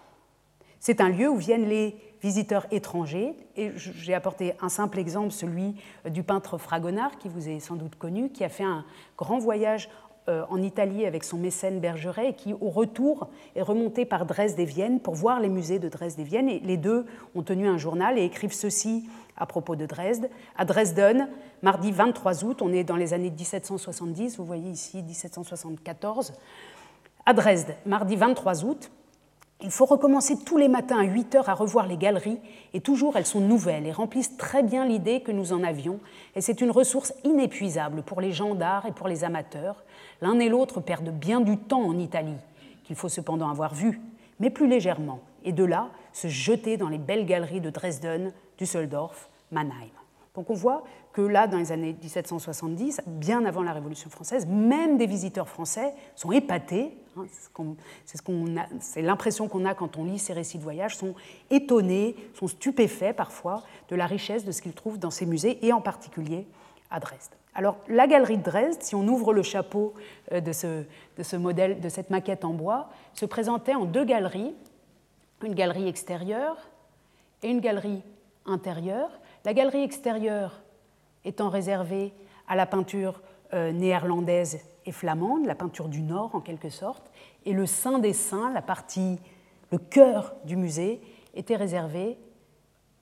c'est 0.80 1.00
un 1.00 1.08
lieu 1.08 1.28
où 1.28 1.36
viennent 1.36 1.68
les 1.68 1.96
visiteurs 2.26 2.66
étrangers. 2.72 3.36
Et 3.56 3.70
j'ai 3.76 4.12
apporté 4.12 4.54
un 4.60 4.68
simple 4.68 4.98
exemple, 4.98 5.30
celui 5.30 5.76
du 6.10 6.24
peintre 6.24 6.58
Fragonard, 6.58 7.18
qui 7.18 7.28
vous 7.28 7.48
est 7.48 7.60
sans 7.60 7.76
doute 7.76 7.94
connu, 7.94 8.30
qui 8.30 8.42
a 8.42 8.48
fait 8.48 8.64
un 8.64 8.84
grand 9.16 9.38
voyage 9.38 9.88
euh, 10.28 10.44
en 10.50 10.60
Italie 10.60 11.06
avec 11.06 11.22
son 11.22 11.36
mécène 11.36 11.78
Bergeret 11.78 12.30
et 12.30 12.34
qui, 12.34 12.52
au 12.52 12.68
retour, 12.68 13.28
est 13.54 13.62
remonté 13.62 14.04
par 14.04 14.26
Dresde 14.26 14.58
et 14.58 14.64
Vienne 14.64 14.98
pour 14.98 15.14
voir 15.14 15.38
les 15.38 15.48
musées 15.48 15.78
de 15.78 15.88
Dresde 15.88 16.18
et 16.18 16.24
Vienne. 16.24 16.48
Et 16.48 16.58
les 16.58 16.76
deux 16.76 17.06
ont 17.36 17.44
tenu 17.44 17.68
un 17.68 17.78
journal 17.78 18.18
et 18.18 18.24
écrivent 18.24 18.52
ceci 18.52 19.08
à 19.36 19.46
propos 19.46 19.76
de 19.76 19.86
Dresde. 19.86 20.28
À 20.56 20.64
Dresden, 20.64 21.28
mardi 21.62 21.92
23 21.92 22.44
août, 22.44 22.60
on 22.60 22.72
est 22.72 22.82
dans 22.82 22.96
les 22.96 23.12
années 23.12 23.30
1770, 23.30 24.38
vous 24.38 24.44
voyez 24.44 24.70
ici 24.70 25.00
1774. 25.00 26.32
À 27.24 27.32
Dresde, 27.34 27.76
mardi 27.86 28.16
23 28.16 28.64
août, 28.64 28.90
il 29.62 29.70
faut 29.70 29.86
recommencer 29.86 30.36
tous 30.44 30.58
les 30.58 30.68
matins 30.68 30.98
à 30.98 31.04
8 31.04 31.34
heures 31.36 31.48
à 31.48 31.54
revoir 31.54 31.86
les 31.86 31.96
galeries, 31.96 32.38
et 32.74 32.80
toujours 32.80 33.16
elles 33.16 33.26
sont 33.26 33.40
nouvelles 33.40 33.86
et 33.86 33.92
remplissent 33.92 34.36
très 34.36 34.62
bien 34.62 34.84
l'idée 34.84 35.22
que 35.22 35.32
nous 35.32 35.52
en 35.52 35.62
avions, 35.62 35.98
et 36.34 36.40
c'est 36.40 36.60
une 36.60 36.70
ressource 36.70 37.14
inépuisable 37.24 38.02
pour 38.02 38.20
les 38.20 38.32
gens 38.32 38.54
d'art 38.54 38.86
et 38.86 38.92
pour 38.92 39.08
les 39.08 39.24
amateurs. 39.24 39.82
L'un 40.20 40.38
et 40.38 40.48
l'autre 40.48 40.80
perdent 40.80 41.10
bien 41.10 41.40
du 41.40 41.56
temps 41.56 41.82
en 41.82 41.98
Italie, 41.98 42.36
qu'il 42.84 42.96
faut 42.96 43.08
cependant 43.08 43.48
avoir 43.48 43.74
vu, 43.74 44.00
mais 44.40 44.50
plus 44.50 44.68
légèrement, 44.68 45.20
et 45.44 45.52
de 45.52 45.64
là 45.64 45.88
se 46.12 46.28
jeter 46.28 46.76
dans 46.76 46.88
les 46.88 46.98
belles 46.98 47.26
galeries 47.26 47.60
de 47.60 47.70
Dresden, 47.70 48.32
Düsseldorf, 48.58 49.30
Mannheim. 49.50 49.90
Donc 50.34 50.50
on 50.50 50.54
voit 50.54 50.84
que 51.14 51.22
là, 51.22 51.46
dans 51.46 51.56
les 51.56 51.72
années 51.72 51.96
1770, 51.98 53.00
bien 53.06 53.46
avant 53.46 53.62
la 53.62 53.72
Révolution 53.72 54.10
française, 54.10 54.46
même 54.46 54.98
des 54.98 55.06
visiteurs 55.06 55.48
français 55.48 55.94
sont 56.14 56.30
épatés, 56.30 56.94
hein, 57.18 57.76
c'est 58.80 59.02
l'impression 59.02 59.48
qu'on 59.48 59.64
a 59.64 59.74
quand 59.74 59.96
on 59.96 60.04
lit 60.04 60.18
ces 60.18 60.32
récits 60.32 60.58
de 60.58 60.62
voyage, 60.62 60.96
sont 60.96 61.14
étonnés, 61.50 62.16
sont 62.34 62.48
stupéfaits 62.48 63.14
parfois 63.16 63.62
de 63.88 63.96
la 63.96 64.06
richesse 64.06 64.44
de 64.44 64.52
ce 64.52 64.62
qu'ils 64.62 64.72
trouvent 64.72 64.98
dans 64.98 65.10
ces 65.10 65.26
musées, 65.26 65.64
et 65.64 65.72
en 65.72 65.80
particulier 65.80 66.46
à 66.90 67.00
Dresde. 67.00 67.32
Alors 67.54 67.78
la 67.88 68.06
galerie 68.06 68.38
de 68.38 68.42
Dresde, 68.42 68.82
si 68.82 68.94
on 68.94 69.06
ouvre 69.08 69.32
le 69.32 69.42
chapeau 69.42 69.94
euh, 70.32 70.40
de 70.40 70.52
ce, 70.52 71.36
modèle, 71.36 71.80
de 71.80 71.88
cette 71.88 72.10
maquette 72.10 72.44
en 72.44 72.52
bois, 72.52 72.90
se 73.14 73.24
présentait 73.24 73.74
en 73.74 73.86
deux 73.86 74.04
galeries, 74.04 74.54
une 75.42 75.54
galerie 75.54 75.88
extérieure 75.88 76.56
et 77.42 77.48
une 77.48 77.60
galerie 77.60 78.02
intérieure. 78.44 79.10
La 79.44 79.54
galerie 79.54 79.82
extérieure 79.82 80.60
étant 81.24 81.48
réservée 81.48 82.12
à 82.46 82.56
la 82.56 82.66
peinture 82.66 83.20
euh, 83.54 83.72
néerlandaise 83.72 84.60
et 84.86 84.92
flamande, 84.92 85.46
la 85.46 85.54
peinture 85.54 85.88
du 85.88 86.02
Nord 86.02 86.34
en 86.34 86.40
quelque 86.40 86.70
sorte, 86.70 87.10
et 87.44 87.52
le 87.52 87.66
sein 87.66 87.98
des 87.98 88.12
saints, 88.12 88.52
la 88.52 88.62
partie, 88.62 89.18
le 89.70 89.78
cœur 89.78 90.34
du 90.44 90.56
musée, 90.56 91.00
était 91.34 91.56
réservé 91.56 92.16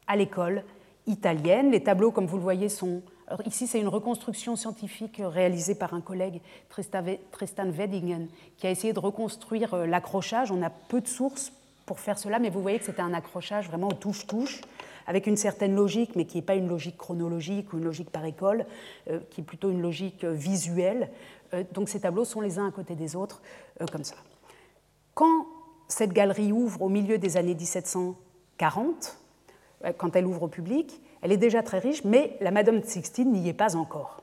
à 0.07 0.17
l'école 0.17 0.65
italienne. 1.07 1.71
Les 1.71 1.83
tableaux, 1.83 2.11
comme 2.11 2.27
vous 2.27 2.37
le 2.37 2.43
voyez, 2.43 2.69
sont... 2.69 3.03
Alors 3.27 3.47
ici, 3.47 3.67
c'est 3.67 3.81
une 3.81 3.89
reconstruction 3.89 4.57
scientifique 4.57 5.21
réalisée 5.25 5.75
par 5.75 5.95
un 5.95 6.01
collègue, 6.01 6.41
Tristan 6.69 7.71
Weddingen, 7.71 8.29
qui 8.59 8.67
a 8.67 8.71
essayé 8.71 8.93
de 8.93 8.99
reconstruire 8.99 9.73
euh, 9.75 9.87
l'accrochage. 9.87 10.51
On 10.51 10.63
a 10.63 10.71
peu 10.71 11.01
de 11.01 11.09
sources 11.09 11.53
pour 11.87 12.01
faire 12.01 12.19
cela, 12.19 12.39
mais 12.39 12.51
vous 12.51 12.61
voyez 12.61 12.79
que 12.79 12.85
c'était 12.85 13.03
un 13.03 13.15
accrochage 13.15 13.69
vraiment 13.69 13.91
touche-touche 13.91 14.63
avec 15.07 15.27
une 15.27 15.37
certaine 15.37 15.75
logique, 15.75 16.17
mais 16.17 16.25
qui 16.25 16.39
n'est 16.39 16.43
pas 16.43 16.55
une 16.55 16.69
logique 16.69 16.97
chronologique 16.97 17.73
ou 17.73 17.79
une 17.79 17.85
logique 17.85 18.11
par 18.11 18.25
école, 18.25 18.65
euh, 19.11 19.21
qui 19.31 19.43
est 19.43 19.45
plutôt 19.45 19.71
une 19.71 19.83
logique 19.83 20.25
euh, 20.25 20.33
visuelle. 20.33 21.11
Euh, 21.53 21.65
donc 21.73 21.89
ces 21.89 22.01
tableaux 22.01 22.25
sont 22.25 22.41
les 22.41 22.59
uns 22.59 22.69
à 22.69 22.71
côté 22.71 22.95
des 22.95 23.17
autres, 23.17 23.43
comme 23.93 24.05
ça. 24.05 24.17
Quand 25.15 25.47
cette 25.89 26.13
galerie 26.13 26.53
ouvre 26.53 26.83
au 26.83 26.89
milieu 26.89 27.19
des 27.19 27.37
années 27.37 27.55
1740, 27.55 29.17
quand 29.99 30.17
elle 30.17 30.27
ouvre 30.27 30.45
au 30.45 30.49
public, 30.49 31.01
elle 31.23 31.33
est 31.33 31.37
déjà 31.37 31.63
très 31.63 31.79
riche, 31.79 32.05
mais 32.05 32.37
la 32.41 32.51
Madame 32.51 32.81
de 32.81 32.87
Sixtine 32.87 33.33
n'y 33.33 33.49
est 33.49 33.55
pas 33.55 33.77
encore. 33.77 34.23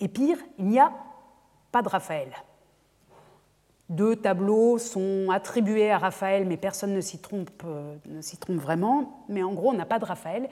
Et 0.00 0.08
pire, 0.08 0.38
il 0.58 0.66
n'y 0.66 0.80
a 0.80 0.92
pas 1.70 1.82
de 1.82 1.88
Raphaël. 1.88 2.32
Deux 3.88 4.16
tableaux 4.16 4.78
sont 4.78 5.30
attribués 5.30 5.90
à 5.90 5.98
Raphaël, 5.98 6.46
mais 6.46 6.56
personne 6.56 6.94
ne 6.94 7.00
s'y 7.00 7.18
trompe, 7.18 7.50
euh, 7.64 7.96
ne 8.06 8.20
s'y 8.20 8.36
trompe 8.36 8.58
vraiment. 8.58 9.24
Mais 9.28 9.42
en 9.42 9.52
gros, 9.52 9.70
on 9.70 9.74
n'a 9.74 9.84
pas 9.84 9.98
de 9.98 10.04
Raphaël. 10.04 10.48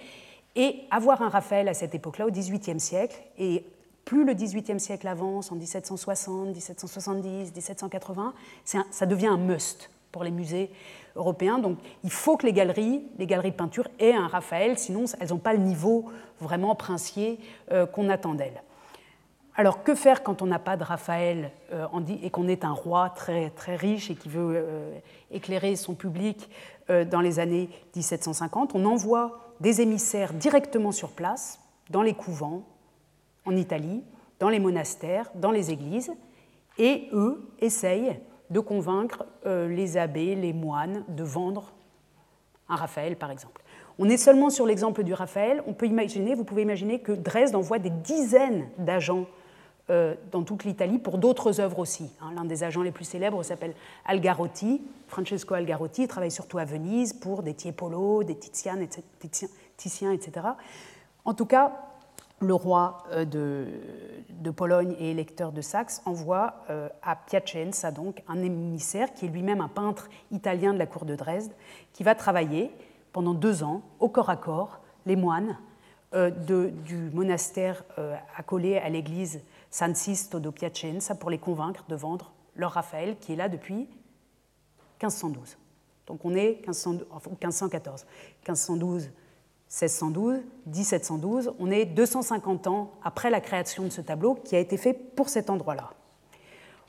Et 0.57 0.81
avoir 0.91 1.23
un 1.23 1.29
Raphaël 1.29 1.69
à 1.69 1.75
cette 1.75 1.95
époque-là, 1.95 2.27
au 2.27 2.31
XVIIIe 2.31 2.81
siècle, 2.81 3.17
et 3.39 3.65
plus 4.09 4.25
le 4.25 4.33
XVIIIe 4.33 4.81
siècle 4.81 5.07
avance, 5.07 5.53
en 5.53 5.57
1760, 5.57 6.49
1770, 6.55 7.53
1780, 7.53 8.33
ça 8.65 9.05
devient 9.05 9.27
un 9.27 9.37
must 9.37 9.91
pour 10.13 10.25
les 10.25 10.31
musées 10.31 10.71
européens. 11.15 11.59
Donc 11.59 11.77
il 12.05 12.11
faut 12.11 12.39
que 12.39 12.47
les 12.47 12.55
galeries, 12.55 13.03
les 13.19 13.27
galeries 13.27 13.51
de 13.51 13.57
peinture 13.57 13.87
aient 13.99 14.15
un 14.15 14.27
Raphaël, 14.27 14.79
sinon 14.79 15.05
elles 15.21 15.29
n'ont 15.29 15.37
pas 15.37 15.53
le 15.53 15.59
niveau 15.59 16.07
vraiment 16.41 16.75
princier 16.75 17.39
euh, 17.71 17.85
qu'on 17.85 18.09
attend 18.09 18.33
d'elles. 18.33 18.63
Alors 19.55 19.83
que 19.83 19.95
faire 19.95 20.23
quand 20.23 20.41
on 20.41 20.47
n'a 20.47 20.59
pas 20.59 20.79
de 20.79 20.85
Raphaël 20.85 21.51
euh, 21.75 21.87
et 22.23 22.31
qu'on 22.31 22.49
est 22.49 22.65
un 22.65 22.73
roi 22.73 23.11
très, 23.11 23.51
très 23.51 23.77
riche 23.77 24.11
et 24.11 24.15
qui 24.15 24.31
veut 24.31 24.55
euh, 24.57 24.99
éclairer 25.31 25.77
son 25.77 25.95
public 25.95 26.49
dans 26.89 27.21
les 27.21 27.39
années 27.39 27.69
1750 27.95 28.75
On 28.75 28.87
envoie 28.87 29.53
des 29.61 29.83
émissaires 29.83 30.33
directement 30.33 30.93
sur 30.93 31.11
place, 31.11 31.61
dans 31.91 32.01
les 32.01 32.15
couvents, 32.15 32.63
en 33.49 33.57
Italie, 33.57 34.03
dans 34.39 34.49
les 34.49 34.61
monastères, 34.61 35.31
dans 35.35 35.51
les 35.51 35.71
églises, 35.71 36.13
et 36.79 37.09
eux 37.13 37.49
essayent 37.59 38.21
de 38.51 38.61
convaincre 38.61 39.27
les 39.45 39.97
abbés, 39.97 40.35
les 40.35 40.53
moines, 40.53 41.05
de 41.09 41.25
vendre 41.25 41.73
un 42.69 42.77
Raphaël, 42.77 43.17
par 43.17 43.31
exemple. 43.31 43.63
On 43.99 44.09
est 44.09 44.17
seulement 44.17 44.51
sur 44.51 44.65
l'exemple 44.65 45.03
du 45.03 45.13
Raphaël. 45.13 45.63
On 45.67 45.73
peut 45.73 45.87
imaginer, 45.87 46.35
vous 46.35 46.45
pouvez 46.45 46.63
imaginer 46.63 47.01
que 47.01 47.13
Dresde 47.13 47.57
envoie 47.57 47.79
des 47.79 47.91
dizaines 47.91 48.69
d'agents 48.79 49.27
euh, 49.91 50.15
dans 50.31 50.43
toute 50.43 50.65
l'Italie 50.65 50.99
pour 50.99 51.19
d'autres 51.19 51.61
œuvres 51.61 51.81
aussi. 51.81 52.13
Hein. 52.21 52.33
L'un 52.37 52.45
des 52.45 52.63
agents 52.63 52.83
les 52.83 52.93
plus 52.93 53.07
célèbres 53.07 53.43
s'appelle 53.43 53.75
Algarotti, 54.05 54.83
Francesco 55.09 55.55
Algarotti, 55.55 56.03
il 56.03 56.09
travaille 56.09 56.31
surtout 56.31 56.59
à 56.59 56.65
Venise 56.65 57.15
pour 57.15 57.43
des 57.43 57.55
Tiepolo, 57.55 58.23
des 58.23 58.37
Titian, 58.37 58.81
etc. 58.83 60.47
En 61.25 61.35
tout 61.35 61.47
cas, 61.47 61.73
le 62.41 62.55
roi 62.55 63.05
euh, 63.13 63.25
de, 63.25 64.51
Pologne 64.51 64.97
et 64.99 65.11
électeur 65.11 65.53
de 65.53 65.61
Saxe 65.61 66.03
envoie 66.05 66.65
euh, 66.71 66.89
à 67.03 67.17
Piacenza 67.17 67.91
donc 67.91 68.23
un 68.29 68.43
émissaire 68.43 69.13
qui 69.13 69.27
est 69.27 69.29
lui-même 69.29 69.61
un 69.61 69.69
peintre 69.69 70.09
italien 70.31 70.73
de 70.73 70.79
la 70.79 70.87
cour 70.87 71.05
de 71.05 71.15
Dresde, 71.15 71.53
qui 71.93 72.03
va 72.03 72.15
travailler 72.15 72.71
pendant 73.13 73.35
deux 73.35 73.63
ans 73.63 73.83
au 74.01 74.09
corps 74.09 74.31
à 74.31 74.37
corps 74.37 74.81
les 75.07 75.17
moines 75.17 75.59
du 76.15 77.11
monastère 77.13 77.85
accolé 78.35 78.79
à 78.79 78.89
l'église 78.89 79.43
San 79.71 79.95
Sisto 79.95 80.41
do 80.41 80.51
Piacenza 80.51 81.15
pour 81.15 81.29
les 81.29 81.37
convaincre 81.37 81.85
de 81.89 81.95
vendre 81.95 82.33
leur 82.57 82.73
Raphaël 82.73 83.17
qui 83.21 83.35
est 83.35 83.37
là 83.37 83.51
depuis 83.51 83.89
1512. 85.03 85.59
Donc 86.07 86.25
on 86.25 86.35
est 86.35 86.61
1514, 86.67 88.07
1512, 88.47 89.11
1612, 89.69 90.41
1712, 90.67 91.53
on 91.59 91.71
est 91.71 91.85
250 91.85 92.67
ans 92.67 92.93
après 93.05 93.31
la 93.31 93.41
création 93.41 93.85
de 93.85 93.91
ce 93.91 94.01
tableau 94.01 94.35
qui 94.35 94.57
a 94.57 94.59
été 94.59 94.77
fait 94.77 94.95
pour 94.95 95.29
cet 95.29 95.51
endroit-là. 95.51 95.91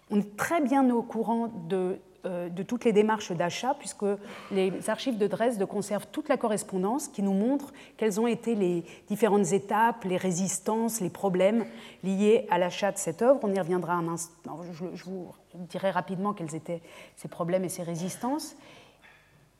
On 0.09 0.19
est 0.19 0.37
très 0.37 0.61
bien 0.61 0.89
au 0.89 1.03
courant 1.03 1.51
de 1.67 1.99
euh, 2.25 2.49
de 2.49 2.63
toutes 2.63 2.83
les 2.83 2.91
démarches 2.91 3.31
d'achat, 3.31 3.75
puisque 3.79 4.03
les 4.51 4.89
archives 4.89 5.17
de 5.17 5.25
Dresde 5.25 5.65
conservent 5.65 6.07
toute 6.11 6.27
la 6.27 6.35
correspondance 6.35 7.07
qui 7.07 7.21
nous 7.21 7.31
montre 7.31 7.71
quelles 7.95 8.19
ont 8.19 8.27
été 8.27 8.55
les 8.55 8.83
différentes 9.07 9.53
étapes, 9.53 10.03
les 10.03 10.17
résistances, 10.17 10.99
les 10.99 11.09
problèmes 11.09 11.65
liés 12.03 12.45
à 12.49 12.57
l'achat 12.57 12.91
de 12.91 12.97
cette 12.97 13.21
œuvre. 13.21 13.39
On 13.43 13.53
y 13.53 13.59
reviendra 13.59 13.93
un 13.93 14.09
instant. 14.09 14.59
Je, 14.73 15.05
vous 15.05 15.31
dirai 15.53 15.91
rapidement 15.91 16.33
quels 16.33 16.55
étaient 16.55 16.81
ces 17.15 17.29
problèmes 17.29 17.63
et 17.63 17.69
ces 17.69 17.83
résistances. 17.83 18.57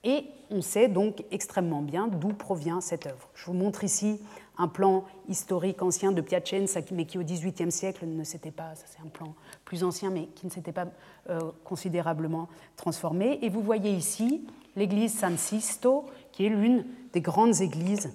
Et 0.04 0.26
on 0.50 0.62
sait 0.62 0.88
donc 0.88 1.24
extrêmement 1.32 1.82
bien 1.82 2.08
d'où 2.08 2.30
provient 2.30 2.82
cette 2.82 3.06
œuvre. 3.06 3.30
Je 3.36 3.46
vous 3.46 3.54
montre 3.54 3.84
ici 3.84 4.20
un 4.58 4.68
plan 4.68 5.06
historique 5.28 5.82
ancien 5.82 6.12
de 6.12 6.22
Piacenza, 6.22 6.82
mais 6.92 7.06
qui 7.06 7.18
au 7.18 7.24
XVIIIe 7.24 7.72
siècle 7.72 8.06
ne 8.06 8.24
s'était 8.24 8.52
pas, 8.52 8.76
ça 8.76 8.86
c'est 8.88 9.02
un 9.06 9.10
plan 9.10 9.34
plus 9.66 9.84
ancien, 9.84 10.10
mais 10.10 10.28
qui 10.36 10.46
ne 10.46 10.52
s'était 10.52 10.72
pas 10.72 10.88
euh, 11.30 11.40
considérablement 11.64 12.50
transformé. 12.76 13.40
Et 13.42 13.50
vous 13.50 13.62
voyez 13.62 13.92
ici 13.92 14.48
l'église 14.76 15.18
San 15.18 15.38
Sisto, 15.38 16.06
qui 16.32 16.46
est 16.46 16.50
l'une 16.50 16.86
des 17.14 17.22
grandes 17.22 17.62
églises 17.62 18.12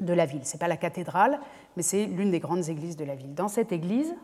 de 0.00 0.12
la 0.12 0.26
ville. 0.26 0.44
Ce 0.44 0.54
n'est 0.54 0.58
pas 0.58 0.68
la 0.68 0.76
cathédrale, 0.76 1.40
mais 1.76 1.82
c'est 1.82 2.06
l'une 2.06 2.30
des 2.30 2.40
grandes 2.40 2.68
églises 2.68 2.96
de 2.96 3.04
la 3.04 3.14
ville. 3.14 3.34
Dans 3.34 3.48
cette 3.48 3.72
église 3.72 4.14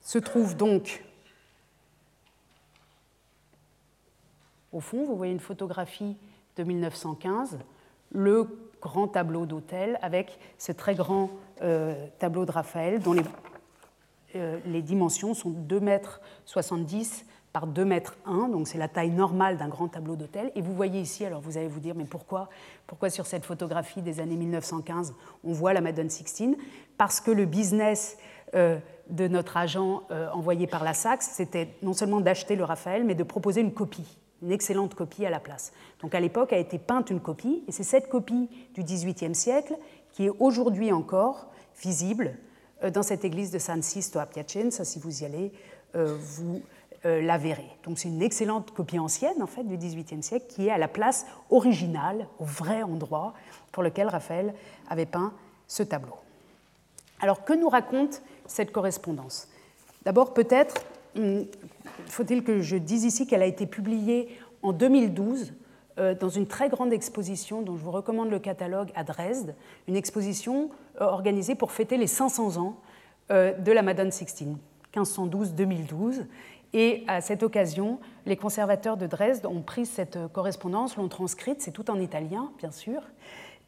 se 0.00 0.18
trouve 0.18 0.56
donc, 0.56 1.04
au 4.74 4.80
fond, 4.80 5.04
vous 5.04 5.16
voyez 5.16 5.32
une 5.32 5.40
photographie 5.40 6.16
de 6.56 6.64
1915 6.64 7.58
le 8.10 8.48
grand 8.82 9.08
tableau 9.08 9.46
d'autel 9.46 9.98
avec 10.02 10.38
ce 10.58 10.72
très 10.72 10.94
grand 10.94 11.30
euh, 11.62 11.94
tableau 12.18 12.44
de 12.44 12.50
Raphaël 12.50 13.00
dont 13.00 13.12
les, 13.12 13.22
euh, 14.36 14.80
dimensions 14.80 15.32
sont 15.32 15.50
2 15.50 15.80
mètres 15.80 16.20
70 16.44 17.24
par 17.52 17.68
2 17.68 17.84
mètres 17.84 18.16
1, 18.26 18.48
donc 18.48 18.66
c'est 18.66 18.78
la 18.78 18.88
taille 18.88 19.10
normale 19.10 19.56
d'un 19.56 19.68
grand 19.68 19.86
tableau 19.86 20.16
d'hôtel. 20.16 20.50
Et 20.56 20.60
vous 20.60 20.74
voyez 20.74 21.00
ici, 21.00 21.24
alors 21.24 21.40
vous 21.40 21.56
allez 21.56 21.68
vous 21.68 21.78
dire, 21.78 21.94
mais 21.94 22.04
pourquoi, 22.04 22.48
pourquoi 22.88 23.10
sur 23.10 23.26
cette 23.26 23.44
photographie 23.44 24.02
des 24.02 24.18
années 24.18 24.34
1915, 24.34 25.14
on 25.44 25.52
voit 25.52 25.72
la 25.72 25.80
Madone 25.80 26.10
Sixtine? 26.10 26.56
Parce 26.98 27.20
que 27.20 27.30
le 27.30 27.44
business 27.44 28.18
euh, 28.56 28.78
de 29.08 29.28
notre 29.28 29.56
agent 29.56 30.02
envoyé 30.32 30.66
par 30.66 30.82
la 30.82 30.94
Saxe, 30.94 31.30
c'était 31.32 31.68
non 31.82 31.92
seulement 31.92 32.20
d'acheter 32.20 32.56
le 32.56 32.64
Raphaël, 32.64 33.04
mais 33.04 33.14
de 33.14 33.22
proposer 33.22 33.60
une 33.60 33.72
copie 33.72 34.18
une 34.44 34.52
excellente 34.52 34.94
copie 34.94 35.24
à 35.24 35.30
la 35.30 35.40
place. 35.40 35.72
Donc 36.00 36.14
à 36.14 36.20
l'époque 36.20 36.52
a 36.52 36.58
été 36.58 36.78
peinte 36.78 37.10
une 37.10 37.20
copie, 37.20 37.64
et 37.66 37.72
c'est 37.72 37.82
cette 37.82 38.08
copie 38.08 38.48
du 38.74 38.82
XVIIIe 38.82 39.34
siècle 39.34 39.76
qui 40.12 40.26
est 40.26 40.32
aujourd'hui 40.38 40.92
encore 40.92 41.46
visible 41.80 42.36
euh, 42.82 42.90
dans 42.90 43.02
cette 43.02 43.24
église 43.24 43.50
de 43.50 43.58
San 43.58 43.82
Sisto 43.82 44.18
à 44.18 44.26
Piacenza. 44.26 44.84
Si 44.84 44.98
vous 44.98 45.22
y 45.22 45.24
allez, 45.24 45.52
euh, 45.96 46.16
vous 46.20 46.62
euh, 47.06 47.22
la 47.22 47.38
verrez. 47.38 47.68
Donc 47.84 47.98
c'est 47.98 48.08
une 48.08 48.22
excellente 48.22 48.70
copie 48.72 48.98
ancienne 48.98 49.42
en 49.42 49.46
fait 49.46 49.64
du 49.64 49.76
XVIIIe 49.76 50.22
siècle 50.22 50.46
qui 50.48 50.68
est 50.68 50.70
à 50.70 50.78
la 50.78 50.88
place 50.88 51.26
originale, 51.50 52.26
au 52.38 52.44
vrai 52.44 52.82
endroit 52.82 53.34
pour 53.72 53.82
lequel 53.82 54.08
Raphaël 54.08 54.54
avait 54.88 55.06
peint 55.06 55.32
ce 55.66 55.82
tableau. 55.82 56.14
Alors 57.20 57.44
que 57.44 57.54
nous 57.54 57.68
raconte 57.68 58.22
cette 58.46 58.72
correspondance? 58.72 59.48
D'abord 60.04 60.34
peut-être 60.34 60.84
faut-il 62.06 62.42
que 62.42 62.60
je 62.60 62.76
dise 62.76 63.04
ici 63.04 63.26
qu'elle 63.26 63.42
a 63.42 63.46
été 63.46 63.66
publiée 63.66 64.28
en 64.62 64.72
2012 64.72 65.54
euh, 65.98 66.14
dans 66.14 66.28
une 66.28 66.48
très 66.48 66.68
grande 66.68 66.92
exposition 66.92 67.62
dont 67.62 67.76
je 67.76 67.82
vous 67.82 67.92
recommande 67.92 68.28
le 68.28 68.40
catalogue 68.40 68.90
à 68.96 69.04
Dresde, 69.04 69.54
une 69.86 69.94
exposition 69.94 70.70
euh, 71.00 71.04
organisée 71.04 71.54
pour 71.54 71.70
fêter 71.70 71.96
les 71.96 72.08
500 72.08 72.56
ans 72.56 72.76
euh, 73.30 73.52
de 73.52 73.70
la 73.70 73.82
Madone 73.82 74.10
Sixtine, 74.10 74.58
1512-2012. 74.96 76.26
Et 76.72 77.04
à 77.06 77.20
cette 77.20 77.44
occasion, 77.44 78.00
les 78.26 78.36
conservateurs 78.36 78.96
de 78.96 79.06
Dresde 79.06 79.46
ont 79.46 79.62
pris 79.62 79.86
cette 79.86 80.18
correspondance, 80.32 80.96
l'ont 80.96 81.06
transcrite, 81.06 81.62
c'est 81.62 81.70
tout 81.70 81.88
en 81.88 82.00
italien, 82.00 82.50
bien 82.58 82.72
sûr, 82.72 83.00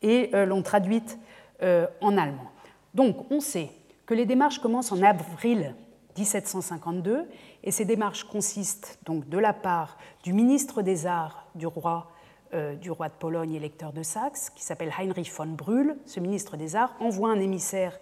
et 0.02 0.30
l'ont 0.44 0.62
traduite 0.62 1.16
en 1.62 2.18
allemand. 2.18 2.50
Donc, 2.94 3.30
on 3.30 3.38
sait 3.38 3.70
que 4.06 4.14
les 4.14 4.26
démarches 4.26 4.58
commencent 4.58 4.90
en 4.90 5.00
avril 5.02 5.76
1752 6.16 7.28
et 7.64 7.70
ces 7.70 7.84
démarches 7.84 8.24
consistent 8.24 8.98
donc 9.04 9.28
de 9.28 9.38
la 9.38 9.52
part 9.52 9.98
du 10.22 10.32
ministre 10.32 10.82
des 10.82 11.06
Arts 11.06 11.46
du 11.54 11.66
roi, 11.66 12.10
euh, 12.54 12.74
du 12.74 12.90
roi 12.90 13.08
de 13.08 13.14
Pologne 13.14 13.54
électeur 13.54 13.92
de 13.92 14.02
Saxe, 14.02 14.50
qui 14.50 14.62
s'appelle 14.64 14.92
Heinrich 14.98 15.32
von 15.32 15.46
Brühl. 15.46 15.96
Ce 16.04 16.20
ministre 16.20 16.56
des 16.56 16.76
Arts 16.76 16.94
envoie 17.00 17.30
un 17.30 17.40
émissaire 17.40 17.98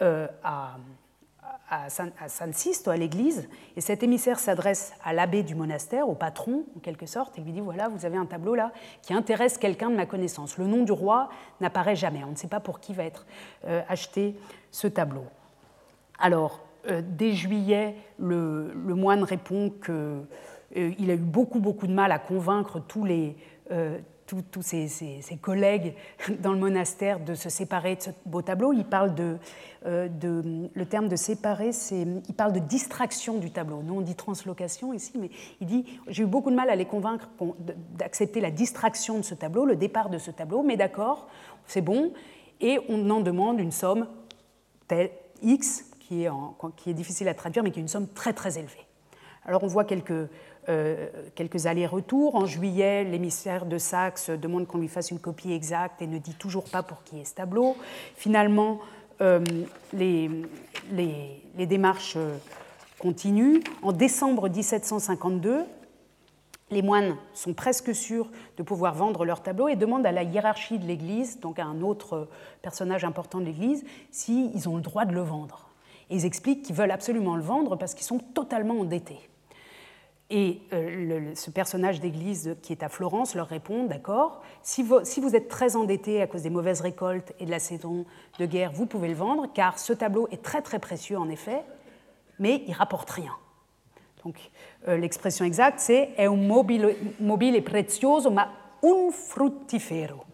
euh, 0.00 0.26
à, 0.42 0.76
à, 1.72 1.88
San, 1.88 2.52
Sisto, 2.52 2.90
à 2.90 2.96
l'église, 2.96 3.48
et 3.76 3.80
cet 3.80 4.02
émissaire 4.02 4.38
s'adresse 4.38 4.92
à 5.02 5.12
l'abbé 5.12 5.42
du 5.42 5.54
monastère, 5.54 6.08
au 6.08 6.14
patron 6.14 6.64
en 6.76 6.80
quelque 6.80 7.06
sorte, 7.06 7.38
et 7.38 7.40
lui 7.40 7.52
dit 7.52 7.60
voilà, 7.60 7.88
vous 7.88 8.04
avez 8.04 8.18
un 8.18 8.26
tableau 8.26 8.54
là 8.54 8.72
qui 9.00 9.14
intéresse 9.14 9.56
quelqu'un 9.56 9.88
de 9.90 9.96
ma 9.96 10.04
connaissance. 10.04 10.58
Le 10.58 10.66
nom 10.66 10.82
du 10.82 10.92
roi 10.92 11.30
n'apparaît 11.60 11.96
jamais, 11.96 12.22
on 12.24 12.32
ne 12.32 12.36
sait 12.36 12.48
pas 12.48 12.60
pour 12.60 12.80
qui 12.80 12.92
va 12.92 13.04
être 13.04 13.26
euh, 13.64 13.80
acheté 13.88 14.36
ce 14.70 14.86
tableau. 14.86 15.24
Alors, 16.18 16.60
dès 16.88 17.32
juillet, 17.32 17.94
le, 18.18 18.94
moine 18.94 19.24
répond 19.24 19.70
qu'il 19.70 19.94
euh, 19.94 20.22
a 20.76 21.14
eu 21.14 21.16
beaucoup, 21.16 21.60
beaucoup 21.60 21.86
de 21.86 21.92
mal 21.92 22.12
à 22.12 22.18
convaincre 22.18 22.80
tous, 22.80 23.04
les, 23.04 23.36
euh, 23.70 23.98
tous, 24.26 24.62
ses, 24.62 25.20
collègues 25.40 25.94
dans 26.40 26.52
le 26.52 26.58
monastère 26.58 27.20
de 27.20 27.34
se 27.34 27.48
séparer 27.48 27.96
de 27.96 28.02
ce 28.02 28.10
beau 28.26 28.42
tableau. 28.42 28.72
Il 28.72 28.84
parle 28.84 29.14
de, 29.14 29.36
de 29.84 30.70
le 30.74 30.86
terme 30.86 31.08
de 31.08 31.16
séparer, 31.16 31.72
c'est, 31.72 32.06
il 32.28 32.34
parle 32.34 32.52
de 32.52 32.60
distraction 32.60 33.38
du 33.38 33.50
tableau. 33.50 33.82
Nous, 33.82 33.94
on 33.94 34.00
dit 34.00 34.14
translocation 34.14 34.92
ici, 34.92 35.12
mais 35.18 35.30
il 35.60 35.66
dit 35.66 35.84
j'ai 36.08 36.22
eu 36.22 36.26
beaucoup 36.26 36.50
de 36.50 36.56
mal 36.56 36.70
à 36.70 36.76
les 36.76 36.86
convaincre 36.86 37.28
d'accepter 37.96 38.40
la 38.40 38.50
distraction 38.50 39.18
de 39.18 39.22
ce 39.22 39.34
tableau, 39.34 39.64
le 39.64 39.76
départ 39.76 40.10
de 40.10 40.18
ce 40.18 40.30
tableau, 40.30 40.62
mais 40.62 40.76
d'accord, 40.76 41.28
c'est 41.66 41.82
bon, 41.82 42.12
et 42.60 42.78
on 42.88 43.10
en 43.10 43.20
demande 43.20 43.60
une 43.60 43.72
somme 43.72 44.06
telle 44.88 45.10
X 45.42 45.91
qui 46.76 46.90
est, 46.90 46.94
difficile 46.94 47.28
à 47.28 47.34
traduire, 47.34 47.62
mais 47.62 47.70
qui 47.70 47.78
est 47.78 47.82
une 47.82 47.88
somme 47.88 48.08
très 48.08 48.32
très 48.32 48.58
élevée. 48.58 48.86
Alors 49.44 49.64
on 49.64 49.66
voit 49.66 49.84
quelques, 49.84 50.28
euh, 50.68 51.08
quelques 51.34 51.66
allers-retours. 51.66 52.36
En 52.36 52.46
juillet, 52.46 53.04
l'émissaire 53.04 53.66
de 53.66 53.78
Saxe 53.78 54.30
demande 54.30 54.66
qu'on 54.66 54.78
lui 54.78 54.88
fasse 54.88 55.10
une 55.10 55.18
copie 55.18 55.52
exacte 55.52 56.02
et 56.02 56.06
ne 56.06 56.18
dit 56.18 56.34
toujours 56.34 56.64
pas 56.64 56.82
pour 56.82 57.02
qui 57.02 57.20
est 57.20 57.24
ce 57.24 57.34
tableau. 57.34 57.76
Finalement, 58.16 58.80
euh, 59.20 59.44
les, 59.92 60.30
démarches 61.56 62.16
continuent. 62.98 63.60
En 63.82 63.92
décembre 63.92 64.48
1752, 64.48 65.64
les 66.70 66.82
moines 66.82 67.16
sont 67.34 67.52
presque 67.52 67.94
sûrs 67.94 68.30
de 68.56 68.62
pouvoir 68.62 68.94
vendre 68.94 69.24
leur 69.24 69.42
tableau 69.42 69.68
et 69.68 69.76
demandent 69.76 70.06
à 70.06 70.12
la 70.12 70.22
hiérarchie 70.22 70.78
de 70.78 70.86
l'Église, 70.86 71.40
donc 71.40 71.58
à 71.58 71.64
un 71.64 71.82
autre 71.82 72.28
personnage 72.62 73.04
important 73.04 73.40
de 73.40 73.44
l'Église, 73.44 73.84
s'ils 74.10 74.68
ont 74.68 74.76
le 74.76 74.82
droit 74.82 75.04
de 75.04 75.12
le 75.12 75.20
vendre 75.20 75.71
ils 76.12 76.24
expliquent 76.24 76.62
qu'ils 76.62 76.76
veulent 76.76 76.90
absolument 76.90 77.36
le 77.36 77.42
vendre 77.42 77.76
parce 77.76 77.94
qu'ils 77.94 78.06
sont 78.06 78.18
totalement 78.18 78.80
endettés. 78.80 79.20
Et 80.30 80.60
euh, 80.72 81.32
ce 81.34 81.50
personnage 81.50 82.00
d'église 82.00 82.56
qui 82.62 82.72
est 82.72 82.82
à 82.82 82.88
Florence 82.88 83.34
leur 83.34 83.48
répond, 83.48 83.84
d'accord, 83.84 84.40
si 84.62 84.82
vous, 84.82 85.36
êtes 85.36 85.48
très 85.48 85.76
endetté 85.76 86.22
à 86.22 86.26
cause 86.26 86.42
des 86.42 86.50
mauvaises 86.50 86.80
récoltes 86.80 87.34
et 87.38 87.44
de 87.44 87.50
la 87.50 87.58
saison 87.58 88.06
de 88.38 88.46
guerre, 88.46 88.72
vous 88.72 88.86
pouvez 88.86 89.08
le 89.08 89.14
vendre, 89.14 89.46
car 89.52 89.78
ce 89.78 89.92
tableau 89.92 90.28
est 90.30 90.42
très 90.42 90.62
très 90.62 90.78
précieux 90.78 91.18
en 91.18 91.28
effet, 91.28 91.62
mais 92.38 92.64
il 92.66 92.72
rapporte 92.72 93.10
rien. 93.10 93.32
Donc 94.24 94.36
euh, 94.88 94.96
l'expression 94.96 95.44
exacte, 95.44 95.80
c'est 95.80 96.14
è 96.16 96.24
un 96.24 96.36
mobile, 96.36 96.96
mobile 97.20 97.62
prezioso 97.62 98.30
ma 98.30 98.48
un 98.82 99.10
fruttifero. 99.10 100.31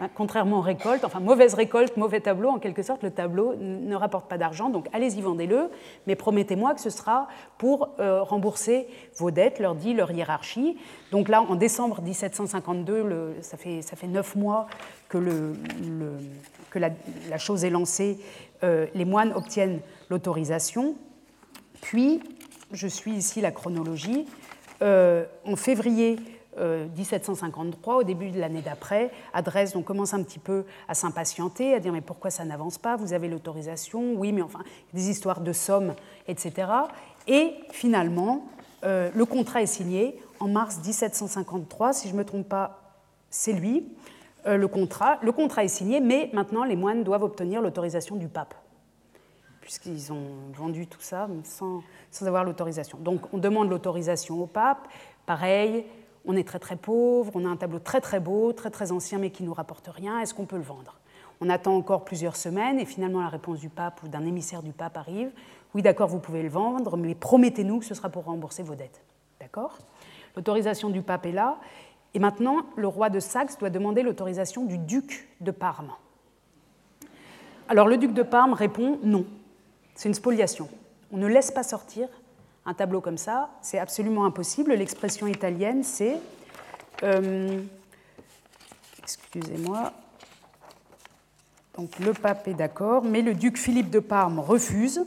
Hein, 0.00 0.08
contrairement 0.14 0.58
aux 0.58 0.62
récoltes, 0.62 1.04
enfin 1.04 1.20
mauvaise 1.20 1.54
récolte, 1.54 1.96
mauvais 1.96 2.20
tableau, 2.20 2.48
en 2.48 2.58
quelque 2.58 2.82
sorte, 2.82 3.02
le 3.02 3.10
tableau 3.10 3.54
ne 3.56 3.94
rapporte 3.94 4.28
pas 4.28 4.38
d'argent, 4.38 4.68
donc 4.68 4.88
allez-y, 4.92 5.20
vendez-le, 5.20 5.70
mais 6.06 6.16
promettez-moi 6.16 6.74
que 6.74 6.80
ce 6.80 6.90
sera 6.90 7.28
pour 7.58 7.90
euh, 8.00 8.22
rembourser 8.22 8.88
vos 9.16 9.30
dettes, 9.30 9.60
leur 9.60 9.74
dit 9.74 9.94
leur 9.94 10.10
hiérarchie. 10.10 10.76
Donc 11.12 11.28
là, 11.28 11.42
en 11.42 11.54
décembre 11.54 12.02
1752, 12.02 13.36
ça, 13.40 13.56
fait, 13.56 13.82
ça 13.82 13.94
fait 13.94 14.08
neuf 14.08 14.34
mois 14.34 14.66
que, 15.08 15.18
le, 15.18 15.52
que 16.70 16.78
la, 16.80 17.38
chose 17.38 17.64
est 17.64 17.70
lancée, 17.70 18.18
euh, 18.64 18.86
les 18.94 19.04
moines 19.04 19.32
obtiennent 19.32 19.80
l'autorisation, 20.10 20.96
puis, 21.80 22.22
je 22.72 22.88
suis 22.88 23.12
ici 23.12 23.40
la 23.42 23.52
chronologie, 23.52 24.26
euh, 24.82 25.24
en 25.44 25.54
février 25.54 26.18
1753, 26.58 27.94
euh, 27.94 27.98
au 27.98 28.02
début 28.02 28.30
de 28.30 28.38
l'année 28.38 28.62
d'après, 28.62 29.10
à 29.32 29.42
Dresde, 29.42 29.76
on 29.76 29.82
commence 29.82 30.14
un 30.14 30.22
petit 30.22 30.38
peu 30.38 30.64
à 30.88 30.94
s'impatienter, 30.94 31.74
à 31.74 31.80
dire 31.80 31.92
mais 31.92 32.00
pourquoi 32.00 32.30
ça 32.30 32.44
n'avance 32.44 32.78
pas? 32.78 32.96
Vous 32.96 33.12
avez 33.12 33.28
l'autorisation? 33.28 34.14
Oui, 34.14 34.32
mais 34.32 34.42
enfin, 34.42 34.60
des 34.92 35.10
histoires 35.10 35.40
de 35.40 35.52
sommes, 35.52 35.94
etc. 36.28 36.68
Et 37.26 37.54
finalement, 37.70 38.46
euh, 38.84 39.10
le 39.14 39.24
contrat 39.24 39.62
est 39.62 39.66
signé 39.66 40.20
en 40.40 40.48
mars 40.48 40.78
1753, 40.84 41.92
si 41.92 42.08
je 42.08 42.12
ne 42.12 42.18
me 42.18 42.24
trompe 42.24 42.48
pas, 42.48 42.80
c'est 43.30 43.52
lui, 43.52 43.88
euh, 44.46 44.56
le 44.56 44.68
contrat. 44.68 45.18
Le 45.22 45.32
contrat 45.32 45.64
est 45.64 45.68
signé, 45.68 46.00
mais 46.00 46.30
maintenant 46.32 46.64
les 46.64 46.76
moines 46.76 47.02
doivent 47.02 47.22
obtenir 47.22 47.62
l'autorisation 47.62 48.16
du 48.16 48.28
pape, 48.28 48.54
puisqu'ils 49.60 50.12
ont 50.12 50.52
vendu 50.52 50.86
tout 50.86 51.00
ça 51.00 51.28
sans, 51.44 51.82
sans 52.10 52.26
avoir 52.26 52.44
l'autorisation. 52.44 52.98
Donc 52.98 53.32
on 53.32 53.38
demande 53.38 53.70
l'autorisation 53.70 54.42
au 54.42 54.46
pape, 54.46 54.86
pareil, 55.24 55.86
on 56.26 56.36
est 56.36 56.46
très 56.46 56.58
très 56.58 56.76
pauvre, 56.76 57.32
on 57.34 57.44
a 57.44 57.48
un 57.48 57.56
tableau 57.56 57.78
très 57.78 58.00
très 58.00 58.20
beau, 58.20 58.52
très 58.52 58.70
très 58.70 58.92
ancien 58.92 59.18
mais 59.18 59.30
qui 59.30 59.42
ne 59.42 59.48
nous 59.48 59.54
rapporte 59.54 59.88
rien, 59.88 60.20
est-ce 60.20 60.34
qu'on 60.34 60.46
peut 60.46 60.56
le 60.56 60.62
vendre? 60.62 60.98
On 61.40 61.50
attend 61.50 61.76
encore 61.76 62.04
plusieurs 62.04 62.36
semaines 62.36 62.78
et 62.78 62.84
finalement 62.84 63.20
la 63.20 63.28
réponse 63.28 63.58
du 63.58 63.68
pape 63.68 64.02
ou 64.02 64.08
d'un 64.08 64.24
émissaire 64.24 64.62
du 64.62 64.72
pape 64.72 64.96
arrive, 64.96 65.30
oui 65.74 65.82
d'accord 65.82 66.08
vous 66.08 66.20
pouvez 66.20 66.42
le 66.42 66.48
vendre, 66.48 66.96
mais 66.96 67.14
promettez-nous 67.14 67.80
que 67.80 67.84
ce 67.84 67.94
sera 67.94 68.08
pour 68.08 68.24
rembourser 68.24 68.62
vos 68.62 68.74
dettes. 68.74 69.02
D'accord? 69.40 69.78
L'autorisation 70.36 70.90
du 70.90 71.02
pape 71.02 71.26
est 71.26 71.32
là 71.32 71.58
et 72.14 72.18
maintenant 72.18 72.66
le 72.76 72.88
roi 72.88 73.10
de 73.10 73.20
Saxe 73.20 73.58
doit 73.58 73.70
demander 73.70 74.02
l'autorisation 74.02 74.64
du 74.64 74.78
duc 74.78 75.28
de 75.40 75.50
Parme. 75.50 75.92
Alors 77.68 77.88
le 77.88 77.96
duc 77.96 78.12
de 78.12 78.22
Parme 78.22 78.52
répond 78.52 78.98
non, 79.02 79.26
c'est 79.94 80.08
une 80.08 80.14
spoliation. 80.14 80.68
On 81.12 81.16
ne 81.16 81.26
laisse 81.26 81.50
pas 81.50 81.62
sortir 81.62 82.08
un 82.66 82.74
tableau 82.74 83.00
comme 83.00 83.18
ça, 83.18 83.50
c'est 83.60 83.78
absolument 83.78 84.24
impossible. 84.24 84.72
L'expression 84.72 85.26
italienne, 85.26 85.82
c'est... 85.82 86.18
Euh, 87.02 87.62
excusez-moi. 89.02 89.92
Donc 91.76 91.98
le 91.98 92.12
pape 92.12 92.48
est 92.48 92.54
d'accord, 92.54 93.02
mais 93.04 93.20
le 93.20 93.34
duc 93.34 93.58
Philippe 93.58 93.90
de 93.90 93.98
Parme 93.98 94.38
refuse 94.38 95.04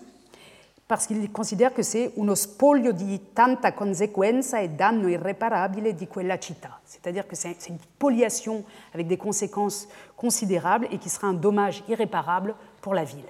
parce 0.87 1.05
qu'il 1.05 1.29
considère 1.31 1.73
que 1.73 1.83
c'est 1.83 2.13
uno 2.15 2.33
spoglio 2.33 2.93
di 2.93 3.33
tanta 3.33 3.73
conseguenza 3.73 4.59
e 4.59 4.69
danno 4.69 5.09
irreparabile 5.09 5.93
di 5.93 6.07
quella 6.07 6.37
città. 6.37 6.79
C'est-à-dire 6.85 7.27
que 7.27 7.35
c'est 7.35 7.67
une 7.67 7.77
spoliation 7.79 8.63
avec 8.93 9.07
des 9.07 9.17
conséquences 9.17 9.87
considérables 10.15 10.87
et 10.91 10.97
qui 10.97 11.09
sera 11.09 11.27
un 11.27 11.33
dommage 11.33 11.83
irréparable 11.89 12.55
pour 12.81 12.93
la 12.93 13.03
ville. 13.03 13.27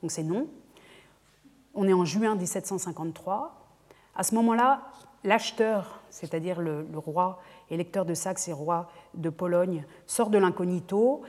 Donc 0.00 0.10
c'est 0.10 0.22
non. 0.22 0.46
On 1.76 1.86
est 1.86 1.92
en 1.92 2.04
juin 2.04 2.34
1753. 2.34 3.54
À 4.16 4.22
ce 4.22 4.34
moment-là, 4.34 4.80
l'acheteur, 5.24 6.00
c'est-à-dire 6.08 6.60
le, 6.60 6.86
roi 6.94 7.40
électeur 7.70 8.06
de 8.06 8.14
Saxe 8.14 8.48
et 8.48 8.52
roi 8.52 8.88
de 9.14 9.28
Pologne, 9.28 9.84
sort 10.06 10.30
de 10.30 10.38
l'incognito, 10.38 11.22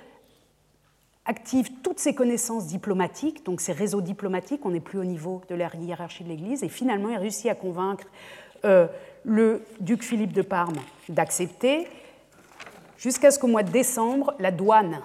active 1.25 1.69
toutes 1.83 1.99
ses 1.99 2.15
connaissances 2.15 2.67
diplomatiques, 2.67 3.45
donc 3.45 3.59
ses 3.59 3.73
réseaux 3.73 3.99
diplomatiques, 3.99 4.61
on 4.65 4.69
n'est 4.69 4.79
plus 4.79 4.99
au 4.99 5.03
niveau 5.03 5.41
de 5.49 5.55
la 5.55 5.69
hiérarchie 5.75 6.23
de 6.23 6.29
l'Église, 6.29 6.63
et 6.63 6.69
finalement 6.69 7.09
il 7.09 7.17
réussit 7.17 7.51
à 7.51 7.55
convaincre 7.55 8.05
euh, 8.63 8.87
le 9.25 9.65
duc 9.81 10.03
Philippe 10.03 10.31
de 10.31 10.41
Parme 10.41 10.77
d'accepter, 11.09 11.87
jusqu'à 12.97 13.31
ce 13.31 13.39
qu'au 13.39 13.47
mois 13.47 13.63
de 13.63 13.71
décembre, 13.71 14.33
la 14.39 14.51
douane 14.51 15.01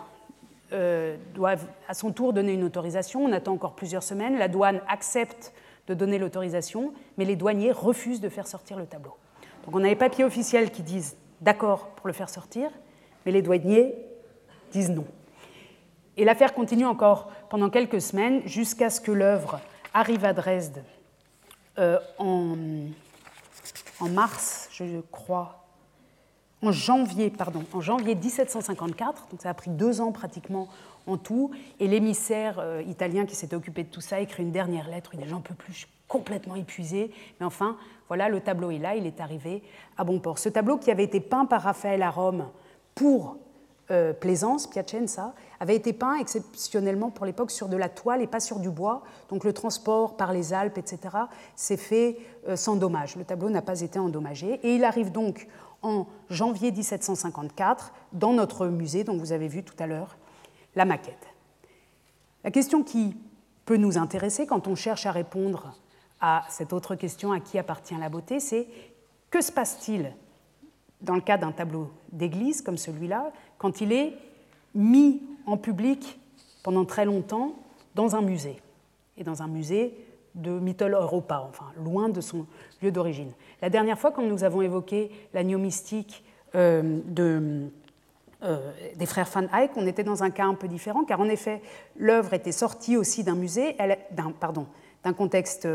euh, 0.72 1.16
doive 1.34 1.66
à 1.88 1.94
son 1.94 2.12
tour 2.12 2.32
donner 2.32 2.52
une 2.54 2.64
autorisation. 2.64 3.24
On 3.24 3.32
attend 3.32 3.52
encore 3.52 3.74
plusieurs 3.74 4.02
semaines. 4.02 4.38
La 4.38 4.48
douane 4.48 4.80
accepte 4.88 5.52
de 5.86 5.94
donner 5.94 6.18
l'autorisation, 6.18 6.92
mais 7.18 7.24
les 7.24 7.36
douaniers 7.36 7.72
refusent 7.72 8.20
de 8.20 8.28
faire 8.28 8.46
sortir 8.46 8.78
le 8.78 8.86
tableau. 8.86 9.14
Donc 9.64 9.74
on 9.74 9.84
a 9.84 9.88
les 9.88 9.96
papiers 9.96 10.24
officiels 10.24 10.70
qui 10.70 10.82
disent 10.82 11.16
d'accord 11.40 11.88
pour 11.90 12.06
le 12.06 12.12
faire 12.12 12.28
sortir, 12.28 12.70
mais 13.24 13.32
les 13.32 13.42
douaniers 13.42 13.94
disent 14.70 14.90
non. 14.90 15.06
Et 16.16 16.24
l'affaire 16.24 16.54
continue 16.54 16.86
encore 16.86 17.30
pendant 17.48 17.70
quelques 17.70 18.00
semaines 18.00 18.42
jusqu'à 18.46 18.90
ce 18.90 19.00
que 19.00 19.12
l'œuvre 19.12 19.60
arrive 19.94 20.24
à 20.24 20.32
Dresde 20.32 20.84
euh, 21.78 21.98
en, 22.18 22.56
en 24.00 24.08
mars, 24.08 24.68
je 24.72 25.00
crois, 25.10 25.61
en 26.62 26.72
janvier, 26.72 27.30
pardon, 27.30 27.64
en 27.72 27.80
janvier 27.80 28.14
1754, 28.14 29.28
donc 29.30 29.40
ça 29.42 29.50
a 29.50 29.54
pris 29.54 29.70
deux 29.70 30.00
ans 30.00 30.12
pratiquement 30.12 30.68
en 31.06 31.16
tout, 31.16 31.50
et 31.80 31.88
l'émissaire 31.88 32.58
euh, 32.60 32.82
italien 32.86 33.26
qui 33.26 33.34
s'était 33.34 33.56
occupé 33.56 33.82
de 33.82 33.88
tout 33.88 34.00
ça 34.00 34.20
écrit 34.20 34.42
une 34.42 34.52
dernière 34.52 34.88
lettre, 34.88 35.10
il 35.14 35.20
dit 35.20 35.28
j'en 35.28 35.40
peux 35.40 35.54
plus, 35.54 35.72
je 35.72 35.78
suis 35.78 35.88
complètement 36.06 36.54
épuisé, 36.54 37.10
mais 37.40 37.46
enfin, 37.46 37.76
voilà, 38.08 38.28
le 38.28 38.40
tableau 38.40 38.70
est 38.70 38.78
là, 38.78 38.94
il 38.94 39.06
est 39.06 39.20
arrivé 39.20 39.62
à 39.96 40.04
bon 40.04 40.20
port. 40.20 40.38
Ce 40.38 40.48
tableau 40.48 40.76
qui 40.76 40.90
avait 40.90 41.04
été 41.04 41.20
peint 41.20 41.46
par 41.46 41.62
Raphaël 41.62 42.02
à 42.02 42.10
Rome 42.10 42.46
pour 42.94 43.38
euh, 43.90 44.12
Plaisance, 44.12 44.66
Piacenza, 44.66 45.34
avait 45.58 45.74
été 45.74 45.92
peint 45.92 46.16
exceptionnellement 46.16 47.10
pour 47.10 47.26
l'époque 47.26 47.50
sur 47.50 47.68
de 47.68 47.76
la 47.76 47.88
toile 47.88 48.22
et 48.22 48.26
pas 48.26 48.40
sur 48.40 48.58
du 48.58 48.70
bois. 48.70 49.02
Donc 49.28 49.44
le 49.44 49.52
transport 49.52 50.16
par 50.16 50.32
les 50.32 50.52
Alpes, 50.52 50.78
etc., 50.78 50.98
s'est 51.56 51.76
fait 51.76 52.18
euh, 52.48 52.56
sans 52.56 52.76
dommage. 52.76 53.16
Le 53.16 53.24
tableau 53.24 53.50
n'a 53.50 53.62
pas 53.62 53.80
été 53.80 53.98
endommagé. 53.98 54.60
Et 54.62 54.76
il 54.76 54.84
arrive 54.84 55.10
donc 55.10 55.48
en 55.82 56.06
janvier 56.30 56.72
1754 56.72 57.92
dans 58.12 58.32
notre 58.32 58.66
musée, 58.68 59.04
dont 59.04 59.16
vous 59.16 59.32
avez 59.32 59.48
vu 59.48 59.62
tout 59.62 59.74
à 59.78 59.86
l'heure 59.86 60.16
la 60.74 60.84
maquette. 60.84 61.26
La 62.44 62.50
question 62.50 62.82
qui 62.82 63.16
peut 63.64 63.76
nous 63.76 63.98
intéresser 63.98 64.46
quand 64.46 64.66
on 64.66 64.74
cherche 64.74 65.06
à 65.06 65.12
répondre 65.12 65.76
à 66.20 66.44
cette 66.48 66.72
autre 66.72 66.94
question 66.94 67.32
à 67.32 67.40
qui 67.40 67.58
appartient 67.58 67.94
la 67.94 68.08
beauté, 68.08 68.40
c'est 68.40 68.66
que 69.30 69.40
se 69.40 69.52
passe-t-il 69.52 70.14
dans 71.00 71.14
le 71.14 71.20
cas 71.20 71.36
d'un 71.36 71.52
tableau 71.52 71.90
d'église 72.12 72.62
comme 72.62 72.78
celui-là 72.78 73.32
quand 73.58 73.80
il 73.80 73.92
est 73.92 74.16
mis 74.74 75.20
en 75.46 75.56
public 75.56 76.20
pendant 76.62 76.84
très 76.84 77.04
longtemps 77.04 77.54
dans 77.94 78.14
un 78.14 78.22
musée? 78.22 78.60
Et 79.16 79.24
dans 79.24 79.42
un 79.42 79.48
musée 79.48 79.94
de 80.34 80.50
Mythol 80.50 80.94
Europa, 80.94 81.46
enfin 81.48 81.66
loin 81.76 82.08
de 82.08 82.20
son 82.20 82.46
lieu 82.82 82.90
d'origine. 82.90 83.32
La 83.60 83.70
dernière 83.70 83.98
fois, 83.98 84.12
quand 84.12 84.22
nous 84.22 84.44
avons 84.44 84.62
évoqué 84.62 85.10
l'agneau 85.34 85.58
mystique 85.58 86.24
euh, 86.54 87.00
euh, 88.42 88.72
des 88.96 89.06
frères 89.06 89.28
Van 89.32 89.46
Eyck, 89.54 89.72
on 89.76 89.86
était 89.86 90.04
dans 90.04 90.22
un 90.22 90.30
cas 90.30 90.44
un 90.44 90.54
peu 90.54 90.68
différent, 90.68 91.04
car 91.04 91.20
en 91.20 91.28
effet, 91.28 91.62
l'œuvre 91.96 92.34
était 92.34 92.52
sortie 92.52 92.96
aussi 92.96 93.24
d'un 93.24 93.36
musée, 93.36 93.76
d'un, 94.10 94.32
pardon, 94.32 94.66
d'un 95.04 95.12
contexte 95.12 95.66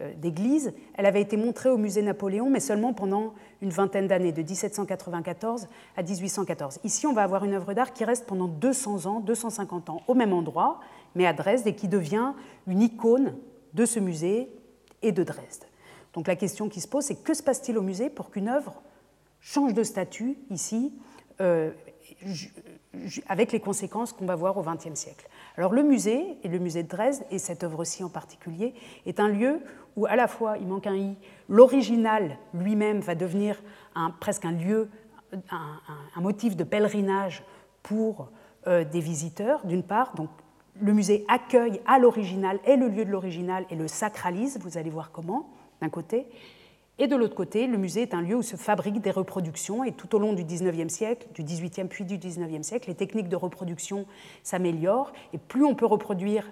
euh, 0.00 0.12
d'église. 0.16 0.72
Elle 0.94 1.06
avait 1.06 1.20
été 1.20 1.36
montrée 1.36 1.68
au 1.68 1.76
musée 1.76 2.02
Napoléon, 2.02 2.50
mais 2.50 2.60
seulement 2.60 2.92
pendant 2.92 3.34
une 3.60 3.70
vingtaine 3.70 4.08
d'années, 4.08 4.32
de 4.32 4.42
1794 4.42 5.68
à 5.96 6.02
1814. 6.02 6.80
Ici, 6.84 7.06
on 7.06 7.12
va 7.12 7.22
avoir 7.22 7.44
une 7.44 7.54
œuvre 7.54 7.72
d'art 7.74 7.92
qui 7.92 8.04
reste 8.04 8.26
pendant 8.26 8.48
200 8.48 9.06
ans, 9.06 9.20
250 9.20 9.90
ans, 9.90 10.02
au 10.08 10.14
même 10.14 10.32
endroit, 10.32 10.80
mais 11.14 11.26
à 11.26 11.32
Dresde, 11.32 11.66
et 11.66 11.74
qui 11.74 11.88
devient 11.88 12.32
une 12.66 12.80
icône 12.80 13.34
de 13.74 13.84
ce 13.84 14.00
musée 14.00 14.48
et 15.02 15.12
de 15.12 15.22
Dresde. 15.22 15.64
Donc 16.12 16.26
la 16.26 16.36
question 16.36 16.68
qui 16.68 16.80
se 16.80 16.88
pose, 16.88 17.04
c'est 17.04 17.22
que 17.22 17.34
se 17.34 17.42
passe-t-il 17.42 17.78
au 17.78 17.82
musée 17.82 18.10
pour 18.10 18.30
qu'une 18.30 18.48
œuvre 18.48 18.82
change 19.40 19.74
de 19.74 19.82
statut 19.82 20.38
ici, 20.50 20.92
euh, 21.40 21.70
avec 23.26 23.52
les 23.52 23.60
conséquences 23.60 24.12
qu'on 24.12 24.26
va 24.26 24.36
voir 24.36 24.56
au 24.56 24.62
XXe 24.62 24.94
siècle? 24.94 25.28
Alors 25.56 25.72
le 25.72 25.82
musée, 25.82 26.38
et 26.42 26.48
le 26.48 26.58
musée 26.58 26.82
de 26.82 26.88
Dresde, 26.88 27.24
et 27.30 27.38
cette 27.38 27.64
œuvre-ci 27.64 28.04
en 28.04 28.08
particulier, 28.08 28.74
est 29.06 29.20
un 29.20 29.28
lieu 29.28 29.60
où 29.96 30.06
à 30.06 30.16
la 30.16 30.28
fois, 30.28 30.56
il 30.58 30.66
manque 30.66 30.86
un 30.86 30.96
i, 30.96 31.16
l'original 31.48 32.38
lui-même 32.54 33.00
va 33.00 33.14
devenir 33.14 33.62
presque 34.20 34.44
un 34.44 34.52
lieu, 34.52 34.88
un, 35.50 36.20
motif 36.20 36.56
de 36.56 36.64
pèlerinage 36.64 37.42
pour 37.82 38.30
euh, 38.66 38.84
des 38.84 39.00
visiteurs, 39.00 39.66
d'une 39.66 39.82
part, 39.82 40.14
donc 40.14 40.30
le 40.80 40.92
musée 40.92 41.24
accueille 41.28 41.80
à 41.86 41.98
l'original, 41.98 42.58
est 42.64 42.76
le 42.76 42.88
lieu 42.88 43.04
de 43.04 43.10
l'original 43.10 43.66
et 43.70 43.76
le 43.76 43.88
sacralise, 43.88 44.58
vous 44.60 44.78
allez 44.78 44.90
voir 44.90 45.10
comment, 45.10 45.48
d'un 45.80 45.88
côté. 45.88 46.26
Et 46.98 47.06
de 47.06 47.16
l'autre 47.16 47.34
côté, 47.34 47.66
le 47.66 47.78
musée 47.78 48.02
est 48.02 48.14
un 48.14 48.20
lieu 48.20 48.36
où 48.36 48.42
se 48.42 48.56
fabriquent 48.56 49.00
des 49.00 49.10
reproductions 49.10 49.82
et 49.82 49.92
tout 49.92 50.14
au 50.14 50.18
long 50.18 50.32
du 50.32 50.44
19e 50.44 50.88
siècle, 50.88 51.26
du 51.34 51.42
18e 51.42 51.88
puis 51.88 52.04
du 52.04 52.18
19e 52.18 52.62
siècle, 52.62 52.88
les 52.88 52.94
techniques 52.94 53.28
de 53.28 53.36
reproduction 53.36 54.06
s'améliorent 54.42 55.12
et 55.32 55.38
plus 55.38 55.64
on 55.64 55.74
peut 55.74 55.86
reproduire 55.86 56.50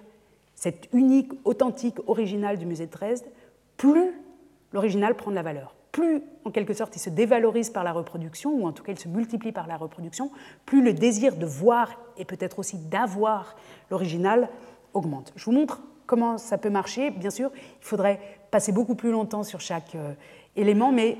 cette 0.55 0.89
unique, 0.93 1.31
authentique, 1.45 1.97
original 2.07 2.57
du 2.57 2.65
musée 2.65 2.87
de 2.87 2.91
Dresde, 2.91 3.25
plus 3.77 4.11
l'original 4.73 5.15
prend 5.15 5.31
de 5.31 5.35
la 5.35 5.43
valeur. 5.43 5.75
Plus, 5.91 6.21
en 6.45 6.51
quelque 6.51 6.73
sorte, 6.73 6.95
il 6.95 6.99
se 6.99 7.09
dévalorise 7.09 7.69
par 7.69 7.83
la 7.83 7.91
reproduction, 7.91 8.51
ou 8.51 8.67
en 8.67 8.71
tout 8.71 8.83
cas 8.83 8.93
il 8.93 8.99
se 8.99 9.07
multiplie 9.07 9.51
par 9.51 9.67
la 9.67 9.77
reproduction, 9.77 10.31
plus 10.65 10.81
le 10.81 10.93
désir 10.93 11.35
de 11.35 11.45
voir 11.45 11.99
et 12.17 12.25
peut-être 12.25 12.59
aussi 12.59 12.77
d'avoir 12.77 13.55
l'original 13.89 14.49
augmente. 14.93 15.33
Je 15.35 15.45
vous 15.45 15.51
montre 15.51 15.81
comment 16.05 16.37
ça 16.37 16.57
peut 16.57 16.69
marcher. 16.69 17.11
Bien 17.11 17.29
sûr, 17.29 17.51
il 17.55 17.85
faudrait 17.85 18.19
passer 18.51 18.71
beaucoup 18.71 18.95
plus 18.95 19.11
longtemps 19.11 19.43
sur 19.43 19.61
chaque 19.61 19.95
euh, 19.95 20.13
élément, 20.55 20.91
mais 20.91 21.17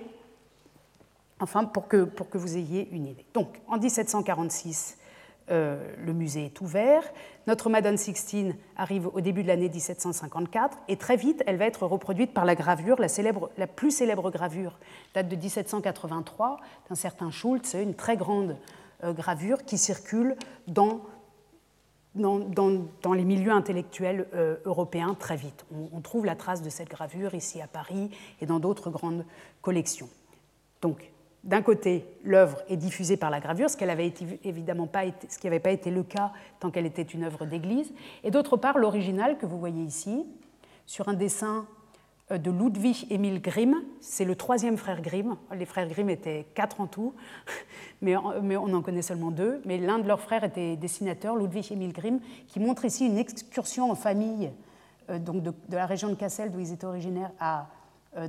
enfin 1.40 1.66
pour 1.66 1.88
que, 1.88 2.04
pour 2.04 2.30
que 2.30 2.38
vous 2.38 2.58
ayez 2.58 2.90
une 2.92 3.08
idée. 3.08 3.26
Donc, 3.34 3.62
en 3.68 3.78
1746, 3.78 4.98
euh, 5.50 5.84
le 5.98 6.14
musée 6.14 6.46
est 6.46 6.62
ouvert. 6.62 7.04
Notre 7.48 7.70
Madone 7.70 7.98
Sixtine 7.98 8.56
arrive 8.78 9.08
au 9.08 9.22
début 9.22 9.44
de 9.44 9.48
l'année 9.48 9.70
1754 9.70 10.78
et 10.88 10.98
très 10.98 11.18
vite, 11.18 11.44
elle 11.48 11.58
va 11.58 11.66
être 11.66 11.86
reproduite 11.86 12.34
par 12.34 12.46
la 12.46 12.56
gravure. 12.56 13.00
La, 13.00 13.08
célèbre, 13.08 13.50
la 13.58 13.68
plus 13.68 13.92
célèbre 13.92 14.30
gravure 14.32 14.80
date 15.14 15.28
de 15.28 15.36
1783 15.36 16.58
d'un 16.90 16.96
certain 16.96 17.32
Schultz, 17.32 17.74
une 17.74 17.96
très 17.96 18.18
grande 18.18 18.56
euh, 19.04 19.14
gravure 19.14 19.66
qui 19.66 19.78
circule 19.78 20.36
dans, 20.68 21.02
dans, 22.16 22.40
dans, 22.40 23.14
les 23.14 23.26
milieux 23.26 23.52
intellectuels 23.52 24.28
euh, 24.34 24.58
européens 24.66 25.16
très 25.20 25.36
vite. 25.36 25.66
On, 25.74 25.98
on 25.98 26.02
trouve 26.02 26.26
la 26.26 26.36
trace 26.36 26.62
de 26.62 26.70
cette 26.70 26.90
gravure 26.90 27.34
ici 27.34 27.62
à 27.62 27.68
Paris 27.68 28.12
et 28.42 28.46
dans 28.46 28.60
d'autres 28.60 28.90
grandes 28.90 29.26
collections. 29.62 30.10
Donc, 30.82 31.11
d'un 31.44 31.64
côté, 31.64 32.06
l'œuvre 32.24 32.62
est 32.70 32.78
diffusée 32.78 33.18
par 33.18 33.32
la 33.32 33.40
gravure, 33.40 33.70
ce, 33.70 33.84
avait 33.84 34.14
évidemment 34.44 34.86
pas 34.86 35.06
été, 35.06 35.28
qui 35.28 35.48
n'avait 35.48 35.60
pas 35.60 35.72
été 35.72 35.90
le 35.90 36.04
cas 36.04 36.32
tant 36.60 36.70
qu'elle 36.70 36.86
était 36.86 37.02
une 37.02 37.24
œuvre 37.24 37.46
d'église, 37.46 37.92
et 38.24 38.30
d'autre 38.30 38.58
part, 38.58 38.78
l'original 38.78 39.38
que 39.38 39.48
vous 39.48 39.58
voyez 39.58 39.84
ici, 39.84 40.26
sur 40.86 41.10
un 41.10 41.14
dessin 41.14 41.66
euh, 42.32 42.38
de 42.38 42.52
Ludwig 42.52 43.08
Emil 43.10 43.42
Grimm, 43.42 43.82
c'est 44.02 44.26
le 44.26 44.36
troisième 44.36 44.78
frère 44.78 45.02
Grimm, 45.02 45.36
les 45.56 45.66
frères 45.66 45.88
Grimm 45.88 46.12
étaient 46.12 46.46
quatre 46.54 46.80
en 46.80 46.86
tout, 46.86 47.16
mais, 48.02 48.16
on 48.16 48.74
en 48.74 48.82
connaît 48.84 49.02
seulement 49.02 49.32
deux, 49.32 49.62
mais 49.66 49.80
l'un 49.80 49.98
de 49.98 50.08
leurs 50.08 50.22
frères 50.22 50.44
était 50.44 50.76
dessinateur, 50.76 51.36
Ludwig 51.36 51.72
Emil 51.72 51.92
Grimm, 51.92 52.20
qui 52.48 52.60
montre 52.60 52.86
ici 52.86 53.08
une 53.08 53.18
excursion 53.18 53.90
en 53.90 53.96
famille 53.96 54.52
euh, 55.10 55.18
donc 55.18 55.42
de, 55.42 55.54
la 55.72 55.88
région 55.88 56.10
de 56.10 56.16
Kassel, 56.16 56.52
d'où 56.52 56.60
ils 56.60 56.72
étaient 56.72 56.86
originaires, 56.86 57.32
à 57.40 57.68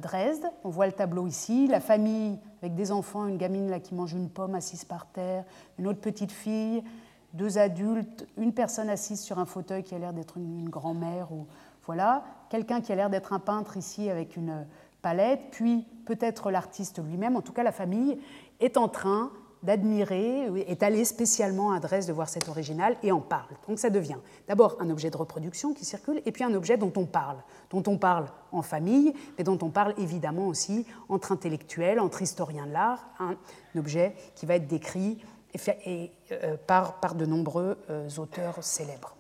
Dresde. 0.01 0.47
On 0.63 0.69
voit 0.69 0.87
le 0.87 0.93
tableau 0.93 1.27
ici, 1.27 1.67
la 1.67 1.81
famille 1.81 2.39
avec 2.61 2.75
des 2.75 2.93
enfants, 2.93 3.27
une 3.27 3.37
gamine 3.37 3.69
là 3.69 3.81
qui 3.81 3.95
mange 3.95 4.13
une 4.13 4.29
pomme 4.29 4.55
assise 4.55 4.85
par 4.85 5.07
terre, 5.07 5.45
une 5.79 5.89
autre 5.89 6.01
petite 6.01 6.31
fille, 6.31 6.85
deux 7.33 7.59
adultes, 7.59 8.27
une 8.37 8.53
personne 8.53 8.89
assise 8.89 9.21
sur 9.21 9.39
un 9.39 9.45
fauteuil 9.45 9.83
qui 9.83 9.95
a 9.95 9.99
l'air 9.99 10.13
d'être 10.13 10.37
une, 10.37 10.69
grand-mère 10.69 11.33
ou 11.33 11.47
voilà, 11.85 12.23
quelqu'un 12.49 12.81
qui 12.81 12.93
a 12.93 12.95
l'air 12.95 13.11
d'être 13.11 13.33
un 13.33 13.41
peintre 13.41 13.77
ici 13.77 14.09
avec 14.09 14.37
une 14.37 14.67
palette, 15.01 15.41
puis 15.51 15.85
peut-être 16.07 16.53
l'artiste 16.53 17.03
lui-même. 17.05 17.35
En 17.35 17.43
tout 17.43 17.53
cas, 17.53 17.65
la 17.65 17.73
famille 17.73 18.21
est 18.61 18.77
en 18.77 18.87
train 18.87 19.33
d'admirer, 19.63 20.49
est 20.67 20.83
allé 20.83 21.05
spécialement 21.05 21.73
à 21.73 21.81
Dresde 21.81 22.09
de 22.09 22.13
voir 22.13 22.29
cet 22.29 22.49
original 22.49 22.97
et 23.03 23.13
en 23.13 23.21
parle. 23.21 23.51
Donc 23.69 23.79
ça 23.79 23.91
devient 23.91 24.19
d'abord 24.49 24.77
un 24.81 24.91
objet 24.91 25.11
de 25.11 25.17
reproduction 25.17 25.73
qui 25.73 25.85
circule 25.85 26.21
et 26.27 26.33
puis 26.33 26.45
un 26.45 26.55
objet 26.55 26.77
dont 26.77 26.93
on 26.97 27.07
parle, 27.07 27.39
dont 27.71 27.83
on 27.87 27.97
parle 27.97 28.27
en 28.51 28.63
famille, 28.63 29.15
mais 29.39 29.45
dont 29.45 29.59
on 29.63 29.71
parle 29.71 29.95
évidemment 29.99 30.49
aussi 30.49 30.87
entre 31.09 31.33
intellectuels, 31.33 32.01
entre 32.01 32.23
historiens 32.23 32.67
de 32.67 32.73
l'art, 32.73 33.05
un 33.21 33.37
objet 33.77 34.15
qui 34.35 34.47
va 34.47 34.57
être 34.57 34.67
décrit 34.67 35.19
et, 35.55 36.11
euh, 36.33 36.57
par, 36.67 37.01
par, 37.01 37.15
de 37.15 37.27
nombreux 37.27 37.79
euh, 37.91 38.09
auteurs 38.19 38.63
célèbres. 38.65 39.17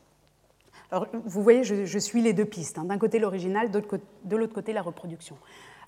Alors, 0.91 1.07
vous 1.25 1.43
voyez, 1.43 1.65
je, 1.65 1.99
suis 1.99 2.21
les 2.21 2.35
deux 2.35 2.45
pistes. 2.45 2.79
Hein. 2.79 2.85
D'un 2.85 2.99
côté 2.99 3.19
l'original, 3.19 3.71
de 3.71 4.37
l'autre 4.37 4.55
côté 4.55 4.73
la 4.75 4.83
reproduction. 4.83 5.37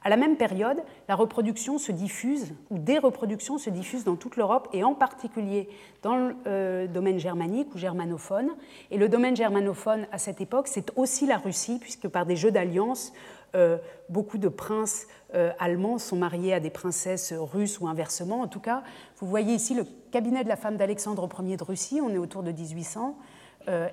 À 0.07 0.11
la 0.11 0.19
même 0.19 0.37
période, 0.37 0.77
la 1.09 1.15
reproduction 1.15 1.79
se 1.79 1.91
diffuse, 1.91 2.53
ou 2.69 2.77
des 2.79 2.99
reproductions 2.99 3.57
se 3.57 3.71
diffusent 3.71 4.05
dans 4.05 4.17
toute 4.17 4.37
l'Europe, 4.37 4.69
et 4.75 4.85
en 4.85 4.93
particulier 4.93 5.67
dans 6.03 6.17
le 6.17 6.37
euh, 6.47 6.87
domaine 6.87 7.19
germanique 7.19 7.75
ou 7.75 7.79
germanophone. 7.79 8.51
Et 8.91 8.99
le 8.99 9.09
domaine 9.09 9.35
germanophone, 9.35 10.07
à 10.13 10.19
cette 10.19 10.43
époque, 10.43 10.69
c'est 10.69 10.93
aussi 10.97 11.25
la 11.25 11.39
Russie, 11.39 11.79
puisque 11.81 12.07
par 12.09 12.27
des 12.27 12.37
jeux 12.37 12.51
d'alliance, 12.51 13.15
euh, 13.55 13.79
beaucoup 14.11 14.37
de 14.37 14.49
princes 14.49 15.07
euh, 15.35 15.53
allemands 15.59 15.97
sont 15.97 16.17
mariés 16.17 16.53
à 16.53 16.61
des 16.61 16.69
princesses 16.69 17.33
russes 17.33 17.81
ou 17.81 17.89
inversement. 17.89 18.43
En 18.43 18.49
tout 18.49 18.61
cas, 18.61 18.83
vous 19.21 19.27
voyez 19.27 19.55
ici 19.55 19.73
le 19.73 19.87
cabinet 20.11 20.45
de 20.45 20.51
la 20.51 20.57
femme 20.57 20.77
d'Alexandre 20.77 21.27
Ier 21.43 21.57
de 21.57 21.65
Russie, 21.65 22.03
on 22.03 22.11
est 22.11 22.19
autour 22.19 22.43
de 22.43 22.53
1800. 22.53 23.17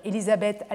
Elisabeth 0.04 0.66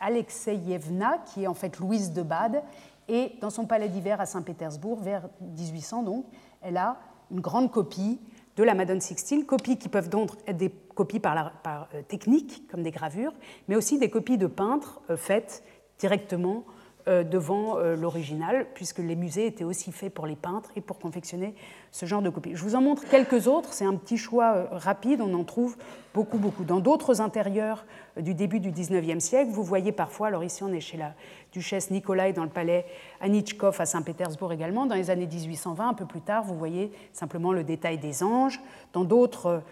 Alexeyevna, 0.00 1.24
qui 1.24 1.44
est 1.44 1.46
en 1.46 1.54
fait 1.54 1.78
Louise 1.78 2.12
de 2.12 2.20
Bade, 2.20 2.62
et 3.08 3.32
dans 3.40 3.50
son 3.50 3.66
palais 3.66 3.88
d'hiver 3.88 4.20
à 4.20 4.26
Saint-Pétersbourg, 4.26 5.00
vers 5.00 5.28
1800 5.40 6.02
donc, 6.02 6.26
elle 6.62 6.76
a 6.76 6.98
une 7.30 7.40
grande 7.40 7.70
copie 7.70 8.20
de 8.56 8.64
la 8.64 8.74
Madone 8.74 9.00
Sixtine, 9.00 9.44
copies 9.44 9.76
qui 9.76 9.88
peuvent 9.88 10.08
donc 10.08 10.30
être 10.46 10.56
des 10.56 10.70
copies 10.70 11.20
par, 11.20 11.52
euh, 11.66 12.02
technique, 12.08 12.66
comme 12.68 12.82
des 12.82 12.90
gravures, 12.90 13.34
mais 13.68 13.76
aussi 13.76 13.98
des 13.98 14.10
copies 14.10 14.38
de 14.38 14.46
peintres 14.46 15.00
euh, 15.10 15.16
faites 15.16 15.62
directement 15.98 16.64
euh, 17.08 17.22
devant 17.22 17.78
l'original, 17.78 18.66
puisque 18.74 18.98
les 18.98 19.14
musées 19.14 19.46
étaient 19.46 19.64
aussi 19.64 19.92
faits 19.92 20.12
pour 20.12 20.26
les 20.26 20.34
peintres 20.34 20.70
et 20.74 20.80
pour 20.80 20.98
confectionner 20.98 21.54
ce 21.92 22.04
genre 22.06 22.22
de 22.22 22.30
copies. 22.30 22.52
Je 22.54 22.62
vous 22.62 22.74
en 22.74 22.80
montre 22.80 23.06
quelques 23.08 23.46
autres, 23.46 23.72
c'est 23.72 23.84
un 23.84 23.94
petit 23.94 24.16
choix 24.16 24.66
rapide, 24.72 25.20
on 25.20 25.32
en 25.34 25.44
trouve 25.44 25.76
beaucoup, 26.14 26.38
beaucoup. 26.38 26.64
Dans 26.64 26.80
d'autres 26.80 27.20
intérieurs 27.20 27.86
du 28.16 28.34
début 28.34 28.58
du 28.58 28.72
19e 28.72 29.20
siècle, 29.20 29.50
vous 29.52 29.62
voyez 29.62 29.92
parfois, 29.92 30.26
alors 30.28 30.42
ici 30.42 30.64
on 30.64 30.72
est 30.72 30.80
chez 30.80 30.96
la 30.96 31.14
duchesse 31.52 31.90
Nikolai 31.90 32.32
dans 32.32 32.44
le 32.44 32.50
palais 32.50 32.86
Anichkov 33.20 33.80
à 33.80 33.86
Saint-Pétersbourg 33.86 34.52
également, 34.52 34.86
dans 34.86 34.94
les 34.94 35.10
années 35.10 35.26
1820, 35.26 35.88
un 35.88 35.94
peu 35.94 36.06
plus 36.06 36.20
tard, 36.20 36.44
vous 36.44 36.56
voyez 36.56 36.92
simplement 37.12 37.52
le 37.52 37.64
détail 37.64 37.98
des 37.98 38.22
anges. 38.22 38.60
Dans 38.92 39.04
d'autres, 39.04 39.62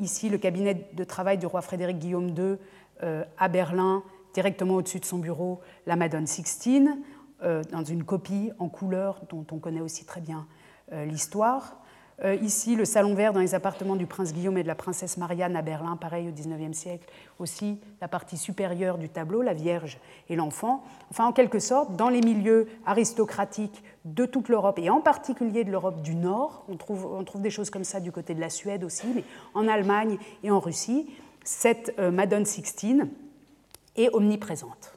ici 0.00 0.28
le 0.28 0.38
cabinet 0.38 0.88
de 0.92 1.04
travail 1.04 1.38
du 1.38 1.46
roi 1.46 1.62
Frédéric 1.62 1.98
Guillaume 1.98 2.28
II 2.28 2.56
à 3.38 3.48
Berlin, 3.48 4.02
directement 4.34 4.74
au-dessus 4.74 5.00
de 5.00 5.04
son 5.04 5.18
bureau 5.18 5.60
la 5.86 5.96
Madone 5.96 6.26
Sixtine, 6.26 6.98
euh, 7.42 7.62
dans 7.72 7.84
une 7.84 8.04
copie 8.04 8.52
en 8.58 8.68
couleur 8.68 9.20
dont 9.28 9.44
on 9.50 9.58
connaît 9.58 9.80
aussi 9.80 10.06
très 10.06 10.20
bien 10.20 10.46
euh, 10.92 11.04
l'histoire. 11.04 11.76
Euh, 12.22 12.36
ici, 12.36 12.76
le 12.76 12.84
salon 12.84 13.14
vert 13.14 13.32
dans 13.32 13.40
les 13.40 13.54
appartements 13.54 13.96
du 13.96 14.06
prince 14.06 14.32
Guillaume 14.32 14.56
et 14.56 14.62
de 14.62 14.68
la 14.68 14.76
princesse 14.76 15.16
Marianne 15.16 15.56
à 15.56 15.62
Berlin, 15.62 15.96
pareil 15.96 16.28
au 16.28 16.32
XIXe 16.32 16.76
siècle. 16.76 17.08
Aussi, 17.40 17.80
la 18.00 18.06
partie 18.06 18.36
supérieure 18.36 18.98
du 18.98 19.08
tableau, 19.08 19.42
la 19.42 19.52
Vierge 19.52 19.98
et 20.28 20.36
l'enfant. 20.36 20.84
Enfin, 21.10 21.26
en 21.26 21.32
quelque 21.32 21.58
sorte, 21.58 21.96
dans 21.96 22.08
les 22.08 22.20
milieux 22.20 22.68
aristocratiques 22.86 23.82
de 24.04 24.26
toute 24.26 24.48
l'Europe, 24.48 24.78
et 24.78 24.90
en 24.90 25.00
particulier 25.00 25.64
de 25.64 25.72
l'Europe 25.72 26.02
du 26.02 26.14
Nord, 26.14 26.64
on 26.68 26.76
trouve, 26.76 27.42
des 27.42 27.50
choses 27.50 27.70
comme 27.70 27.84
ça 27.84 27.98
du 27.98 28.12
côté 28.12 28.34
de 28.34 28.40
la 28.40 28.50
Suède 28.50 28.84
aussi, 28.84 29.08
mais 29.14 29.24
en 29.54 29.66
Allemagne 29.66 30.18
et 30.44 30.50
en 30.50 30.60
Russie, 30.60 31.10
cette 31.42 31.98
Madone 31.98 32.46
Sixtine 32.46 33.08
est 33.96 34.08
omniprésente. 34.14 34.94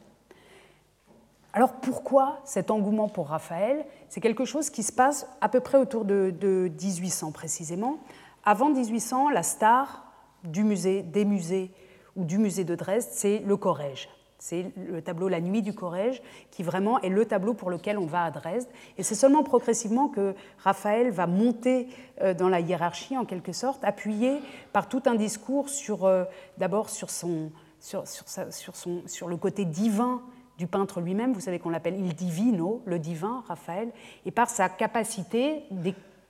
Alors 1.53 1.73
pourquoi 1.73 2.39
cet 2.45 2.69
engouement 2.69 3.07
pour 3.07 3.29
Raphaël? 3.29 3.85
C'est 4.09 4.21
quelque 4.21 4.45
chose 4.45 4.69
qui 4.69 4.83
se 4.83 4.91
passe 4.91 5.27
à 5.41 5.49
peu 5.49 5.59
près 5.59 5.77
autour 5.77 6.05
de, 6.05 6.33
1800 6.81 7.31
précisément. 7.31 7.97
Avant 8.45 8.69
1800, 8.69 9.29
la 9.29 9.43
star 9.43 10.05
du 10.43 10.63
musée, 10.63 11.01
des 11.01 11.25
musées 11.25 11.71
ou 12.15 12.23
du 12.23 12.37
musée 12.37 12.63
de 12.63 12.75
Dresde, 12.75 13.09
c'est 13.11 13.39
le 13.39 13.57
Corrège. 13.57 14.09
C'est 14.39 14.71
le 14.75 15.01
tableau 15.01 15.29
La 15.29 15.41
Nuit 15.41 15.63
du 15.63 15.73
Corrège 15.73 16.21
qui 16.51 16.61
vraiment 16.61 17.01
est 17.01 17.09
le 17.09 17.25
tableau 17.25 17.55
pour 17.55 17.71
lequel 17.71 17.97
on 17.97 18.05
va 18.05 18.23
à 18.23 18.31
Dresde. 18.31 18.69
Et 18.97 19.03
c'est 19.03 19.15
seulement 19.15 19.43
progressivement 19.43 20.09
que 20.09 20.35
Raphaël 20.59 21.09
va 21.09 21.25
monter 21.25 21.87
euh, 22.21 22.35
dans 22.35 22.47
la 22.47 22.59
hiérarchie 22.59 23.17
en 23.17 23.25
quelque 23.25 23.51
sorte, 23.51 23.83
appuyé 23.83 24.39
par 24.73 24.89
tout 24.89 25.01
un 25.07 25.15
discours 25.15 25.69
sur 25.69 26.05
euh, 26.05 26.23
d'abord 26.59 26.91
sur 26.91 27.09
son, 27.09 27.51
sur, 27.79 28.07
sur, 28.07 28.75
son, 28.75 29.01
sur 29.07 29.27
le 29.27 29.37
côté 29.37 29.65
divin 29.65 30.21
du 30.57 30.67
peintre 30.67 31.01
lui-même. 31.01 31.33
Vous 31.33 31.39
savez 31.39 31.59
qu'on 31.59 31.69
l'appelle 31.69 31.95
il 31.97 32.13
divino, 32.15 32.81
le 32.85 32.99
divin, 32.99 33.43
Raphaël, 33.47 33.89
et 34.25 34.31
par 34.31 34.49
sa 34.49 34.69
capacité, 34.69 35.63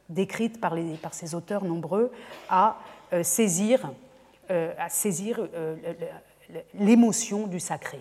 décrite 0.10 0.60
par, 0.60 0.76
les, 0.76 0.96
par 0.96 1.14
ses 1.14 1.36
auteurs 1.36 1.64
nombreux, 1.64 2.12
à 2.50 2.78
euh, 3.14 3.24
saisir, 3.24 3.92
euh, 4.52 4.74
saisir 4.90 5.40
euh, 5.54 5.76
l'émotion 6.74 7.48
du 7.48 7.60
sacré 7.60 8.00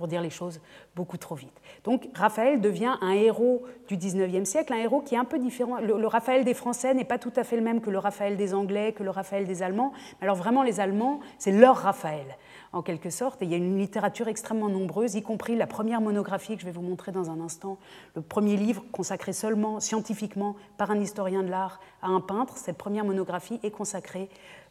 pour 0.00 0.08
dire 0.08 0.22
les 0.22 0.30
choses 0.30 0.62
beaucoup 0.96 1.18
trop 1.18 1.34
vite. 1.34 1.52
Donc 1.84 2.08
Raphaël 2.14 2.62
devient 2.62 2.94
un 3.02 3.12
héros 3.12 3.62
du 3.86 3.98
19e 3.98 4.46
siècle, 4.46 4.72
un 4.72 4.78
héros 4.78 5.02
qui 5.02 5.14
est 5.14 5.18
un 5.18 5.26
peu 5.26 5.38
différent. 5.38 5.78
Le, 5.78 6.06
Raphaël 6.06 6.42
des 6.42 6.54
Français 6.54 6.94
n'est 6.94 7.04
pas 7.04 7.18
tout 7.18 7.32
à 7.36 7.44
fait 7.44 7.56
le 7.56 7.62
même 7.62 7.82
que 7.82 7.90
le 7.90 7.98
Raphaël 7.98 8.38
des 8.38 8.54
Anglais, 8.54 8.94
que 8.96 9.02
le 9.02 9.10
Raphaël 9.10 9.46
des 9.46 9.62
Allemands. 9.62 9.92
Alors 10.22 10.36
vraiment, 10.36 10.62
les 10.62 10.80
Allemands, 10.80 11.20
c'est 11.38 11.52
leur 11.52 11.76
Raphaël, 11.76 12.24
en 12.72 12.82
quelque 12.82 13.10
sorte. 13.10 13.42
Et 13.42 13.44
il 13.44 13.50
y 13.50 13.54
a 13.54 13.56
une 13.56 13.78
littérature 13.78 14.28
extrêmement 14.28 14.68
nombreuse, 14.68 15.14
y 15.14 15.22
compris 15.22 15.56
la 15.56 15.66
première 15.66 16.00
monographie 16.00 16.54
que 16.54 16.60
je 16.60 16.66
vais 16.66 16.72
vous 16.72 16.82
montrer 16.82 17.12
dans 17.12 17.30
un 17.30 17.40
instant, 17.40 17.78
le 18.14 18.22
premier 18.22 18.56
livre 18.56 18.84
consacré 18.92 19.32
seulement 19.32 19.80
scientifiquement 19.80 20.56
par 20.76 20.90
un 20.90 21.00
historien 21.00 21.42
de 21.42 21.48
l'art 21.48 21.80
à 22.02 22.08
un 22.08 22.20
peintre. 22.20 22.56
Cette 22.56 22.76
première 22.78 23.04
monographie 23.04 23.58
est 23.62 23.70
consacrée 23.70 24.28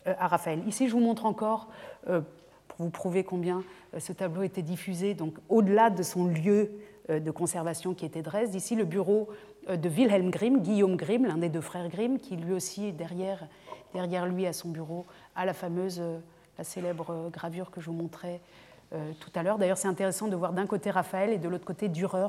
euh, 0.08 0.14
à 0.18 0.28
Raphaël. 0.28 0.62
Ici, 0.68 0.88
je 0.88 0.94
vous 0.94 1.02
montre 1.02 1.26
encore... 1.26 1.68
Euh, 2.08 2.22
pour 2.70 2.86
vous 2.86 2.92
prouver 2.92 3.24
combien 3.24 3.64
euh, 3.94 4.00
ce 4.00 4.14
tableau 4.14 4.44
était 4.44 4.62
diffusé, 4.62 5.16
donc 5.16 5.34
au-delà 5.50 5.90
de 5.90 6.04
son 6.04 6.28
lieu 6.28 6.72
de 7.10 7.32
conservation 7.32 7.96
qui 7.96 8.06
était 8.06 8.22
Dresde. 8.22 8.54
Ici, 8.54 8.76
le 8.76 8.86
bureau 8.86 9.30
de 9.68 9.90
Wilhelm 9.90 10.30
Grimm, 10.30 10.62
Guillaume 10.62 10.96
Grimm, 10.96 11.26
l'un 11.26 11.40
des 11.40 11.50
deux 11.50 11.60
frères 11.60 11.90
Grimm, 11.90 12.20
qui 12.20 12.36
lui 12.36 12.54
aussi, 12.54 12.92
derrière, 12.92 13.48
derrière 13.94 14.28
lui, 14.28 14.46
à 14.46 14.54
son 14.54 14.70
bureau, 14.70 15.08
a 15.36 15.44
la 15.44 15.56
fameuse, 15.56 16.00
la 16.60 16.64
célèbre 16.64 17.30
gravure 17.32 17.72
que 17.72 17.82
je 17.82 17.88
vous 17.88 17.96
montrais 17.96 18.42
tout 18.92 19.32
à 19.36 19.44
l'heure. 19.44 19.58
D'ailleurs, 19.58 19.78
c'est 19.78 19.88
intéressant 19.88 20.28
de 20.28 20.36
voir 20.36 20.52
d'un 20.52 20.68
côté 20.68 20.92
Raphaël 20.92 21.32
et 21.32 21.38
de 21.38 21.48
l'autre 21.48 21.66
côté 21.66 21.90
Dürer, 21.90 22.28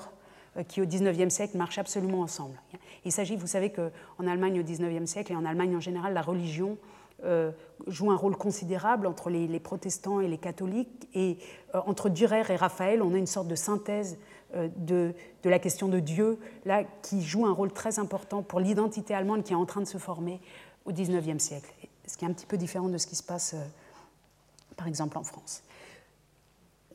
qui 0.69 0.81
au 0.81 0.87
XIXe 0.87 1.33
siècle 1.33 1.57
marchent 1.57 1.79
absolument 1.79 2.21
ensemble. 2.21 2.61
Il 3.05 3.13
s'agit, 3.13 3.35
vous 3.35 3.47
savez 3.47 3.71
qu'en 3.73 4.27
Allemagne 4.27 4.61
au 4.61 4.63
XIXe 4.63 5.11
siècle 5.11 5.33
et 5.33 5.37
en 5.37 5.45
Allemagne 5.45 5.75
en 5.75 5.81
général, 5.81 6.15
la 6.15 6.23
religion 6.23 6.79
euh, 7.25 7.51
joue 7.87 8.11
un 8.11 8.17
rôle 8.17 8.37
considérable 8.37 9.07
entre 9.07 9.31
les, 9.31 9.61
protestants 9.61 10.21
et 10.21 10.29
les 10.29 10.39
catholiques. 10.39 11.09
Et 11.15 11.39
euh, 11.75 11.81
entre 11.87 12.09
Dürer 12.09 12.45
et 12.49 12.57
Raphaël, 12.57 13.03
on 13.03 13.15
a 13.15 13.19
une 13.19 13.27
sorte 13.27 13.49
de 13.49 13.55
synthèse 13.55 14.19
euh, 14.55 14.69
de, 14.77 15.15
de, 15.43 15.51
la 15.51 15.59
question 15.59 15.89
de 15.89 15.99
Dieu, 15.99 16.39
là, 16.65 16.85
qui 17.03 17.23
joue 17.23 17.47
un 17.47 17.53
rôle 17.53 17.73
très 17.73 17.99
important 17.99 18.43
pour 18.43 18.61
l'identité 18.61 19.15
allemande 19.15 19.45
qui 19.45 19.53
est 19.53 19.57
en 19.57 19.67
train 19.67 19.81
de 19.81 19.87
se 19.87 19.99
former 19.99 20.41
au 20.87 20.93
XIXe 20.93 21.43
siècle. 21.43 21.73
Ce 22.07 22.17
qui 22.17 22.25
est 22.25 22.29
un 22.29 22.33
petit 22.33 22.47
peu 22.47 22.57
différent 22.57 22.89
de 22.89 22.99
ce 22.99 23.07
qui 23.07 23.17
se 23.17 23.23
passe, 23.23 23.55
par 24.81 24.89
exemple, 24.89 25.19
en 25.19 25.25
France. 25.25 25.63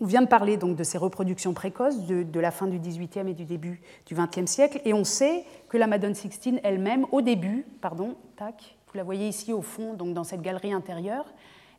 On 0.01 0.07
vient 0.07 0.23
de 0.23 0.27
parler 0.27 0.57
donc 0.57 0.75
de 0.75 0.83
ces 0.83 0.97
reproductions 0.97 1.53
précoces 1.53 1.99
de, 1.99 2.39
la 2.39 2.49
fin 2.49 2.65
du 2.65 2.79
XVIIIe 2.79 3.29
et 3.29 3.35
du 3.35 3.45
début 3.45 3.79
du 4.07 4.15
XXe 4.15 4.49
siècle, 4.49 4.81
et 4.85 4.93
on 4.95 5.03
sait 5.03 5.45
que 5.69 5.77
la 5.77 5.85
Madone 5.85 6.15
Sixtine 6.15 6.59
elle-même, 6.63 7.05
au 7.11 7.21
début, 7.21 7.67
pardon, 7.81 8.15
tac, 8.37 8.75
vous 8.87 8.97
la 8.97 9.03
voyez 9.03 9.27
ici 9.27 9.53
au 9.53 9.61
fond, 9.61 9.93
donc 9.93 10.15
dans 10.15 10.23
cette 10.23 10.41
galerie 10.41 10.73
intérieure. 10.73 11.25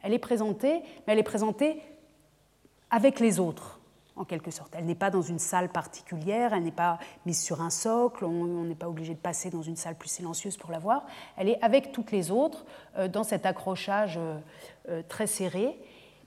Elle 0.04 0.14
est 0.14 0.20
présentée, 0.20 0.80
mais 1.06 1.14
elle 1.14 1.18
est 1.18 1.24
présentée 1.24 1.82
avec 2.90 3.18
les 3.18 3.40
autres, 3.40 3.80
en 4.14 4.24
quelque 4.24 4.52
sorte. 4.52 4.74
Elle 4.76 4.86
n'est 4.86 4.94
pas 4.94 5.10
dans 5.10 5.22
une 5.22 5.40
salle 5.40 5.70
particulière, 5.70 6.54
elle 6.54 6.62
n'est 6.62 6.70
pas 6.70 7.00
mise 7.26 7.42
sur 7.42 7.60
un 7.60 7.70
socle, 7.70 8.24
on 8.24 8.62
n'est 8.62 8.76
pas 8.76 8.88
obligé 8.88 9.12
de 9.12 9.18
passer 9.18 9.50
dans 9.50 9.62
une 9.62 9.76
salle 9.76 9.96
plus 9.96 10.08
silencieuse 10.08 10.56
pour 10.56 10.70
la 10.70 10.78
voir. 10.78 11.04
Elle 11.36 11.48
est 11.48 11.62
avec 11.62 11.90
toutes 11.90 12.12
les 12.12 12.30
autres, 12.30 12.64
euh, 12.96 13.08
dans 13.08 13.24
cet 13.24 13.44
accrochage 13.44 14.16
euh, 14.16 14.38
euh, 14.88 15.02
très 15.08 15.26
serré. 15.26 15.76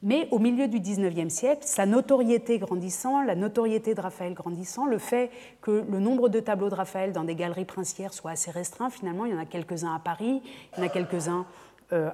Mais 0.02 0.30
au 0.32 0.40
milieu 0.40 0.68
du 0.68 0.80
XIXe 0.80 1.34
siècle, 1.34 1.64
sa 1.66 1.86
notoriété 1.86 2.58
grandissant, 2.58 3.22
la 3.22 3.36
notoriété 3.36 3.96
de 3.96 4.02
Raphaël 4.02 4.34
grandissant, 4.34 4.86
le 4.86 4.98
fait 4.98 5.30
que 5.62 5.84
le 5.90 6.00
nombre 6.00 6.30
de 6.30 6.40
tableaux 6.40 6.70
de 6.70 6.76
Raphaël 6.76 7.12
dans 7.12 7.26
des 7.26 7.36
galeries 7.36 7.66
princières 7.66 8.14
soit 8.14 8.32
assez 8.32 8.50
restreint, 8.50 8.90
finalement, 8.90 9.26
il 9.26 9.34
y 9.34 9.36
en 9.36 9.40
a 9.40 9.46
quelques-uns 9.46 9.94
à 9.94 10.00
Paris, 10.00 10.42
il 10.72 10.80
y 10.80 10.82
en 10.82 10.86
a 10.86 10.90
quelques-uns 10.90 11.46
euh, 11.92 12.10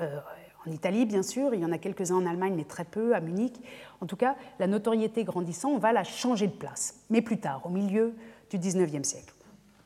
euh, 0.00 0.18
en 0.66 0.70
Italie, 0.70 1.06
bien 1.06 1.22
sûr, 1.22 1.54
il 1.54 1.60
y 1.60 1.64
en 1.64 1.72
a 1.72 1.78
quelques-uns 1.78 2.16
en 2.16 2.26
Allemagne, 2.26 2.54
mais 2.54 2.64
très 2.64 2.84
peu, 2.84 3.14
à 3.14 3.20
Munich. 3.20 3.54
En 4.00 4.06
tout 4.06 4.16
cas, 4.16 4.36
la 4.58 4.66
notoriété 4.66 5.24
grandissant, 5.24 5.70
on 5.70 5.78
va 5.78 5.92
la 5.92 6.04
changer 6.04 6.48
de 6.48 6.52
place, 6.52 7.00
mais 7.08 7.22
plus 7.22 7.38
tard, 7.38 7.62
au 7.64 7.70
milieu 7.70 8.14
du 8.50 8.58
XIXe 8.58 9.08
siècle. 9.08 9.34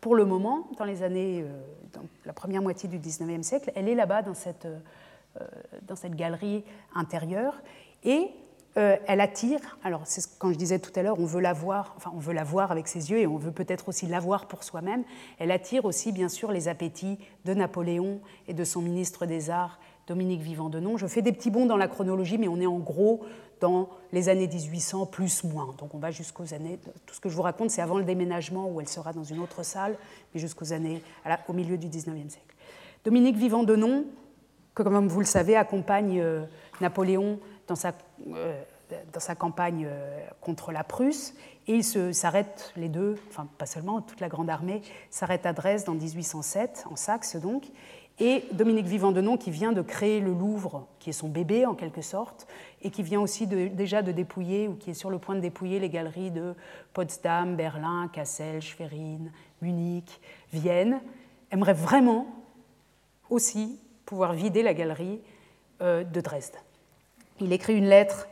Pour 0.00 0.16
le 0.16 0.24
moment, 0.24 0.68
dans 0.78 0.84
les 0.84 1.04
années, 1.04 1.42
euh, 1.42 1.60
dans 1.92 2.02
la 2.24 2.32
première 2.32 2.60
moitié 2.60 2.88
du 2.88 2.98
XIXe 2.98 3.46
siècle, 3.46 3.70
elle 3.76 3.88
est 3.88 3.94
là-bas 3.94 4.22
dans 4.22 4.34
cette 4.34 4.66
dans 5.82 5.96
cette 5.96 6.14
galerie 6.14 6.64
intérieure. 6.94 7.62
Et 8.04 8.30
euh, 8.78 8.96
elle 9.06 9.22
attire, 9.22 9.78
alors 9.82 10.02
c'est 10.04 10.38
quand 10.38 10.52
je 10.52 10.58
disais 10.58 10.78
tout 10.78 10.90
à 10.96 11.02
l'heure, 11.02 11.18
on 11.18 11.24
veut 11.24 11.40
la 11.40 11.54
voir, 11.54 11.94
enfin 11.96 12.10
on 12.14 12.18
veut 12.18 12.34
la 12.34 12.44
voir 12.44 12.70
avec 12.70 12.88
ses 12.88 13.10
yeux 13.10 13.18
et 13.18 13.26
on 13.26 13.38
veut 13.38 13.52
peut-être 13.52 13.88
aussi 13.88 14.06
la 14.06 14.20
voir 14.20 14.48
pour 14.48 14.64
soi-même. 14.64 15.02
Elle 15.38 15.50
attire 15.50 15.86
aussi 15.86 16.12
bien 16.12 16.28
sûr 16.28 16.52
les 16.52 16.68
appétits 16.68 17.18
de 17.46 17.54
Napoléon 17.54 18.20
et 18.48 18.54
de 18.54 18.64
son 18.64 18.82
ministre 18.82 19.24
des 19.24 19.48
Arts, 19.48 19.80
Dominique 20.06 20.42
Vivant 20.42 20.68
de 20.68 20.78
Nom. 20.78 20.98
Je 20.98 21.06
fais 21.06 21.22
des 21.22 21.32
petits 21.32 21.50
bonds 21.50 21.64
dans 21.64 21.78
la 21.78 21.88
chronologie, 21.88 22.36
mais 22.36 22.48
on 22.48 22.60
est 22.60 22.66
en 22.66 22.78
gros 22.78 23.24
dans 23.60 23.88
les 24.12 24.28
années 24.28 24.46
1800 24.46 25.06
plus 25.06 25.42
moins. 25.44 25.74
Donc 25.78 25.94
on 25.94 25.98
va 25.98 26.10
jusqu'aux 26.10 26.52
années. 26.52 26.78
Tout 27.06 27.14
ce 27.14 27.20
que 27.20 27.30
je 27.30 27.34
vous 27.34 27.42
raconte, 27.42 27.70
c'est 27.70 27.80
avant 27.80 27.96
le 27.96 28.04
déménagement 28.04 28.68
où 28.68 28.82
elle 28.82 28.88
sera 28.88 29.14
dans 29.14 29.24
une 29.24 29.38
autre 29.38 29.62
salle, 29.62 29.96
mais 30.34 30.40
jusqu'aux 30.40 30.74
années 30.74 31.02
au 31.48 31.54
milieu 31.54 31.78
du 31.78 31.88
19e 31.88 32.28
siècle. 32.28 32.54
Dominique 33.06 33.36
Vivant 33.36 33.62
de 33.62 33.74
Nom, 33.74 34.04
que, 34.76 34.82
comme 34.82 35.08
vous 35.08 35.20
le 35.20 35.26
savez, 35.26 35.56
accompagne 35.56 36.20
euh, 36.20 36.44
Napoléon 36.80 37.40
dans 37.66 37.74
sa, 37.74 37.92
euh, 38.28 38.62
campagne 39.36 39.86
euh, 39.90 40.20
contre 40.40 40.70
la 40.70 40.84
Prusse. 40.84 41.34
Et 41.66 41.76
ils 41.76 42.14
s'arrêtent, 42.14 42.72
les 42.76 42.88
deux, 42.88 43.16
enfin 43.28 43.48
pas 43.58 43.66
seulement, 43.66 44.00
toute 44.00 44.20
la 44.20 44.28
grande 44.28 44.48
armée 44.48 44.82
s'arrête 45.10 45.46
à 45.46 45.52
Dresde 45.52 45.88
en 45.88 45.94
1807, 45.94 46.84
en 46.88 46.94
Saxe 46.94 47.34
donc. 47.34 47.64
Et 48.20 48.44
Dominique 48.52 48.86
Vivant-Denon, 48.86 49.36
qui 49.36 49.50
vient 49.50 49.72
de 49.72 49.82
créer 49.82 50.20
le 50.20 50.32
Louvre, 50.32 50.86
qui 51.00 51.10
est 51.10 51.12
son 51.12 51.28
bébé 51.28 51.66
en 51.66 51.74
quelque 51.74 52.02
sorte, 52.02 52.46
et 52.82 52.90
qui 52.90 53.02
vient 53.02 53.20
aussi 53.20 53.46
déjà 53.46 54.02
de 54.02 54.12
dépouiller, 54.12 54.68
ou 54.68 54.74
qui 54.74 54.90
est 54.90 54.94
sur 54.94 55.10
le 55.10 55.18
point 55.18 55.34
de 55.34 55.40
dépouiller 55.40 55.80
les 55.80 55.90
galeries 55.90 56.30
de 56.30 56.54
Potsdam, 56.92 57.56
Berlin, 57.56 58.08
Kassel, 58.12 58.62
Schwerin, 58.62 59.24
Munich, 59.60 60.20
Vienne, 60.52 61.00
aimerait 61.50 61.74
vraiment 61.74 62.26
aussi 63.28 63.80
pouvoir 64.06 64.32
vider 64.32 64.62
la 64.62 64.72
galerie 64.72 65.20
euh, 65.82 66.04
de 66.04 66.20
Dresde. 66.22 66.54
Il 67.40 67.52
écrit 67.52 67.76
une 67.76 67.88
lettre 67.88 68.28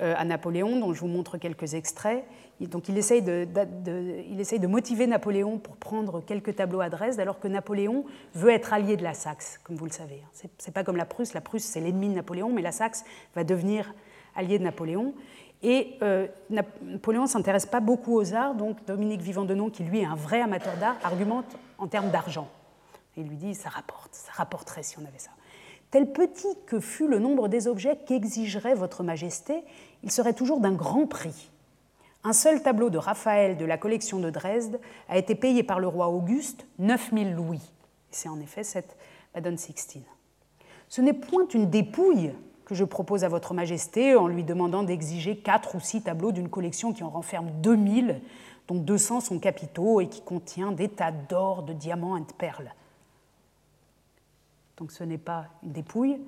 euh, 0.00 0.14
à 0.16 0.24
Napoléon, 0.24 0.78
dont 0.78 0.94
je 0.94 1.00
vous 1.00 1.08
montre 1.08 1.36
quelques 1.36 1.74
extraits. 1.74 2.24
Donc 2.60 2.88
il 2.88 2.98
essaye 2.98 3.22
de, 3.22 4.66
motiver 4.66 5.06
Napoléon 5.06 5.58
pour 5.58 5.76
prendre 5.76 6.20
quelques 6.20 6.56
tableaux 6.56 6.80
à 6.80 6.88
Dresde, 6.88 7.20
alors 7.20 7.38
que 7.38 7.46
Napoléon 7.46 8.04
veut 8.34 8.50
être 8.50 8.72
allié 8.72 8.96
de 8.96 9.04
la 9.04 9.14
Saxe, 9.14 9.60
comme 9.62 9.76
vous 9.76 9.84
le 9.84 9.92
savez. 9.92 10.22
Ce 10.32 10.46
n'est 10.46 10.72
pas 10.72 10.82
comme 10.82 10.96
la 10.96 11.04
Prusse, 11.04 11.34
la 11.34 11.40
Prusse 11.40 11.64
c'est 11.64 11.80
l'ennemi 11.80 12.08
de 12.08 12.14
Napoléon, 12.14 12.50
mais 12.52 12.62
la 12.62 12.72
Saxe 12.72 13.04
va 13.36 13.44
devenir 13.44 13.92
allié 14.34 14.58
de 14.58 14.64
Napoléon. 14.64 15.14
Et 15.62 15.96
euh, 16.02 16.26
Napoléon 16.50 17.22
ne 17.22 17.28
s'intéresse 17.28 17.66
pas 17.66 17.80
beaucoup 17.80 18.16
aux 18.16 18.34
arts, 18.34 18.54
donc 18.54 18.84
Dominique 18.86 19.20
Vivant-Denon, 19.20 19.70
qui 19.70 19.84
lui 19.84 20.00
est 20.00 20.06
un 20.06 20.14
vrai 20.14 20.40
amateur 20.40 20.76
d'art, 20.78 20.96
argumente 21.02 21.56
en 21.78 21.86
termes 21.86 22.10
d'argent. 22.10 22.48
Il 23.18 23.26
lui 23.26 23.36
dit 23.36 23.54
ça 23.54 23.68
rapporte, 23.68 24.14
ça 24.14 24.30
rapporterait 24.32 24.84
si 24.84 24.96
on 24.98 25.02
avait 25.02 25.18
ça. 25.18 25.30
Tel 25.90 26.12
petit 26.12 26.56
que 26.66 26.78
fût 26.78 27.08
le 27.08 27.18
nombre 27.18 27.48
des 27.48 27.66
objets 27.66 27.98
qu'exigerait 28.06 28.74
votre 28.74 29.02
majesté, 29.02 29.64
il 30.04 30.12
serait 30.12 30.34
toujours 30.34 30.60
d'un 30.60 30.72
grand 30.72 31.06
prix. 31.06 31.50
Un 32.22 32.32
seul 32.32 32.62
tableau 32.62 32.90
de 32.90 32.98
Raphaël 32.98 33.56
de 33.56 33.64
la 33.64 33.76
collection 33.76 34.20
de 34.20 34.30
Dresde 34.30 34.78
a 35.08 35.18
été 35.18 35.34
payé 35.34 35.64
par 35.64 35.80
le 35.80 35.88
roi 35.88 36.08
Auguste 36.08 36.66
9000 36.78 37.34
louis. 37.34 37.72
C'est 38.12 38.28
en 38.28 38.38
effet 38.40 38.62
cette 38.62 38.96
Madone 39.34 39.58
Sixtine. 39.58 40.04
Ce 40.88 41.00
n'est 41.00 41.12
point 41.12 41.48
une 41.52 41.70
dépouille 41.70 42.32
que 42.66 42.74
je 42.74 42.84
propose 42.84 43.24
à 43.24 43.28
votre 43.28 43.52
majesté 43.52 44.14
en 44.14 44.28
lui 44.28 44.44
demandant 44.44 44.84
d'exiger 44.84 45.38
quatre 45.38 45.74
ou 45.74 45.80
six 45.80 46.02
tableaux 46.02 46.32
d'une 46.32 46.50
collection 46.50 46.92
qui 46.92 47.02
en 47.02 47.10
renferme 47.10 47.50
2000, 47.62 48.20
dont 48.68 48.76
200 48.76 49.20
sont 49.20 49.38
capitaux 49.38 50.00
et 50.00 50.08
qui 50.08 50.20
contient 50.20 50.70
des 50.70 50.88
tas 50.88 51.10
d'or, 51.10 51.62
de 51.62 51.72
diamants 51.72 52.16
et 52.16 52.20
de 52.20 52.32
perles. 52.36 52.72
Donc 54.78 54.92
ce 54.92 55.04
n'est 55.04 55.18
pas 55.18 55.46
une 55.62 55.72
dépouille, 55.72 56.18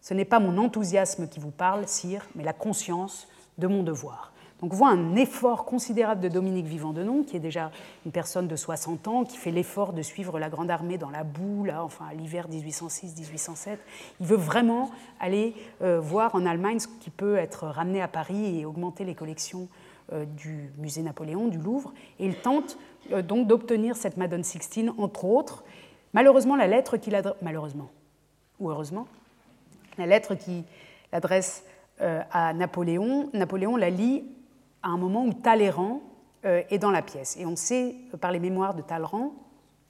ce 0.00 0.14
n'est 0.14 0.24
pas 0.24 0.40
mon 0.40 0.58
enthousiasme 0.58 1.28
qui 1.28 1.40
vous 1.40 1.50
parle, 1.50 1.86
sire, 1.86 2.26
mais 2.34 2.44
la 2.44 2.52
conscience 2.52 3.28
de 3.58 3.66
mon 3.66 3.82
devoir. 3.82 4.32
Donc 4.60 4.72
on 4.72 4.76
voit 4.76 4.90
un 4.90 5.14
effort 5.14 5.64
considérable 5.64 6.20
de 6.20 6.28
Dominique 6.28 6.66
Vivant-Denon, 6.66 7.22
qui 7.22 7.36
est 7.36 7.40
déjà 7.40 7.70
une 8.04 8.10
personne 8.10 8.48
de 8.48 8.56
60 8.56 9.06
ans, 9.06 9.24
qui 9.24 9.36
fait 9.36 9.52
l'effort 9.52 9.92
de 9.92 10.02
suivre 10.02 10.38
la 10.40 10.48
Grande 10.48 10.70
Armée 10.70 10.98
dans 10.98 11.10
la 11.10 11.22
boue, 11.22 11.64
là, 11.64 11.84
enfin 11.84 12.06
à 12.10 12.14
l'hiver 12.14 12.48
1806-1807. 12.50 13.78
Il 14.20 14.26
veut 14.26 14.36
vraiment 14.36 14.90
aller 15.20 15.54
euh, 15.82 16.00
voir 16.00 16.34
en 16.34 16.44
Allemagne 16.44 16.80
ce 16.80 16.88
qui 16.88 17.10
peut 17.10 17.36
être 17.36 17.66
ramené 17.66 18.02
à 18.02 18.08
Paris 18.08 18.58
et 18.58 18.66
augmenter 18.66 19.04
les 19.04 19.14
collections 19.14 19.68
euh, 20.12 20.24
du 20.24 20.72
musée 20.78 21.02
Napoléon, 21.02 21.46
du 21.46 21.58
Louvre. 21.58 21.92
Et 22.18 22.26
il 22.26 22.34
tente 22.34 22.78
euh, 23.12 23.22
donc 23.22 23.46
d'obtenir 23.46 23.96
cette 23.96 24.16
Madone 24.16 24.42
Sixtine, 24.42 24.92
entre 24.98 25.24
autres. 25.24 25.62
Malheureusement, 26.14 26.56
la 26.56 26.66
lettre 26.66 26.96
qu'il 26.96 27.14
adresse... 27.14 27.36
Malheureusement, 27.42 27.90
ou 28.60 28.70
heureusement, 28.70 29.06
la 29.96 30.06
lettre 30.06 30.34
qui 30.34 30.64
l'adresse 31.12 31.64
euh, 32.00 32.22
à 32.30 32.52
Napoléon, 32.52 33.30
Napoléon 33.32 33.76
la 33.76 33.90
lit 33.90 34.24
à 34.82 34.88
un 34.88 34.96
moment 34.96 35.24
où 35.24 35.32
Talleyrand 35.32 36.00
euh, 36.44 36.62
est 36.70 36.78
dans 36.78 36.90
la 36.90 37.02
pièce. 37.02 37.36
Et 37.36 37.46
on 37.46 37.56
sait 37.56 37.96
euh, 38.14 38.16
par 38.16 38.30
les 38.30 38.38
mémoires 38.38 38.74
de 38.74 38.82
Talleyrand, 38.82 39.32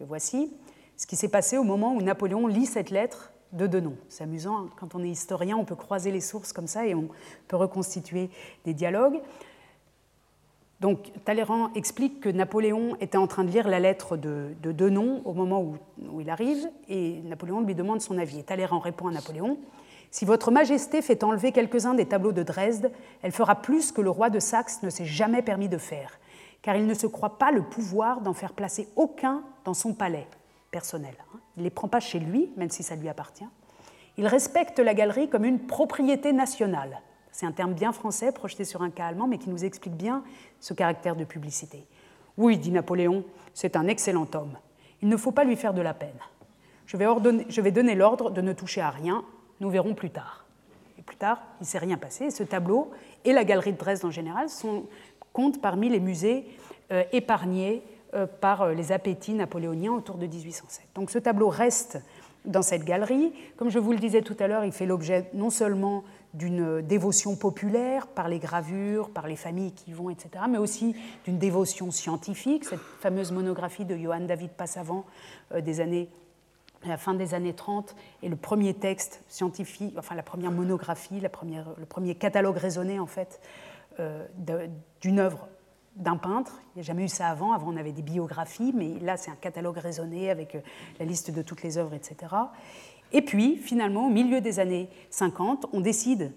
le 0.01 0.07
voici, 0.07 0.53
ce 0.97 1.07
qui 1.07 1.17
s'est 1.17 1.29
passé 1.29 1.59
au 1.59 1.65
moment 1.65 1.95
où 1.95 2.01
Napoléon 2.01 2.47
lit 2.47 2.67
cette 2.67 2.91
lettre 2.91 3.33
de 3.53 3.67
Denon. 3.67 3.97
C'est 4.09 4.25
amusant, 4.25 4.59
hein, 4.59 4.71
quand 4.79 4.95
on 4.95 5.03
est 5.03 5.09
historien, 5.09 5.57
on 5.57 5.65
peut 5.65 5.77
croiser 5.77 6.11
les 6.11 6.21
sources 6.21 6.53
comme 6.53 6.67
ça 6.67 6.87
et 6.87 6.95
on 6.95 7.09
peut 7.49 7.57
reconstituer 7.57 8.31
des 8.65 8.75
dialogues. 8.75 9.21
Donc 10.81 11.11
Talleyrand 11.25 11.73
explique 11.75 12.21
que 12.21 12.29
Napoléon 12.29 12.97
était 13.01 13.19
en 13.19 13.27
train 13.27 13.43
de 13.43 13.51
lire 13.51 13.67
la 13.67 13.81
lettre 13.81 14.17
de, 14.17 14.55
de 14.63 14.71
Denon 14.71 15.23
au 15.25 15.33
moment 15.33 15.61
où, 15.61 15.77
il 16.21 16.31
arrive, 16.31 16.69
et 16.89 17.21
Napoléon 17.25 17.63
lui 17.63 17.75
demande 17.75 18.01
son 18.01 18.17
avis. 18.17 18.45
Talleyrand 18.45 18.79
répond 18.79 19.09
à 19.09 19.11
Napoléon 19.11 19.59
Si 20.13 20.25
votre 20.25 20.53
Majesté 20.53 21.03
fait 21.03 21.25
enlever 21.25 21.51
quelques-uns 21.51 21.95
des 21.95 22.07
tableaux 22.07 22.33
de 22.33 22.45
Dresde, 22.45 22.93
elle 23.23 23.33
fera 23.33 23.57
plus 23.57 23.91
que 23.91 24.01
le 24.01 24.11
roi 24.11 24.31
de 24.31 24.39
Saxe 24.39 24.83
ne 24.85 24.91
s'est 24.91 25.05
jamais 25.05 25.43
permis 25.43 25.69
de 25.69 25.79
faire, 25.79 26.21
car 26.63 26.77
il 26.77 26.87
ne 26.87 26.95
se 26.95 27.09
croit 27.09 27.39
pas 27.39 27.51
le 27.51 27.63
pouvoir 27.63 28.21
d'en 28.21 28.35
faire 28.35 28.53
placer 28.53 28.89
aucun 28.95 29.43
dans 29.65 29.75
son 29.75 29.95
palais 29.95 30.29
personnel. 30.71 31.15
Il 31.57 31.61
ne 31.61 31.65
les 31.65 31.71
prend 31.71 31.89
pas 31.89 32.01
chez 32.01 32.21
lui, 32.21 32.53
même 32.57 32.71
si 32.71 32.85
ça 32.85 32.95
lui 32.95 33.09
appartient. 33.09 33.49
Il 34.17 34.29
respecte 34.29 34.79
la 34.79 34.95
galerie 34.95 35.29
comme 35.29 35.45
une 35.45 35.67
propriété 35.67 36.33
nationale, 36.33 37.01
C'est 37.39 37.47
un 37.47 37.53
terme 37.53 37.73
bien 37.73 37.93
français 37.93 38.33
projeté 38.33 38.65
sur 38.65 38.83
un 38.83 38.91
cas 38.91 39.07
allemand, 39.07 39.29
mais 39.29 39.39
qui 39.39 39.49
nous 39.49 39.65
explique 39.65 39.95
bien 39.95 40.25
ce 40.59 40.75
caractère 40.75 41.15
de 41.15 41.23
publicité. 41.23 41.87
Oui, 42.37 42.59
dit 42.59 42.73
Napoléon, 42.73 43.23
c'est 43.55 43.77
un 43.77 43.87
excellent 43.87 44.27
homme. 44.35 44.59
Il 45.03 45.09
ne 45.09 45.17
faut 45.17 45.31
pas 45.31 45.45
lui 45.45 45.55
faire 45.55 45.73
de 45.73 45.81
la 45.81 45.95
peine. 45.95 46.19
Je 46.87 46.97
vais, 46.97 47.07
je 47.49 47.61
vais 47.61 47.71
donner 47.71 47.95
l'ordre 47.95 48.33
de 48.33 48.41
ne 48.41 48.53
toucher 48.53 48.81
à 48.81 48.91
rien, 48.91 49.23
nous 49.61 49.71
verrons 49.71 49.95
plus 49.95 50.11
tard. 50.11 50.47
Et 50.99 51.03
plus 51.03 51.15
tard, 51.15 51.41
il 51.61 51.63
ne 51.63 51.67
s'est 51.69 51.79
rien 51.79 51.97
passé. 51.97 52.33
ce 52.33 52.43
tableau 52.43 52.91
et 53.25 53.33
la 53.33 53.45
galerie 53.45 53.73
de 53.73 53.79
Dresde 53.79 54.05
en 54.05 54.11
général 54.11 54.49
sont, 54.49 54.87
comptent 55.33 55.61
parmi 55.61 55.89
les 55.89 56.01
musées 56.01 56.45
euh, 56.91 57.05
épargnés 57.13 57.85
euh, 58.15 58.27
par 58.27 58.63
euh, 58.63 58.75
les 58.75 58.91
appétits 58.91 59.35
napoléoniens 59.35 59.93
autour 59.93 60.17
de 60.17 60.27
1807. 60.27 60.89
Donc 60.97 61.13
ce 61.13 61.21
tableau 61.21 61.51
reste 61.51 62.01
dans 62.45 62.63
cette 62.63 62.85
galerie. 62.85 63.33
Comme 63.57 63.71
je 63.71 63.79
vous 63.79 63.93
le 63.93 63.99
disais 63.99 64.23
tout 64.23 64.37
à 64.41 64.49
l'heure, 64.49 64.65
il 64.65 64.73
fait 64.73 64.87
l'objet 64.87 65.31
non 65.35 65.51
seulement 65.51 66.03
d'une 66.35 66.83
dévotion 66.83 67.37
populaire 67.37 68.07
par 68.07 68.29
les 68.29 68.39
gravures, 68.39 69.11
par 69.11 69.27
les 69.27 69.37
familles 69.37 69.73
qui 69.73 69.91
y 69.91 69.95
vont, 69.95 70.11
etc., 70.11 70.45
mais 70.49 70.59
aussi 70.59 70.95
d'une 71.25 71.39
dévotion 71.39 71.91
scientifique. 71.91 72.65
Cette 72.65 72.81
fameuse 73.01 73.33
monographie 73.33 73.85
de 73.85 73.97
Johann 73.97 74.27
David 74.27 74.51
Passavant 74.51 75.05
des 75.55 75.81
années 75.81 76.09
la 76.87 76.97
fin 76.97 77.15
des 77.15 77.35
années 77.35 77.55
30 77.55 77.97
est 78.23 78.29
le 78.29 78.37
premier 78.37 78.73
texte 78.73 79.25
scientifique, 79.27 79.95
enfin 79.99 80.15
la 80.15 80.23
première 80.23 80.53
monographie, 80.53 81.19
la 81.19 81.29
première, 81.29 81.67
le 81.77 81.87
premier 81.87 82.15
catalogue 82.15 82.57
raisonné 82.57 83.01
en 83.01 83.07
fait 83.07 83.41
d'une 85.01 85.19
œuvre 85.19 85.49
d'un 85.99 86.17
peintre. 86.17 86.61
Il 86.75 86.79
n'y 86.79 86.81
a 86.81 86.85
jamais 86.85 87.05
eu 87.05 87.09
ça 87.09 87.29
avant. 87.29 87.53
Avant, 87.53 87.73
on 87.73 87.77
avait 87.77 87.93
des 87.93 88.03
biographies, 88.03 88.73
mais 88.75 88.99
là, 89.01 89.17
c'est 89.17 89.31
un 89.31 89.37
catalogue 89.37 89.77
raisonné 89.77 90.31
avec 90.31 90.55
euh, 90.55 90.61
la 90.99 91.05
liste 91.05 91.31
de 91.31 91.43
toutes 91.43 91.63
les 91.63 91.77
œuvres, 91.77 91.95
etc. 91.95 92.35
Et 93.13 93.23
puis, 93.23 93.57
finalement, 93.57 94.07
au 94.07 94.11
milieu 94.11 94.41
des 94.41 94.61
années 94.61 94.89
50, 95.11 95.67
on 95.73 95.81
décide 95.81 96.33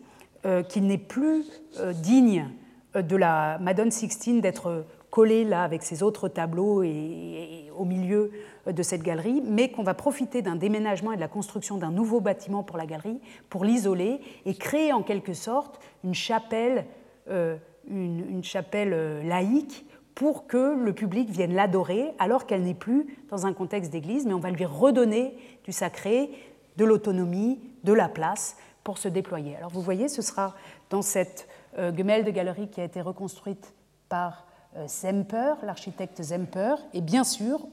euh, 0.45 0.63
qu'il 0.63 0.87
n'est 0.87 0.97
plus 0.97 1.45
euh, 1.79 1.93
digne 1.93 2.49
de 2.95 3.15
la 3.15 3.57
Madone 3.59 3.91
Sixtine 3.91 4.41
d'être 4.41 4.85
collé 5.11 5.45
là 5.45 5.63
avec 5.63 5.83
ses 5.83 6.03
autres 6.03 6.27
tableaux 6.27 6.83
et, 6.83 7.69
au 7.77 7.85
milieu 7.85 8.31
de 8.67 8.83
cette 8.83 9.01
galerie, 9.01 9.41
mais 9.45 9.71
qu'on 9.71 9.83
va 9.83 9.93
profiter 9.93 10.41
d'un 10.41 10.57
déménagement 10.57 11.13
et 11.13 11.15
de 11.15 11.21
la 11.21 11.29
construction 11.29 11.77
d'un 11.77 11.91
nouveau 11.91 12.19
bâtiment 12.19 12.63
pour 12.63 12.77
la 12.77 12.85
galerie 12.85 13.21
pour 13.49 13.63
l'isoler 13.63 14.19
et 14.45 14.53
créer 14.55 14.91
en 14.91 15.03
quelque 15.03 15.33
sorte 15.33 15.79
une 16.03 16.13
chapelle 16.13 16.85
une, 17.89 18.43
chapelle 18.43 18.93
euh, 18.93 19.23
laïque 19.23 19.85
pour 20.15 20.45
que 20.47 20.75
le 20.77 20.93
public 20.93 21.29
vienne 21.29 21.53
l'adorer 21.53 22.11
alors 22.19 22.45
qu'elle 22.45 22.63
n'est 22.63 22.73
plus 22.73 23.17
dans 23.29 23.45
un 23.45 23.53
contexte 23.53 23.91
d'église, 23.91 24.25
mais 24.25 24.33
on 24.33 24.39
va 24.39 24.51
lui 24.51 24.65
redonner 24.65 25.35
du 25.63 25.71
sacré, 25.71 26.29
de 26.77 26.85
l'autonomie, 26.85 27.59
de 27.83 27.93
la 27.93 28.09
place 28.09 28.57
pour 28.83 28.97
se 28.97 29.07
déployer. 29.07 29.55
Alors 29.55 29.71
vous 29.71 29.81
voyez, 29.81 30.07
ce 30.07 30.21
sera 30.21 30.55
dans 30.89 31.01
cette 31.01 31.47
euh, 31.77 31.91
de 31.91 32.31
galerie 32.31 32.69
qui 32.69 32.81
a 32.81 32.83
été 32.83 33.01
reconstruite 33.01 33.73
par 34.09 34.45
euh, 34.75 34.87
Zemper, 34.87 35.55
l'architecte 35.63 36.21
Zemper, 36.21 36.75
et 36.93 37.01
bien 37.01 37.23
sûr, 37.23 37.67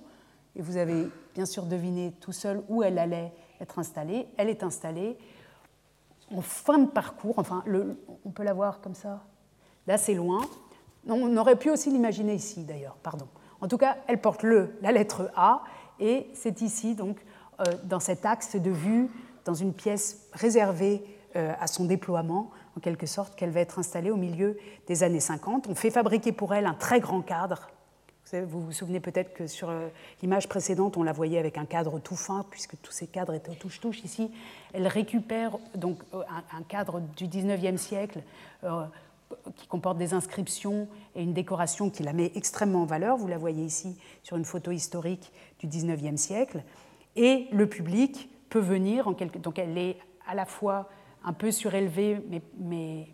et 0.56 0.62
vous 0.62 0.76
avez 0.76 1.08
bien 1.34 1.46
sûr 1.46 1.64
deviné 1.64 2.12
tout 2.20 2.32
seul 2.32 2.62
où 2.68 2.82
elle 2.82 2.98
allait 2.98 3.32
être 3.60 3.78
installée, 3.78 4.28
elle 4.36 4.48
est 4.48 4.62
installée 4.62 5.16
en 6.34 6.42
fin 6.42 6.78
de 6.78 6.88
parcours, 6.88 7.38
enfin 7.38 7.64
on 8.24 8.30
peut 8.30 8.42
la 8.42 8.52
voir 8.52 8.80
comme 8.80 8.94
ça, 8.94 9.22
Là, 9.88 9.96
c'est 9.96 10.14
loin. 10.14 10.42
On 11.08 11.34
aurait 11.38 11.56
pu 11.56 11.70
aussi 11.70 11.90
l'imaginer 11.90 12.34
ici, 12.34 12.62
d'ailleurs, 12.62 12.96
pardon. 13.02 13.26
En 13.60 13.66
tout 13.66 13.78
cas, 13.78 13.96
elle 14.06 14.20
porte 14.20 14.42
le, 14.42 14.76
la 14.82 14.92
lettre 14.92 15.32
A, 15.34 15.62
et 15.98 16.28
c'est 16.34 16.60
ici, 16.60 16.94
donc, 16.94 17.16
dans 17.84 18.00
cet 18.00 18.24
axe 18.24 18.56
de 18.56 18.70
vue, 18.70 19.08
dans 19.44 19.54
une 19.54 19.72
pièce 19.72 20.28
réservée 20.32 21.02
euh, 21.36 21.52
à 21.60 21.66
son 21.66 21.84
déploiement, 21.84 22.50
en 22.76 22.80
quelque 22.80 23.06
sorte, 23.06 23.34
qu'elle 23.34 23.50
va 23.50 23.60
être 23.60 23.78
installée 23.78 24.10
au 24.10 24.16
milieu 24.16 24.58
des 24.86 25.02
années 25.02 25.20
50. 25.20 25.66
On 25.68 25.74
fait 25.74 25.90
fabriquer 25.90 26.32
pour 26.32 26.54
elle 26.54 26.66
un 26.66 26.74
très 26.74 27.00
grand 27.00 27.22
cadre. 27.22 27.70
Vous 28.32 28.60
vous, 28.60 28.72
souvenez 28.72 29.00
peut-être 29.00 29.32
que 29.32 29.46
sur 29.46 29.70
euh, 29.70 29.88
l'image 30.20 30.48
précédente, 30.48 30.98
on 30.98 31.02
la 31.02 31.12
voyait 31.12 31.38
avec 31.38 31.56
un 31.56 31.64
cadre 31.64 31.98
tout 31.98 32.16
fin, 32.16 32.44
puisque 32.50 32.80
tous 32.82 32.92
ces 32.92 33.06
cadres 33.06 33.34
étaient 33.34 33.50
au 33.50 33.54
touche-touche. 33.54 34.04
Ici, 34.04 34.30
elle 34.74 34.86
récupère 34.86 35.56
donc 35.74 35.98
un, 36.12 36.62
cadre 36.62 37.00
du 37.16 37.26
19e 37.26 37.78
siècle 37.78 38.22
qui 39.56 39.66
comporte 39.66 39.96
des 39.96 40.12
inscriptions 40.14 40.88
et 41.14 41.22
une 41.22 41.32
décoration 41.32 41.88
qui 41.88 42.02
la 42.02 42.12
met 42.12 42.32
extrêmement 42.34 42.82
en 42.82 42.86
valeur. 42.86 43.16
Vous 43.16 43.28
la 43.28 43.38
voyez 43.38 43.64
ici 43.64 43.96
sur 44.22 44.36
une 44.36 44.44
photo 44.44 44.70
historique 44.70 45.32
du 45.60 45.66
19e 45.68 46.16
siècle. 46.16 46.62
Et 47.18 47.48
le 47.50 47.68
public 47.68 48.30
peut 48.48 48.60
venir, 48.60 49.12
donc 49.42 49.58
elle 49.58 49.76
est 49.76 49.98
à 50.24 50.36
la 50.36 50.46
fois 50.46 50.88
un 51.24 51.32
peu 51.32 51.50
surélevée, 51.50 52.22
mais, 52.60 53.08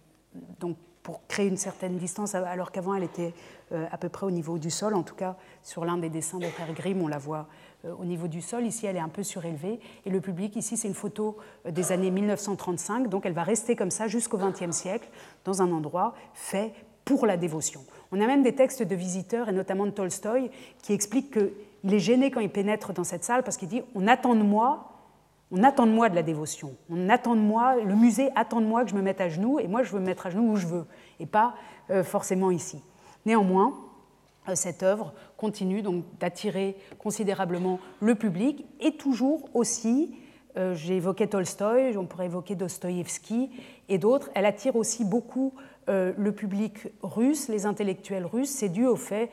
donc 0.61 0.77
pour 1.03 1.27
créer 1.27 1.49
une 1.49 1.57
certaine 1.57 1.97
distance, 1.97 2.35
alors 2.35 2.71
qu'avant 2.71 2.95
elle 2.95 3.03
était 3.03 3.33
euh, 3.73 3.87
à 3.91 3.97
peu 3.97 4.11
près 4.11 4.27
au 4.27 4.31
niveau 4.31 4.59
du 4.59 4.71
sol. 4.71 4.95
En 4.95 5.03
tout 5.03 5.15
cas, 5.15 5.37
sur 5.63 5.87
l'un 5.87 5.97
des 5.97 6.11
dessins 6.11 6.39
de 6.39 6.47
Frère 6.47 6.75
Grimm, 6.75 7.01
on 7.01 7.09
la 7.09 7.17
voit 7.17 7.49
euh, 7.87 7.95
au 7.99 8.05
niveau 8.05 8.29
du 8.29 8.43
sol. 8.43 8.67
Ici, 8.67 8.85
elle 8.85 8.97
est 8.97 9.01
un 9.01 9.09
peu 9.09 9.23
surélevée. 9.23 9.81
Et 10.05 10.11
le 10.11 10.21
public, 10.21 10.55
ici, 10.57 10.77
c'est 10.77 10.89
une 10.89 10.95
photo 10.95 11.39
euh, 11.67 11.71
des 11.71 11.93
années 11.93 12.11
1935. 12.11 13.09
Donc, 13.09 13.25
elle 13.25 13.33
va 13.33 13.43
rester 13.43 13.75
comme 13.75 13.91
ça 13.91 14.07
jusqu'au 14.07 14.39
XXe 14.39 14.75
siècle, 14.75 15.09
dans 15.45 15.63
un 15.63 15.73
endroit 15.73 16.15
fait 16.35 16.75
pour 17.07 17.27
la 17.27 17.37
dévotion. 17.39 17.81
On 18.13 18.21
a 18.21 18.27
même 18.27 18.43
des 18.43 18.55
textes 18.55 18.83
de 18.83 18.95
visiteurs, 18.95 19.49
et 19.49 19.53
notamment 19.53 19.87
de 19.87 19.91
Tolstoï, 19.91 20.51
qui 20.83 20.93
expliquent 20.93 21.39
qu'il 21.85 21.95
est 21.95 22.01
gêné 22.01 22.31
quand 22.31 22.41
il 22.41 22.51
pénètre 22.51 22.93
dans 22.95 23.05
cette 23.05 23.25
salle 23.25 23.43
parce 23.43 23.57
qu'il 23.57 23.69
dit 23.69 23.83
On 23.95 24.07
attend 24.07 24.35
de 24.35 24.43
moi. 24.43 24.91
On 25.51 25.63
attend 25.63 25.87
de 25.87 25.93
moi 25.93 26.09
de 26.09 26.15
la 26.15 26.23
dévotion. 26.23 26.75
On 26.89 27.09
attend 27.09 27.37
de 27.37 27.41
moi, 27.41 27.77
le 27.77 27.95
musée 27.95 28.31
attend 28.35 28.61
de 28.61 28.67
moi 28.67 28.83
que 28.83 28.91
je 28.91 28.97
me 28.97 29.03
mette 29.03 29.21
à 29.21 29.29
genoux, 29.29 29.61
et 29.61 29.69
moi 29.69 29.83
je 29.83 29.93
veux 29.93 30.01
me 30.01 30.07
mettre 30.07 30.27
à 30.27 30.31
genoux 30.31 30.53
où 30.53 30.57
je 30.57 30.67
veux, 30.67 30.87
et 31.21 31.27
pas 31.27 31.55
euh, 31.91 32.03
forcément 32.03 32.51
ici. 32.51 32.83
Néanmoins, 33.25 33.75
euh, 34.49 34.55
cette 34.55 34.83
œuvre 34.83 35.13
continue 35.37 35.83
donc 35.83 36.03
d'attirer 36.19 36.77
considérablement 36.99 37.79
le 38.01 38.15
public 38.17 38.65
et 38.81 38.97
toujours 38.97 39.49
aussi, 39.55 40.17
euh, 40.57 40.75
j'ai 40.75 40.97
évoqué 40.97 41.29
Tolstoï, 41.29 41.97
on 41.99 42.07
pourrait 42.07 42.27
évoquer 42.27 42.57
Dostoïevski 42.57 43.51
et 43.89 43.99
d'autres, 43.99 44.31
elle 44.35 44.47
attire 44.47 44.77
aussi 44.77 45.05
beaucoup 45.05 45.53
le 45.87 46.31
public 46.31 46.89
russe, 47.03 47.49
les 47.49 47.67
intellectuels 47.67 48.25
russes. 48.25 48.49
C'est 48.49 48.71
dû 48.71 48.87
au 48.87 48.97
fait 48.97 49.29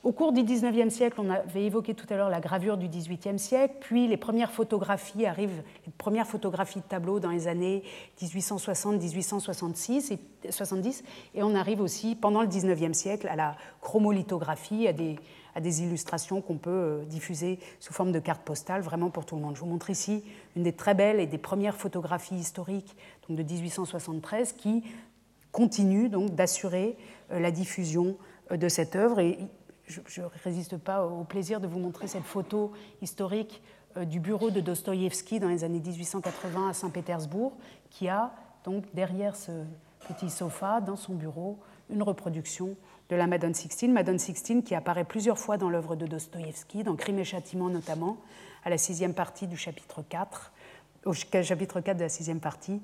Au 0.02 0.12
cours 0.12 0.32
du 0.32 0.42
XIXe 0.42 0.88
siècle, 0.92 1.20
on 1.20 1.28
avait 1.28 1.64
évoqué 1.64 1.92
tout 1.92 2.06
à 2.08 2.16
l'heure 2.16 2.30
la 2.30 2.40
gravure 2.40 2.78
du 2.78 2.88
XVIIIe 2.88 3.38
siècle, 3.38 3.74
puis 3.80 4.08
les 4.08 4.16
premières 4.16 4.50
photographies 4.50 5.26
arrivent, 5.26 5.62
les 5.84 5.92
premières 5.92 6.26
photographies 6.26 6.78
de 6.78 6.84
tableaux 6.84 7.20
dans 7.20 7.28
les 7.28 7.48
années 7.48 7.82
1860-1870, 8.22 10.14
et, 10.14 10.50
70, 10.50 11.04
et 11.34 11.42
on 11.42 11.54
arrive 11.54 11.82
aussi 11.82 12.16
pendant 12.16 12.40
le 12.40 12.46
XIXe 12.48 12.96
siècle 12.96 13.28
à 13.28 13.36
la 13.36 13.56
chromolithographie, 13.82 14.88
à 14.88 14.94
des, 14.94 15.16
à 15.54 15.60
des 15.60 15.82
illustrations 15.82 16.40
qu'on 16.40 16.56
peut 16.56 16.70
euh, 16.70 17.04
diffuser 17.04 17.58
sous 17.78 17.92
forme 17.92 18.12
de 18.12 18.20
cartes 18.20 18.42
postales, 18.42 18.80
vraiment 18.80 19.10
pour 19.10 19.26
tout 19.26 19.36
le 19.36 19.42
monde. 19.42 19.54
Je 19.54 19.60
vous 19.60 19.66
montre 19.66 19.90
ici 19.90 20.24
une 20.56 20.62
des 20.62 20.72
très 20.72 20.94
belles 20.94 21.20
et 21.20 21.26
des 21.26 21.36
premières 21.36 21.76
photographies 21.76 22.36
historiques 22.36 22.96
donc 23.28 23.36
de 23.36 23.42
1873 23.42 24.54
qui 24.54 24.82
continue 25.52 26.08
donc 26.08 26.34
d'assurer 26.34 26.96
euh, 27.32 27.38
la 27.38 27.50
diffusion 27.50 28.16
euh, 28.50 28.56
de 28.56 28.68
cette 28.68 28.96
œuvre. 28.96 29.20
Et 29.20 29.38
je 29.90 30.20
ne 30.20 30.26
résiste 30.44 30.76
pas 30.76 31.04
au 31.04 31.24
plaisir 31.24 31.60
de 31.60 31.66
vous 31.66 31.78
montrer 31.78 32.06
cette 32.06 32.24
photo 32.24 32.72
historique 33.02 33.62
du 33.96 34.20
bureau 34.20 34.50
de 34.50 34.60
Dostoïevski 34.60 35.40
dans 35.40 35.48
les 35.48 35.64
années 35.64 35.80
1880 35.80 36.70
à 36.70 36.72
Saint-Pétersbourg, 36.72 37.52
qui 37.90 38.08
a 38.08 38.32
donc 38.64 38.84
derrière 38.94 39.34
ce 39.34 39.50
petit 40.06 40.30
sofa 40.30 40.80
dans 40.80 40.96
son 40.96 41.14
bureau 41.14 41.58
une 41.90 42.02
reproduction 42.02 42.76
de 43.08 43.16
la 43.16 43.26
Madone 43.26 43.54
Sixtine. 43.54 43.92
Madone 43.92 44.18
Sixtine 44.18 44.62
qui 44.62 44.74
apparaît 44.74 45.04
plusieurs 45.04 45.38
fois 45.38 45.56
dans 45.56 45.68
l'œuvre 45.68 45.96
de 45.96 46.06
Dostoïevski, 46.06 46.84
dans 46.84 46.94
Crime 46.96 47.18
et 47.18 47.24
Châtiment 47.24 47.68
notamment, 47.68 48.18
à 48.64 48.70
la 48.70 48.78
sixième 48.78 49.14
partie 49.14 49.46
du 49.46 49.56
chapitre 49.56 50.02
4, 50.08 50.52
au 51.06 51.12
chapitre 51.12 51.80
4 51.80 51.96
de 51.96 52.02
la 52.02 52.08
sixième 52.08 52.40
partie, 52.40 52.80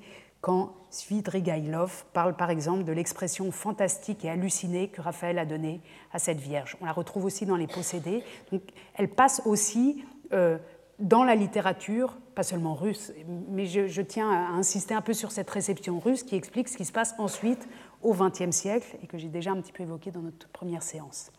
quand 0.46 0.74
Svidrigailov 0.90 2.04
parle 2.12 2.36
par 2.36 2.50
exemple 2.50 2.84
de 2.84 2.92
l'expression 2.92 3.50
fantastique 3.50 4.24
et 4.24 4.30
hallucinée 4.30 4.86
que 4.90 5.00
Raphaël 5.00 5.40
a 5.40 5.44
donnée 5.44 5.80
à 6.12 6.20
cette 6.20 6.38
Vierge. 6.38 6.76
On 6.80 6.84
la 6.84 6.92
retrouve 6.92 7.24
aussi 7.24 7.46
dans 7.46 7.56
les 7.56 7.66
possédés. 7.66 8.22
Donc, 8.52 8.62
elle 8.94 9.08
passe 9.08 9.42
aussi 9.44 10.04
euh, 10.32 10.56
dans 11.00 11.24
la 11.24 11.34
littérature, 11.34 12.16
pas 12.36 12.44
seulement 12.44 12.76
russe, 12.76 13.12
mais 13.48 13.66
je, 13.66 13.88
je, 13.88 14.02
tiens 14.02 14.30
à 14.30 14.52
insister 14.52 14.94
un 14.94 15.00
peu 15.02 15.14
sur 15.14 15.32
cette 15.32 15.50
réception 15.50 15.98
russe 15.98 16.22
qui 16.22 16.36
explique 16.36 16.68
ce 16.68 16.76
qui 16.76 16.84
se 16.84 16.92
passe 16.92 17.16
ensuite 17.18 17.66
au 18.04 18.14
XXe 18.14 18.52
siècle 18.52 18.96
et 19.02 19.08
que 19.08 19.18
j'ai 19.18 19.28
déjà 19.28 19.50
un 19.50 19.60
petit 19.60 19.72
peu 19.72 19.82
évoqué 19.82 20.12
dans 20.12 20.22
notre 20.22 20.48
première 20.50 20.84
séance. 20.84 21.32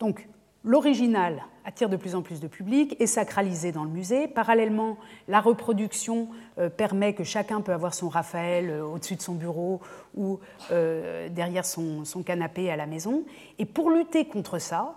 Donc, 0.00 0.26
L'original 0.62 1.42
attire 1.64 1.88
de 1.88 1.96
plus 1.96 2.14
en 2.14 2.22
plus 2.22 2.40
de 2.40 2.48
public, 2.48 2.96
est 3.00 3.06
sacralisé 3.06 3.72
dans 3.72 3.84
le 3.84 3.90
musée. 3.90 4.28
Parallèlement, 4.28 4.96
la 5.28 5.40
reproduction 5.40 6.28
euh, 6.58 6.68
permet 6.68 7.14
que 7.14 7.24
chacun 7.24 7.60
peut 7.60 7.72
avoir 7.72 7.94
son 7.94 8.08
Raphaël 8.08 8.70
euh, 8.70 8.84
au-dessus 8.84 9.16
de 9.16 9.22
son 9.22 9.34
bureau 9.34 9.80
ou 10.14 10.40
euh, 10.70 11.28
derrière 11.28 11.64
son, 11.64 12.04
canapé 12.24 12.70
à 12.70 12.76
la 12.76 12.86
maison. 12.86 13.24
Et 13.58 13.66
pour 13.66 13.90
lutter 13.90 14.26
contre 14.26 14.58
ça, 14.58 14.96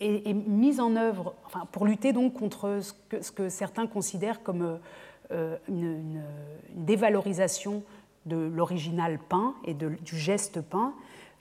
est, 0.00 0.32
mise 0.32 0.80
en 0.80 0.96
œuvre, 0.96 1.34
pour 1.72 1.86
lutter 1.86 2.12
donc 2.12 2.34
contre 2.34 2.80
ce 3.20 3.30
que, 3.30 3.48
certains 3.48 3.86
considèrent 3.86 4.42
comme 4.42 4.80
une, 5.68 6.20
dévalorisation 6.74 7.84
de 8.26 8.36
l'original 8.36 9.20
peint 9.28 9.54
et 9.64 9.74
du 9.74 10.16
geste 10.16 10.60
peint, 10.60 10.94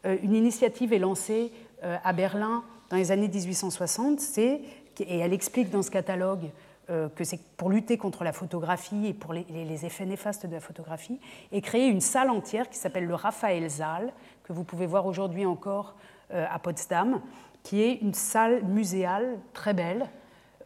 une 0.06 0.36
initiative 0.36 0.94
est 0.94 1.00
lancée 1.00 1.52
à 1.82 2.14
Berlin 2.14 2.64
dans 2.90 2.98
les 2.98 3.12
années 3.12 3.28
1860, 3.28 4.20
c'est, 4.20 4.62
et 5.00 5.18
elle 5.20 5.34
explique 5.34 5.70
dans 5.70 5.82
ce 5.82 5.92
catalogue 5.92 6.50
euh, 6.90 7.10
que 7.10 7.24
c'est 7.24 7.40
pour 7.58 7.70
lutter 7.70 7.98
contre 7.98 8.24
la 8.24 8.32
photographie 8.32 9.08
et 9.08 9.14
pour 9.14 9.34
les, 9.34 9.86
effets 9.86 10.06
néfastes 10.06 10.46
de 10.46 10.54
la 10.54 10.62
photographie, 10.62 11.20
et 11.52 11.62
créer 11.62 11.88
une 11.88 12.02
salle 12.02 12.30
entière 12.30 12.70
qui 12.70 12.78
s'appelle 12.78 13.06
le 13.06 13.16
Raphaël 13.16 13.70
Saal, 13.70 14.14
que 14.44 14.54
vous 14.54 14.64
pouvez 14.64 14.86
voir 14.86 15.06
aujourd'hui 15.06 15.46
encore 15.46 15.96
euh, 16.34 16.46
à 16.50 16.60
Potsdam, 16.60 17.22
qui 17.64 17.82
est 17.82 17.96
une 17.96 18.14
salle 18.14 18.64
muséale 18.64 19.38
très 19.54 19.74
belle 19.74 20.08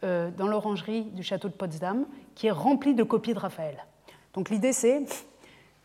euh, 0.04 0.30
dans 0.30 0.46
l'orangerie 0.46 1.02
du 1.02 1.24
château 1.24 1.48
de 1.48 1.54
Potsdam, 1.54 2.06
qui 2.36 2.46
est 2.46 2.52
remplie 2.52 2.94
de 2.94 3.02
copies 3.02 3.34
de 3.34 3.40
Raphaël. 3.40 3.84
Donc 4.34 4.48
l'idée 4.48 4.72
c'est 4.72 5.04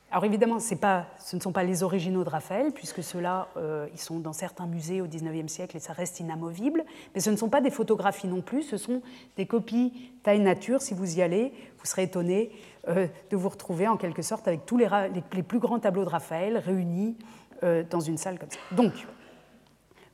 alors 0.10 0.24
évidemment, 0.24 0.60
ce 0.60 1.36
ne 1.36 1.42
sont 1.42 1.52
pas 1.52 1.64
les 1.64 1.84
originaux 1.84 2.24
de 2.24 2.30
Raphaël, 2.30 2.72
puisque 2.72 3.04
ceux-là, 3.04 3.50
euh, 3.58 3.88
ils 3.94 4.00
sont 4.00 4.20
dans 4.20 4.32
certains 4.32 4.66
musées 4.66 5.02
au 5.02 5.06
XIXe 5.06 5.52
siècle 5.52 5.76
et 5.76 5.82
ça 5.82 5.92
reste 5.92 6.22
inamovible, 6.22 6.86
mais 7.14 7.20
ce 7.20 7.30
ne 7.30 7.36
sont 7.36 7.50
pas 7.50 7.60
des 7.60 7.72
photographies 7.72 8.28
non 8.28 8.42
plus, 8.42 8.64
ce 8.64 8.78
sont 8.78 9.02
des 9.36 9.46
copies 9.46 10.14
taille 10.24 10.40
nature. 10.40 10.82
Si 10.82 10.94
vous 10.94 11.18
y 11.18 11.22
allez, 11.22 11.52
vous 11.78 11.86
serez 11.86 12.04
étonné 12.04 12.52
euh, 12.88 13.08
de 13.30 13.36
vous 13.36 13.50
retrouver 13.50 13.86
en 13.90 13.98
quelque 13.98 14.22
sorte 14.22 14.48
avec 14.48 14.66
tous 14.66 14.78
les, 14.78 14.88
les, 15.34 15.44
plus 15.44 15.60
grands 15.60 15.80
tableaux 15.80 16.06
de 16.06 16.10
Raphaël 16.10 16.58
réunis 16.58 17.18
euh, 17.64 17.84
dans 17.90 18.00
une 18.00 18.18
salle 18.18 18.40
comme 18.40 18.50
ça. 18.50 18.60
Donc, 18.72 18.94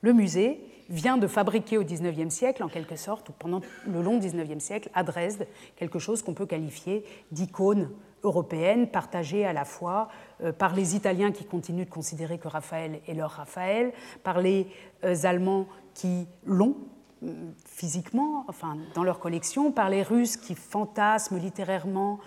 le 0.02 0.12
musée 0.12 0.60
vient 0.89 1.18
de 1.18 1.28
fabriquer 1.28 1.78
au 1.78 1.84
XIXe 1.84 2.34
siècle, 2.34 2.64
en 2.64 2.68
quelque 2.68 2.96
sorte, 2.96 3.30
ou 3.30 3.32
pendant 3.34 3.62
le 3.88 4.02
long 4.02 4.18
XIXe 4.18 4.62
siècle, 4.62 4.89
à 4.96 5.04
Dresde, 5.04 5.46
quelque 5.76 6.00
chose 6.00 6.24
qu'on 6.24 6.34
peut 6.34 6.48
qualifier 6.48 7.06
d'icône 7.32 7.89
européenne, 8.24 8.88
partagée 8.88 9.46
à 9.46 9.54
la 9.54 9.66
fois 9.66 10.08
euh, 10.42 10.52
par 10.52 10.74
les 10.76 10.96
Italiens 10.96 11.32
qui 11.32 11.46
continuent 11.46 11.86
de 11.86 11.90
considérer 11.90 12.38
que 12.38 12.48
Raphaël 12.48 13.02
est 13.08 13.14
leur 13.14 13.32
Raphaël, 13.32 13.94
par 14.24 14.40
les 14.40 14.68
euh, 15.04 15.16
Allemands 15.24 15.68
qui 15.94 16.26
l'ont 16.46 16.78
euh, 17.24 17.32
physiquement, 17.66 18.46
enfin 18.48 18.78
dans 18.96 19.04
leur 19.04 19.20
collection, 19.20 19.72
par 19.72 19.90
les 19.90 20.04
Russes 20.04 20.38
qui 20.38 20.56
fantasment 20.56 21.38
littérairement 21.38 22.20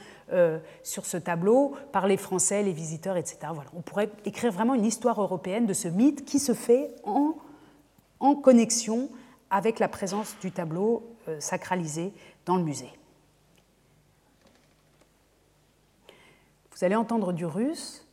sur 0.82 1.06
ce 1.06 1.16
tableau, 1.16 1.76
par 1.92 2.08
les 2.08 2.16
Français, 2.16 2.64
les 2.64 2.72
visiteurs, 2.72 3.16
etc. 3.16 3.38
Voilà. 3.54 3.70
On 3.76 3.80
pourrait 3.80 4.10
écrire 4.24 4.50
vraiment 4.50 4.74
une 4.74 4.84
histoire 4.84 5.22
européenne 5.22 5.66
de 5.66 5.72
ce 5.72 5.86
mythe 5.86 6.24
qui 6.24 6.40
se 6.40 6.52
fait 6.52 6.90
en, 7.04 7.36
en 8.18 8.34
connexion 8.34 9.08
avec 9.50 9.78
la 9.78 9.86
présence 9.86 10.34
du 10.40 10.50
tableau 10.50 11.04
sacralisé 11.38 12.12
dans 12.44 12.56
le 12.56 12.64
musée. 12.64 12.90
Vous 16.76 16.84
allez 16.84 16.94
entendre 16.94 17.32
du 17.32 17.46
russe. 17.46 18.06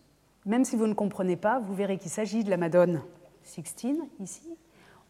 Même 0.45 0.63
si 0.63 0.77
vous 0.77 0.87
ne 0.87 0.93
comprenez 0.93 1.35
pas, 1.35 1.59
vous 1.59 1.73
verrez 1.73 1.97
qu'il 1.97 2.11
s'agit 2.11 2.45
de 2.45 2.49
la 2.49 2.55
Madone 2.55 3.01
Sixtine, 3.43 4.07
ici. 4.21 4.55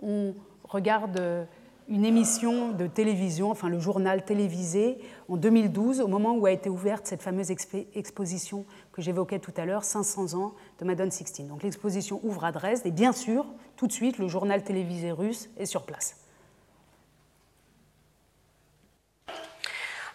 On 0.02 0.34
regarde 0.64 1.48
une 1.88 2.04
émission 2.04 2.72
de 2.72 2.88
télévision, 2.88 3.52
enfin 3.52 3.70
le 3.70 3.78
journal 3.78 4.26
télévisé, 4.26 4.98
en 5.30 5.38
2012, 5.38 6.02
au 6.02 6.08
moment 6.08 6.34
où 6.34 6.48
a 6.48 6.52
été 6.52 6.68
ouverte 6.68 7.06
cette 7.06 7.22
fameuse 7.22 7.52
exposition 7.52 8.66
que 8.92 9.04
j'évoquais 9.04 9.38
tout 9.38 9.54
à 9.56 9.66
l'heure, 9.66 9.84
500 9.84 10.34
ans 10.34 10.54
de 10.80 10.86
Madone 10.86 11.12
Sixtine. 11.12 11.48
Donc 11.48 11.62
l'exposition 11.62 12.20
ouvre 12.24 12.46
à 12.46 12.52
Dresde 12.52 12.88
et 12.88 12.92
bien 12.92 13.12
sûr, 13.12 13.46
tout 13.76 13.86
de 13.86 13.92
suite, 13.92 14.18
le 14.18 14.28
journal 14.28 14.64
télévisé 14.64 15.12
russe 15.12 15.52
est 15.58 15.68
sur 15.68 15.84
place. 15.84 16.23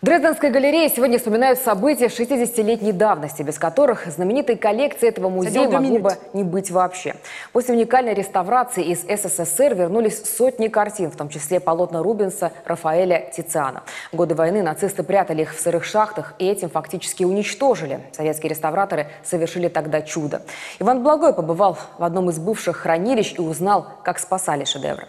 Дрезденская 0.01 0.53
галерея 0.53 0.88
сегодня 0.88 1.18
вспоминают 1.18 1.59
события 1.59 2.07
60-летней 2.07 2.92
давности, 2.92 3.42
без 3.42 3.59
которых 3.59 4.07
знаменитой 4.07 4.55
коллекции 4.55 5.09
этого 5.09 5.28
музея 5.28 5.68
могло 5.68 5.99
бы 5.99 6.12
не 6.34 6.44
быть 6.44 6.70
вообще. 6.70 7.16
После 7.53 7.74
уникальной 7.74 8.14
реставрации 8.14 8.84
из 8.84 9.01
СССР 9.01 9.74
вернулись 9.74 10.22
сотни 10.22 10.68
картин, 10.68 11.11
в 11.11 11.16
том 11.16 11.28
числе 11.28 11.59
полотна 11.59 12.01
Рубенса, 12.01 12.53
Рафаэля, 12.64 13.28
Тициана. 13.36 13.82
В 14.12 14.16
годы 14.16 14.36
войны 14.36 14.62
нацисты 14.62 15.03
прятали 15.03 15.42
их 15.42 15.53
в 15.53 15.61
сырых 15.61 15.82
шахтах 15.82 16.34
и 16.38 16.46
этим 16.46 16.70
фактически 16.70 17.24
уничтожили. 17.24 17.99
Советские 18.12 18.51
реставраторы 18.51 19.09
совершили 19.24 19.66
тогда 19.66 20.01
чудо. 20.03 20.42
Иван 20.78 21.03
Благой 21.03 21.34
побывал 21.34 21.76
в 21.99 22.05
одном 22.05 22.30
из 22.30 22.38
бывших 22.38 22.76
хранилищ 22.76 23.34
и 23.36 23.40
узнал, 23.40 23.88
как 24.05 24.20
спасали 24.20 24.62
шедевры. 24.62 25.09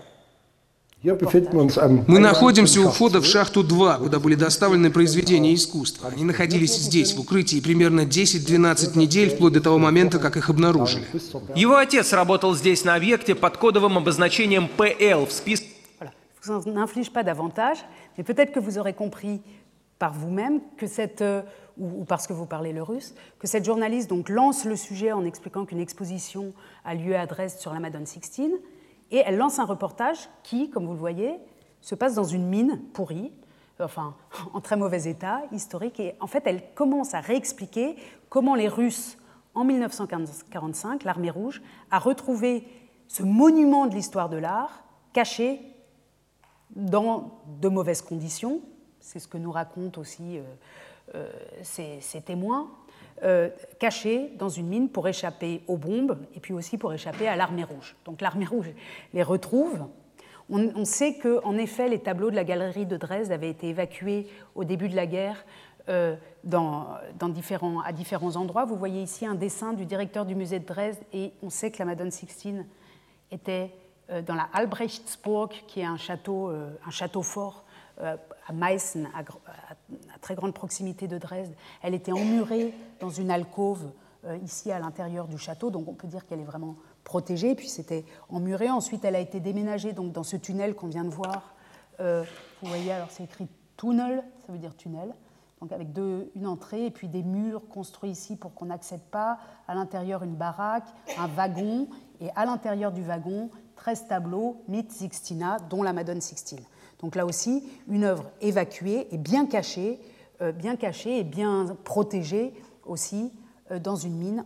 Мы 1.01 2.19
находимся 2.19 2.81
у 2.81 2.89
входа 2.89 3.21
в 3.21 3.25
шахту 3.25 3.63
2, 3.63 3.99
куда 3.99 4.19
были 4.19 4.35
доставлены 4.35 4.91
произведения 4.91 5.55
искусства. 5.55 6.09
Они 6.09 6.25
находились 6.25 6.75
здесь, 6.75 7.13
в 7.13 7.21
укрытии, 7.21 7.61
примерно 7.61 8.01
10-12 8.01 8.97
недель, 8.97 9.29
вплоть 9.29 9.53
до 9.53 9.61
того 9.61 9.77
момента, 9.77 10.19
как 10.19 10.35
их 10.35 10.49
обнаружили. 10.49 11.05
Его 11.55 11.77
отец 11.77 12.11
работал 12.11 12.53
здесь 12.53 12.83
на 12.83 12.95
объекте 12.95 13.33
под 13.33 13.55
кодовым 13.55 13.97
обозначением 13.97 14.67
ПЛ 14.67 15.25
в 15.25 15.31
списке... 15.31 15.67
N'inflige 16.65 17.11
pas 17.11 17.23
davantage, 17.23 17.79
mais 18.17 18.23
peut-être 18.23 18.53
que 18.53 18.61
vous 18.61 18.77
aurez 18.77 18.93
compris 18.93 19.41
par 19.99 20.13
vous-même 20.13 20.61
que 20.77 20.87
cette, 20.87 21.21
euh, 21.21 21.41
ou, 21.77 22.05
parce 22.05 22.27
que 22.27 22.33
vous 22.33 22.45
parlez 22.45 22.71
le 22.71 22.81
russe, 22.81 23.13
que 23.39 23.45
cette 23.45 23.65
journaliste 23.65 24.09
donc 24.09 24.29
lance 24.29 24.63
le 24.63 24.77
sujet 24.77 25.11
en 25.11 25.25
expliquant 25.25 25.65
qu'une 25.65 25.81
exposition 25.81 26.53
a 26.85 26.95
lieu 26.95 27.15
à 27.15 27.25
Dresde 27.25 27.59
sur 27.59 27.73
la 27.73 27.81
Madone 27.81 28.05
Sixtine, 28.05 28.53
et 29.11 29.17
elle 29.25 29.37
lance 29.37 29.59
un 29.59 29.65
reportage 29.65 30.29
qui, 30.43 30.69
comme 30.69 30.85
vous 30.85 30.93
le 30.93 30.99
voyez, 30.99 31.39
se 31.81 31.95
passe 31.95 32.15
dans 32.15 32.23
une 32.23 32.47
mine 32.47 32.81
pourrie, 32.93 33.31
enfin 33.79 34.15
en 34.53 34.61
très 34.61 34.77
mauvais 34.77 35.09
état, 35.09 35.41
historique, 35.51 35.99
et 35.99 36.15
en 36.19 36.27
fait 36.27 36.43
elle 36.45 36.73
commence 36.73 37.13
à 37.13 37.19
réexpliquer 37.19 37.95
comment 38.29 38.55
les 38.55 38.67
Russes, 38.67 39.17
en 39.55 39.63
1945, 39.63 41.03
l'armée 41.03 41.31
rouge, 41.31 41.61
a 41.91 41.99
retrouvé 41.99 42.67
ce 43.07 43.23
monument 43.23 43.87
de 43.87 43.95
l'histoire 43.95 44.29
de 44.29 44.37
l'art 44.37 44.83
caché 45.13 45.59
dans 46.75 47.39
de 47.59 47.67
mauvaises 47.67 48.03
conditions. 48.03 48.61
C'est 48.99 49.19
ce 49.19 49.27
que 49.27 49.37
nous 49.37 49.51
racontent 49.51 49.99
aussi 49.99 50.37
euh, 50.37 50.43
euh, 51.15 51.31
ces 51.63 52.21
témoins. 52.21 52.69
Euh, 53.23 53.49
cachés 53.79 54.31
dans 54.37 54.47
une 54.47 54.67
mine 54.67 54.89
pour 54.89 55.05
échapper 55.07 55.61
aux 55.67 55.75
bombes 55.75 56.17
et 56.35 56.39
puis 56.39 56.53
aussi 56.53 56.77
pour 56.77 56.93
échapper 56.93 57.27
à 57.27 57.35
l'armée 57.35 57.65
rouge. 57.65 57.97
Donc 58.05 58.21
l'armée 58.21 58.45
rouge 58.45 58.71
les 59.13 59.23
retrouve. 59.23 59.87
On, 60.49 60.85
sait 60.85 61.15
que, 61.15 61.43
en 61.43 61.57
effet, 61.57 61.89
les 61.89 61.99
tableaux 61.99 62.31
de 62.31 62.35
la 62.35 62.43
galerie 62.43 62.85
de 62.85 62.97
Dresde 62.97 63.31
avaient 63.31 63.49
été 63.49 63.69
évacués 63.69 64.27
au 64.55 64.63
début 64.63 64.89
de 64.89 64.95
la 64.95 65.05
guerre 65.05 65.45
euh, 65.89 66.15
dans, 66.43 66.97
différents, 67.29 67.81
à 67.81 67.91
différents 67.91 68.35
endroits. 68.35 68.65
Vous 68.65 68.75
voyez 68.75 69.03
ici 69.03 69.25
un 69.25 69.35
dessin 69.35 69.73
du 69.73 69.85
directeur 69.85 70.25
du 70.25 70.33
musée 70.33 70.59
de 70.59 70.65
Dresde 70.65 70.99
et 71.13 71.33
on 71.43 71.49
sait 71.49 71.71
que 71.71 71.79
la 71.79 71.85
Madone 71.85 72.11
Sixtine 72.11 72.65
était 73.31 73.71
euh, 74.09 74.21
dans 74.21 74.35
la 74.35 74.49
Albrechtsburg, 74.53 75.49
qui 75.67 75.81
est 75.81 75.85
un 75.85 75.97
château, 75.97 76.49
un 76.49 76.91
château 76.91 77.21
fort 77.21 77.65
à 77.97 78.53
Meissen, 78.53 79.09
très 80.21 80.35
grande 80.35 80.53
proximité 80.53 81.07
de 81.07 81.17
Dresde. 81.17 81.53
Elle 81.81 81.93
était 81.93 82.11
emmurée 82.11 82.73
dans 82.99 83.09
une 83.09 83.31
alcôve 83.31 83.91
euh, 84.25 84.37
ici 84.43 84.71
à 84.71 84.79
l'intérieur 84.79 85.27
du 85.27 85.37
château, 85.37 85.71
donc 85.71 85.87
on 85.87 85.93
peut 85.93 86.07
dire 86.07 86.25
qu'elle 86.25 86.41
est 86.41 86.45
vraiment 86.45 86.75
protégée. 87.03 87.55
Puis 87.55 87.69
c'était 87.69 88.05
emmuré. 88.29 88.69
Ensuite, 88.69 89.05
elle 89.05 89.15
a 89.15 89.19
été 89.19 89.39
déménagée 89.39 89.93
donc 89.93 90.11
dans 90.11 90.23
ce 90.23 90.35
tunnel 90.35 90.75
qu'on 90.75 90.87
vient 90.87 91.05
de 91.05 91.09
voir. 91.09 91.53
Euh, 91.99 92.23
vous 92.61 92.67
voyez, 92.67 92.91
alors 92.91 93.09
c'est 93.11 93.23
écrit 93.23 93.47
tunnel, 93.77 94.23
ça 94.45 94.51
veut 94.51 94.59
dire 94.59 94.75
tunnel. 94.75 95.13
Donc 95.61 95.71
avec 95.71 95.91
deux, 95.91 96.31
une 96.35 96.47
entrée 96.47 96.85
et 96.85 96.91
puis 96.91 97.07
des 97.07 97.23
murs 97.23 97.67
construits 97.69 98.11
ici 98.11 98.35
pour 98.35 98.53
qu'on 98.53 98.65
n'accède 98.65 99.01
pas. 99.11 99.39
À 99.67 99.75
l'intérieur, 99.75 100.23
une 100.23 100.35
baraque, 100.35 100.87
un 101.17 101.27
wagon. 101.27 101.87
Et 102.21 102.29
à 102.35 102.45
l'intérieur 102.45 102.91
du 102.91 103.01
wagon, 103.01 103.49
13 103.75 104.07
tableaux, 104.07 104.61
Mythe 104.67 104.91
Sixtina, 104.91 105.57
dont 105.69 105.83
la 105.83 105.93
Madone 105.93 106.21
Sixtine. 106.21 106.63
Donc 107.01 107.15
là 107.15 107.25
aussi, 107.25 107.63
une 107.87 108.03
œuvre 108.03 108.25
évacuée 108.41 109.07
et 109.11 109.17
bien 109.17 109.45
cachée, 109.45 109.99
euh, 110.41 110.51
bien 110.51 110.75
cachée 110.75 111.19
et 111.19 111.23
bien 111.23 111.75
protégée 111.83 112.53
aussi 112.85 113.31
euh, 113.71 113.79
dans 113.79 113.95
une 113.95 114.15
mine 114.15 114.45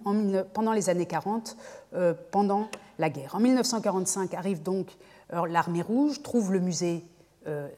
pendant 0.54 0.74
les 0.74 0.90
années 0.90 1.06
40, 1.06 1.58
euh, 1.94 2.14
pendant 2.32 2.68
la 3.00 3.10
guerre. 3.10 3.36
En 3.36 3.40
1945 3.40 4.34
arrive 4.34 4.62
donc 4.62 4.88
l'armée 5.48 5.82
rouge, 5.82 6.22
trouve 6.22 6.54
le 6.54 6.60
musée. 6.60 7.04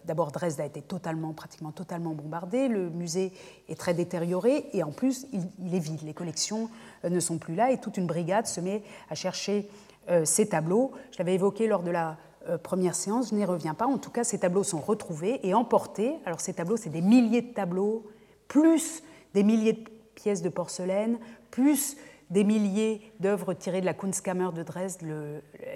D'abord, 0.04 0.34
Dresde 0.34 0.60
a 0.60 0.66
été 0.66 0.82
totalement, 0.82 1.32
pratiquement 1.32 1.72
totalement 1.72 2.12
bombardé. 2.12 2.68
Le 2.68 2.90
musée 2.90 3.32
est 3.70 3.80
très 3.80 3.94
détérioré 3.94 4.66
et 4.74 4.84
en 4.84 4.92
plus, 4.92 5.26
il, 5.32 5.74
est 5.74 5.80
vide. 5.80 6.02
Les 6.04 6.14
collections 6.14 6.70
ne 7.10 7.20
sont 7.22 7.38
plus 7.38 7.56
là 7.56 7.72
et 7.72 7.80
toute 7.80 7.96
une 7.96 8.08
brigade 8.08 8.46
se 8.46 8.60
met 8.60 8.84
à 9.10 9.16
chercher 9.16 9.70
ces 10.26 10.50
tableaux. 10.50 10.92
Je 11.12 11.20
l'avais 11.20 11.36
évoqué 11.36 11.66
lors 11.66 11.82
de 11.82 11.92
la 11.92 12.18
première 12.64 12.96
séance, 12.96 13.30
je 13.30 13.36
n'y 13.36 13.46
reviens 13.46 13.74
pas. 13.74 13.86
En 13.86 13.98
tout 13.98 14.12
cas, 14.12 14.24
ces 14.24 14.40
tableaux 14.40 14.64
sont 14.64 14.80
retrouvés 14.80 15.40
et 15.44 15.54
emportés. 15.54 16.16
Alors 16.26 16.40
ces 16.40 16.54
tableaux, 16.54 16.78
c'est 16.78 16.90
des 16.90 17.02
milliers 17.02 17.42
de 17.42 17.54
tableaux, 17.54 18.06
plus 18.48 19.04
des 19.34 19.44
milliers 19.44 19.74
de 19.74 19.90
pièces 20.16 20.42
de 20.42 20.50
porcelaine, 20.50 21.20
plus 21.52 21.98
des 22.30 22.44
milliers 22.44 23.02
d'œuvres 23.20 23.54
tirées 23.54 23.82
de 23.82 23.86
la 23.86 23.94
Kunstkammer 23.94 24.50
de 24.56 24.64
Dresde, 24.64 25.04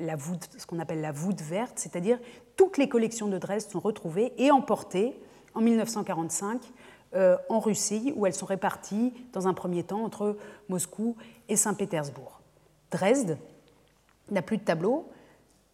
la 0.02 0.16
voûte, 0.16 0.50
ce 0.58 0.66
qu'on 0.66 0.80
appelle 0.80 1.02
la 1.02 1.12
voûte 1.12 1.42
verte, 1.42 1.78
c'est-à-dire 1.78 2.20
toutes 2.56 2.78
les 2.78 2.90
collections 2.90 3.28
de 3.28 3.38
Dresde 3.38 3.70
sont 3.70 3.80
retrouvées 3.80 4.34
et 4.38 4.52
emportées 4.52 5.20
en 5.54 5.62
1945 5.62 6.62
euh, 7.16 7.38
en 7.50 7.60
Russie, 7.60 8.14
où 8.16 8.26
elles 8.26 8.34
sont 8.34 8.46
réparties 8.46 9.14
dans 9.34 9.48
un 9.48 9.54
premier 9.54 9.84
temps 9.84 10.04
entre 10.04 10.38
Moscou 10.70 11.16
et 11.48 11.56
Saint-Pétersbourg. 11.56 12.40
Dresde 12.92 13.38
n'a 14.32 14.42
plus 14.42 14.58
de 14.58 14.64
tableaux, 14.64 15.10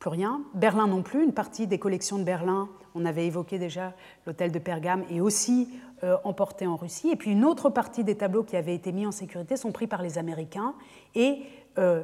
rien. 0.07 0.41
Berlin 0.53 0.87
non 0.87 1.01
plus, 1.01 1.23
une 1.23 1.33
partie 1.33 1.67
des 1.67 1.79
collections 1.79 2.17
de 2.17 2.23
Berlin, 2.23 2.69
on 2.93 3.05
avait 3.05 3.25
évoqué 3.25 3.59
déjà 3.59 3.93
l'hôtel 4.25 4.51
de 4.51 4.59
Pergame, 4.59 5.03
est 5.09 5.19
aussi 5.19 5.69
euh, 6.03 6.17
emportée 6.23 6.67
en 6.67 6.75
Russie. 6.75 7.09
Et 7.09 7.15
puis 7.15 7.31
une 7.31 7.45
autre 7.45 7.69
partie 7.69 8.03
des 8.03 8.15
tableaux 8.15 8.43
qui 8.43 8.55
avaient 8.55 8.75
été 8.75 8.91
mis 8.91 9.05
en 9.05 9.11
sécurité 9.11 9.57
sont 9.57 9.71
pris 9.71 9.87
par 9.87 10.01
les 10.01 10.17
Américains 10.17 10.73
et 11.13 11.43
euh, 11.77 12.03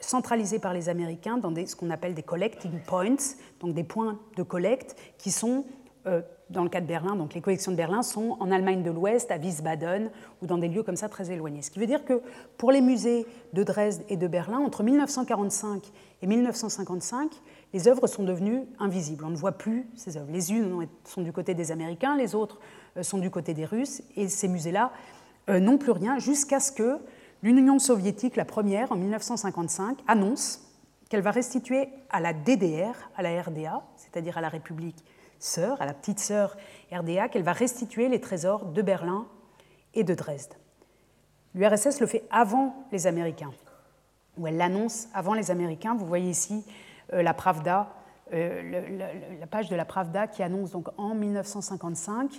centralisés 0.00 0.58
par 0.58 0.74
les 0.74 0.90
Américains 0.90 1.38
dans 1.38 1.54
ce 1.54 1.74
qu'on 1.74 1.88
appelle 1.90 2.14
des 2.14 2.22
collecting 2.22 2.80
points, 2.86 3.16
donc 3.60 3.72
des 3.72 3.84
points 3.84 4.18
de 4.36 4.42
collecte 4.42 4.94
qui 5.16 5.30
sont 5.30 5.64
dans 6.52 6.62
le 6.62 6.68
cas 6.68 6.80
de 6.80 6.86
Berlin, 6.86 7.16
donc 7.16 7.34
les 7.34 7.40
collections 7.40 7.72
de 7.72 7.76
Berlin 7.76 8.02
sont 8.02 8.36
en 8.38 8.50
Allemagne 8.50 8.82
de 8.82 8.90
l'Ouest, 8.90 9.30
à 9.30 9.38
Wiesbaden, 9.38 10.10
ou 10.40 10.46
dans 10.46 10.58
des 10.58 10.68
lieux 10.68 10.82
comme 10.82 10.96
ça 10.96 11.08
très 11.08 11.30
éloignés. 11.30 11.62
Ce 11.62 11.70
qui 11.70 11.78
veut 11.78 11.86
dire 11.86 12.04
que 12.04 12.20
pour 12.56 12.70
les 12.70 12.80
musées 12.80 13.26
de 13.52 13.62
Dresde 13.62 14.02
et 14.08 14.16
de 14.16 14.26
Berlin, 14.28 14.58
entre 14.58 14.82
1945 14.82 15.82
et 16.22 16.26
1955, 16.26 17.30
les 17.72 17.88
œuvres 17.88 18.06
sont 18.06 18.22
devenues 18.22 18.62
invisibles. 18.78 19.24
On 19.24 19.30
ne 19.30 19.36
voit 19.36 19.52
plus 19.52 19.86
ces 19.96 20.16
œuvres. 20.16 20.30
Les 20.30 20.52
unes 20.52 20.86
sont 21.04 21.22
du 21.22 21.32
côté 21.32 21.54
des 21.54 21.72
Américains, 21.72 22.16
les 22.16 22.34
autres 22.34 22.60
euh, 22.96 23.02
sont 23.02 23.18
du 23.18 23.30
côté 23.30 23.54
des 23.54 23.64
Russes, 23.64 24.02
et 24.16 24.28
ces 24.28 24.48
musées-là 24.48 24.92
euh, 25.48 25.58
n'ont 25.58 25.78
plus 25.78 25.92
rien 25.92 26.18
jusqu'à 26.18 26.60
ce 26.60 26.70
que 26.70 26.98
l'Union 27.42 27.78
soviétique, 27.78 28.36
la 28.36 28.44
première, 28.44 28.92
en 28.92 28.96
1955, 28.96 29.98
annonce 30.06 30.68
qu'elle 31.08 31.22
va 31.22 31.30
restituer 31.30 31.88
à 32.10 32.20
la 32.20 32.32
DDR, 32.32 32.94
à 33.16 33.22
la 33.22 33.42
RDA, 33.42 33.82
c'est-à-dire 33.96 34.38
à 34.38 34.40
la 34.40 34.48
République 34.48 35.04
sœur, 35.42 35.80
à 35.80 35.86
la 35.86 35.94
petite 35.94 36.20
sœur 36.20 36.56
RDA, 36.92 37.28
qu'elle 37.28 37.42
va 37.42 37.52
restituer 37.52 38.08
les 38.08 38.20
trésors 38.20 38.66
de 38.66 38.82
Berlin 38.82 39.26
et 39.94 40.04
de 40.04 40.14
Dresde. 40.14 40.54
L'URSS 41.54 42.00
le 42.00 42.06
fait 42.06 42.24
avant 42.30 42.86
les 42.92 43.06
Américains, 43.06 43.52
ou 44.38 44.46
elle 44.46 44.56
l'annonce 44.56 45.08
avant 45.12 45.34
les 45.34 45.50
Américains. 45.50 45.94
Vous 45.94 46.06
voyez 46.06 46.30
ici 46.30 46.64
euh, 47.12 47.22
la 47.22 47.34
Pravda, 47.34 47.92
euh, 48.32 48.98
la, 49.38 49.46
page 49.46 49.68
de 49.68 49.76
la 49.76 49.84
Pravda 49.84 50.26
qui 50.26 50.42
annonce 50.42 50.70
donc 50.70 50.88
en 50.96 51.14
1955 51.14 52.30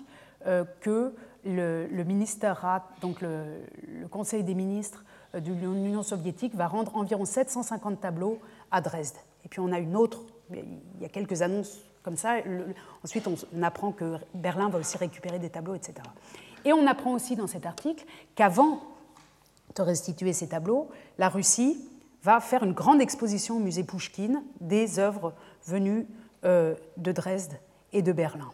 euh, 0.47 0.65
que 0.81 1.13
le, 1.45 1.87
ministère, 2.03 2.81
donc 3.01 3.21
le, 3.21 3.61
Conseil 4.09 4.43
des 4.43 4.55
ministres 4.55 5.03
de 5.33 5.51
l'Union 5.51 6.03
soviétique 6.03 6.55
va 6.55 6.67
rendre 6.67 6.95
environ 6.95 7.25
750 7.25 7.99
tableaux 7.99 8.39
à 8.71 8.81
Dresde. 8.81 9.17
Et 9.45 9.49
puis 9.49 9.59
on 9.59 9.71
a 9.71 9.79
une 9.79 9.95
autre, 9.95 10.23
il 10.51 11.01
y 11.01 11.05
a 11.05 11.09
quelques 11.09 11.41
annonces 11.41 11.83
comme 12.03 12.17
ça. 12.17 12.35
ensuite, 13.03 13.27
on, 13.27 13.63
apprend 13.63 13.91
que 13.91 14.17
Berlin 14.33 14.69
va 14.69 14.79
aussi 14.79 14.97
récupérer 14.97 15.39
des 15.39 15.49
tableaux, 15.49 15.75
etc. 15.75 15.95
Et 16.65 16.73
on 16.73 16.85
apprend 16.85 17.13
aussi 17.13 17.35
dans 17.35 17.47
cet 17.47 17.65
article 17.65 18.05
qu'avant 18.35 18.81
de 19.75 19.81
restituer 19.81 20.33
ces 20.33 20.49
tableaux, 20.49 20.89
la 21.17 21.29
Russie 21.29 21.77
va 22.21 22.39
faire 22.39 22.63
une 22.63 22.73
grande 22.73 23.01
exposition 23.01 23.57
au 23.57 23.59
musée 23.59 23.83
Pouchkine 23.83 24.43
des 24.61 24.99
œuvres 24.99 25.33
venues 25.65 26.05
euh, 26.45 26.75
de 26.97 27.11
Dresde 27.11 27.59
et 27.91 28.01
de 28.01 28.11
Berlin. 28.11 28.51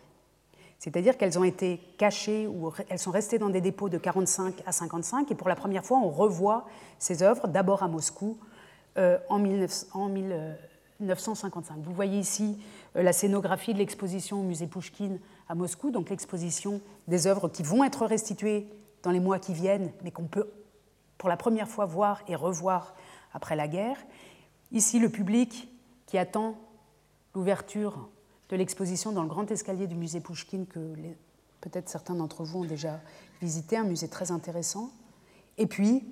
C'est-à-dire 0.79 1.17
qu'elles 1.17 1.37
ont 1.37 1.43
été 1.43 1.81
cachées 1.97 2.47
ou 2.47 2.71
elles 2.87 2.99
sont 2.99 3.11
restées 3.11 3.37
dans 3.37 3.49
des 3.49 3.61
dépôts 3.61 3.89
de 3.89 3.97
45 3.97 4.63
à 4.65 4.71
55 4.71 5.29
et 5.29 5.35
pour 5.35 5.49
la 5.49 5.55
première 5.55 5.85
fois 5.85 5.99
on 5.99 6.09
revoit 6.09 6.65
ces 6.99 7.21
œuvres, 7.21 7.47
d'abord 7.47 7.83
à 7.83 7.89
Moscou 7.89 8.37
euh, 8.97 9.17
en, 9.27 9.39
1955. 10.99 11.79
Vous 11.83 11.93
voyez 11.93 12.19
ici 12.19 12.57
euh, 12.95 13.03
la 13.03 13.13
scénographie 13.13 13.73
de 13.73 13.79
l'exposition 13.79 14.41
au 14.41 14.43
musée 14.43 14.67
Pouchkine 14.67 15.19
à 15.47 15.55
Moscou, 15.55 15.91
donc 15.91 16.09
l'exposition 16.09 16.81
des 17.07 17.27
œuvres 17.27 17.49
qui 17.49 17.63
vont 17.63 17.83
être 17.83 18.05
restituées 18.05 18.67
dans 19.03 19.11
les 19.11 19.19
mois 19.19 19.39
qui 19.39 19.53
viennent, 19.53 19.91
mais 20.03 20.11
qu'on 20.11 20.27
peut 20.27 20.49
pour 21.17 21.29
la 21.29 21.37
première 21.37 21.67
fois 21.67 21.85
voir 21.85 22.21
et 22.27 22.35
revoir 22.35 22.95
après 23.33 23.55
la 23.55 23.67
guerre. 23.67 23.97
Ici, 24.71 24.99
le 24.99 25.09
public 25.09 25.69
qui 26.05 26.17
attend 26.17 26.57
l'ouverture 27.35 28.09
de 28.49 28.55
l'exposition 28.55 29.11
dans 29.11 29.21
le 29.21 29.29
grand 29.29 29.49
escalier 29.51 29.87
du 29.87 29.95
musée 29.95 30.21
Pouchkine, 30.21 30.65
que 30.65 30.95
peut-être 31.61 31.89
certains 31.89 32.15
d'entre 32.15 32.43
vous 32.43 32.59
ont 32.59 32.65
déjà 32.65 32.99
visité, 33.41 33.77
un 33.77 33.83
musée 33.83 34.07
très 34.07 34.31
intéressant. 34.31 34.91
Et 35.57 35.67
puis, 35.67 36.03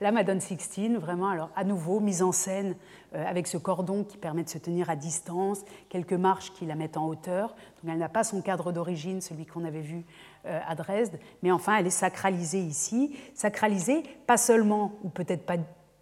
la 0.00 0.12
Madone 0.12 0.40
Sixtine, 0.40 0.96
vraiment, 0.96 1.28
alors 1.28 1.50
à 1.54 1.64
nouveau, 1.64 2.00
mise 2.00 2.22
en 2.22 2.32
scène 2.32 2.74
euh, 3.14 3.24
avec 3.26 3.46
ce 3.46 3.58
cordon 3.58 4.02
qui 4.02 4.16
permet 4.16 4.42
de 4.42 4.48
se 4.48 4.58
tenir 4.58 4.88
à 4.88 4.96
distance, 4.96 5.60
quelques 5.90 6.14
marches 6.14 6.52
qui 6.54 6.64
la 6.64 6.74
mettent 6.74 6.96
en 6.96 7.06
hauteur. 7.06 7.48
Donc 7.82 7.92
elle 7.92 7.98
n'a 7.98 8.08
pas 8.08 8.24
son 8.24 8.40
cadre 8.40 8.72
d'origine, 8.72 9.20
celui 9.20 9.44
qu'on 9.44 9.64
avait 9.64 9.82
vu 9.82 10.04
euh, 10.46 10.58
à 10.66 10.74
Dresde, 10.74 11.18
mais 11.42 11.50
enfin 11.50 11.76
elle 11.76 11.86
est 11.86 11.90
sacralisée 11.90 12.60
ici. 12.60 13.14
Sacralisée, 13.34 14.02
pas 14.26 14.38
seulement, 14.38 14.92
ou 15.04 15.10
peut-être 15.10 15.44
pas 15.44 15.56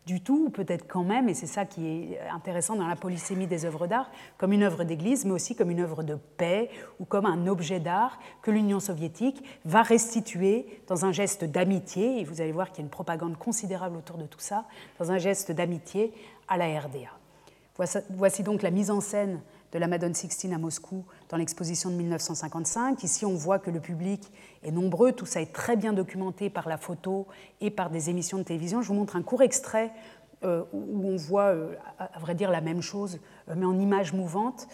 du 0.09 0.23
tout, 0.23 0.47
ou 0.47 0.51
peut-être 0.51 0.89
quand 0.89 1.05
même, 1.05 1.29
et 1.29 1.35
c'est 1.35 1.47
ça 1.47 1.67
qui 1.67 1.87
est 1.87 2.19
intéressant 2.33 2.77
dans 2.77 2.89
la 2.89 2.97
polysémie 2.97 3.47
des 3.47 3.67
œuvres 3.67 3.87
d'art, 3.87 4.11
comme 4.39 4.55
une 4.55 4.63
œuvre 4.63 4.85
d'église, 4.85 5.27
mais 5.27 5.33
aussi 5.33 5.55
comme 5.55 5.71
une 5.71 5.81
œuvre 5.81 6.03
de 6.03 6.15
paix 6.15 6.71
ou 6.99 7.05
comme 7.05 7.27
un 7.27 7.47
objet 7.47 7.79
d'art 7.79 8.19
que 8.41 8.51
l'Union 8.51 8.81
soviétique 8.81 9.45
va 9.67 9.83
restituer 9.83 10.81
dans 10.87 11.05
un 11.05 11.13
geste 11.13 11.45
d'amitié, 11.45 12.21
et 12.21 12.25
vous 12.25 12.41
allez 12.41 12.53
voir 12.53 12.71
qu'il 12.71 12.79
y 12.79 12.81
a 12.81 12.85
une 12.85 12.91
propagande 12.91 13.37
considérable 13.37 13.99
autour 13.99 14.17
de 14.17 14.25
tout 14.25 14.41
ça, 14.41 14.65
dans 14.99 15.13
un 15.13 15.19
geste 15.19 15.53
d'amitié 15.53 16.15
à 16.49 16.57
la 16.57 16.81
RDA. 16.81 17.13
Voici 18.11 18.43
donc 18.43 18.63
la 18.63 18.71
mise 18.71 18.91
en 18.91 19.03
scène 19.03 19.43
de 19.73 19.79
la 19.79 19.87
Madone 19.87 20.15
Sixtine 20.15 20.55
à 20.55 20.59
Moscou 20.59 21.05
dans 21.29 21.37
l'exposition 21.37 21.91
de 21.91 21.97
1955. 21.97 23.03
Ici, 23.03 23.27
on 23.27 23.35
voit 23.35 23.59
que 23.59 23.71
le 23.71 23.81
public 23.81 24.33
est 24.63 24.71
nombreux. 24.71 25.13
Tout 25.13 25.27
ça 25.27 25.41
est 25.41 25.53
très 25.53 25.77
bien 25.77 25.93
documenté 25.93 26.51
par 26.51 26.69
la 26.69 26.79
photo 26.79 27.27
et 27.61 27.71
par 27.71 27.91
des 27.91 28.11
émissions 28.11 28.39
de 28.39 28.45
télévision. 28.45 28.83
Je 28.83 28.89
vous 28.89 28.95
montre 28.95 29.17
un 29.17 29.23
court 29.23 29.43
extrait 29.43 29.93
euh, 30.45 30.63
où 30.73 31.09
on 31.09 31.17
voit, 31.17 31.47
euh, 31.55 31.75
à 31.99 32.19
vrai 32.21 32.37
dire, 32.37 32.51
la 32.51 32.61
même 32.61 32.81
chose, 32.81 33.19
euh, 33.49 33.55
mais 33.57 33.67
en 33.67 33.79
images 33.79 34.13
mouvantes. 34.13 34.69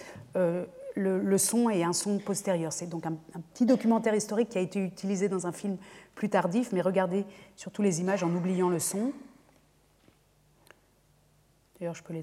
Le, 0.97 1.38
son 1.38 1.70
est 1.70 1.82
un 1.82 1.92
son 1.92 2.18
postérieur. 2.18 2.72
C'est 2.72 2.86
donc 2.86 3.05
un, 3.05 3.16
un, 3.34 3.40
petit 3.53 3.66
documentaire 3.66 4.14
historique 4.14 4.51
qui 4.51 4.59
a 4.59 4.61
été 4.61 4.78
utilisé 4.78 5.28
dans 5.28 5.47
un 5.49 5.53
film 5.53 5.76
plus 6.14 6.28
tardif, 6.28 6.70
mais 6.70 6.82
regardez 6.82 7.24
surtout 7.57 7.82
les 7.82 8.01
images 8.01 8.22
en 8.22 8.32
oubliant 8.32 8.68
le 8.68 8.78
son. 8.78 9.11
D'ailleurs, 11.80 11.97
je 11.97 12.05
peux 12.05 12.14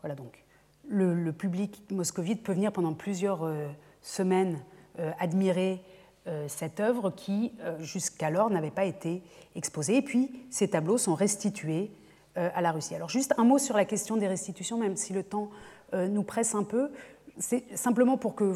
Voilà 0.00 0.14
donc. 0.14 0.44
Le, 0.88 1.30
public 1.30 1.84
moscovite 1.90 2.42
peut 2.42 2.52
venir 2.52 2.72
pendant 2.72 2.94
plusieurs 2.94 3.44
euh, 3.44 3.68
semaines 4.02 4.58
euh, 4.98 5.12
admirer 5.20 5.80
euh, 6.26 6.46
cette 6.48 6.80
œuvre 6.80 7.10
qui, 7.10 7.52
jusqu'alors, 7.78 8.50
n'avait 8.50 8.70
pas 8.70 8.84
été 8.84 9.22
exposée. 9.54 9.96
Et 9.96 10.02
puis, 10.02 10.46
ces 10.50 10.68
tableaux 10.68 10.98
sont 10.98 11.14
restitués 11.14 11.90
à 12.36 12.60
la 12.60 12.70
Russie. 12.70 12.94
Alors, 12.94 13.08
juste 13.08 13.34
un 13.38 13.44
mot 13.44 13.58
sur 13.58 13.76
la 13.76 13.84
question 13.84 14.16
des 14.16 14.28
restitutions, 14.28 14.78
même 14.78 14.96
si 14.96 15.12
le 15.12 15.24
temps 15.24 15.50
nous 15.92 16.22
presse 16.22 16.54
un 16.54 16.62
peu 16.62 16.92
c'est 17.40 17.64
simplement 17.76 18.16
pour, 18.16 18.34
que, 18.34 18.52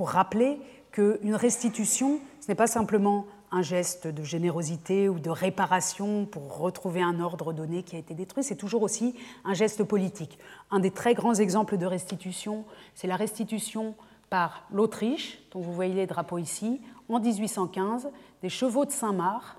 rappeler 0.00 0.58
qu'une 0.90 1.34
restitution, 1.34 2.18
ce 2.40 2.48
n'est 2.48 2.56
pas 2.56 2.66
simplement 2.66 3.26
un 3.50 3.62
geste 3.62 4.06
de 4.06 4.22
générosité 4.22 5.08
ou 5.08 5.18
de 5.18 5.30
réparation 5.30 6.24
pour 6.24 6.56
retrouver 6.56 7.02
un 7.02 7.20
ordre 7.20 7.52
donné 7.52 7.82
qui 7.82 7.96
a 7.96 7.98
été 7.98 8.14
détruit, 8.14 8.42
c'est 8.42 8.56
toujours 8.56 8.82
aussi 8.82 9.14
un 9.44 9.52
geste 9.52 9.84
politique. 9.84 10.38
Un 10.70 10.80
des 10.80 10.90
très 10.90 11.12
grands 11.14 11.34
exemples 11.34 11.76
de 11.76 11.84
restitution, 11.84 12.64
c'est 12.94 13.06
la 13.06 13.16
restitution 13.16 13.94
par 14.30 14.66
l'Autriche, 14.72 15.38
dont 15.50 15.60
vous 15.60 15.74
voyez 15.74 15.94
les 15.94 16.06
drapeaux 16.06 16.38
ici, 16.38 16.80
en 17.10 17.20
1815, 17.20 18.08
des 18.40 18.48
chevaux 18.48 18.86
de 18.86 18.90
Saint-Marc 18.90 19.58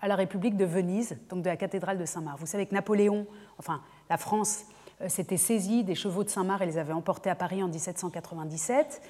à 0.00 0.08
la 0.08 0.16
République 0.16 0.56
de 0.56 0.64
Venise, 0.64 1.18
donc 1.28 1.42
de 1.42 1.48
la 1.48 1.58
cathédrale 1.58 1.98
de 1.98 2.06
Saint-Marc. 2.06 2.38
Vous 2.38 2.46
savez 2.46 2.64
que 2.64 2.74
Napoléon, 2.74 3.26
enfin 3.58 3.82
la 4.08 4.16
France, 4.16 4.64
euh, 5.02 5.08
s'était 5.08 5.36
saisi 5.36 5.84
des 5.84 5.94
chevaux 5.94 6.24
de 6.24 6.28
Saint-Marc 6.28 6.62
et 6.62 6.66
les 6.66 6.78
avait 6.78 6.92
emportés 6.92 7.30
à 7.30 7.34
Paris 7.34 7.62
en 7.62 7.68
1797. 7.68 9.02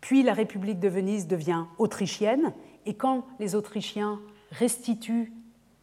Puis 0.00 0.22
la 0.22 0.32
République 0.32 0.80
de 0.80 0.88
Venise 0.88 1.26
devient 1.26 1.64
autrichienne, 1.78 2.52
et 2.86 2.94
quand 2.94 3.24
les 3.38 3.54
Autrichiens 3.54 4.20
restituent 4.50 5.32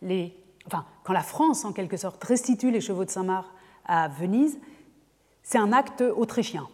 les. 0.02 0.38
Enfin, 0.68 0.86
quand 1.04 1.14
la 1.14 1.24
France, 1.24 1.66
en 1.66 1.74
quelque 1.74 1.98
sorte, 1.98 2.24
restitue 2.24 2.70
les 2.70 2.82
chevaux 2.82 3.04
de 3.04 3.10
Saint-Marc 3.10 3.48
à 3.86 4.08
Venise, 4.08 4.60
c'est 5.42 5.58
un 5.58 5.74
acte 5.74 6.02
autrichien. 6.02 6.68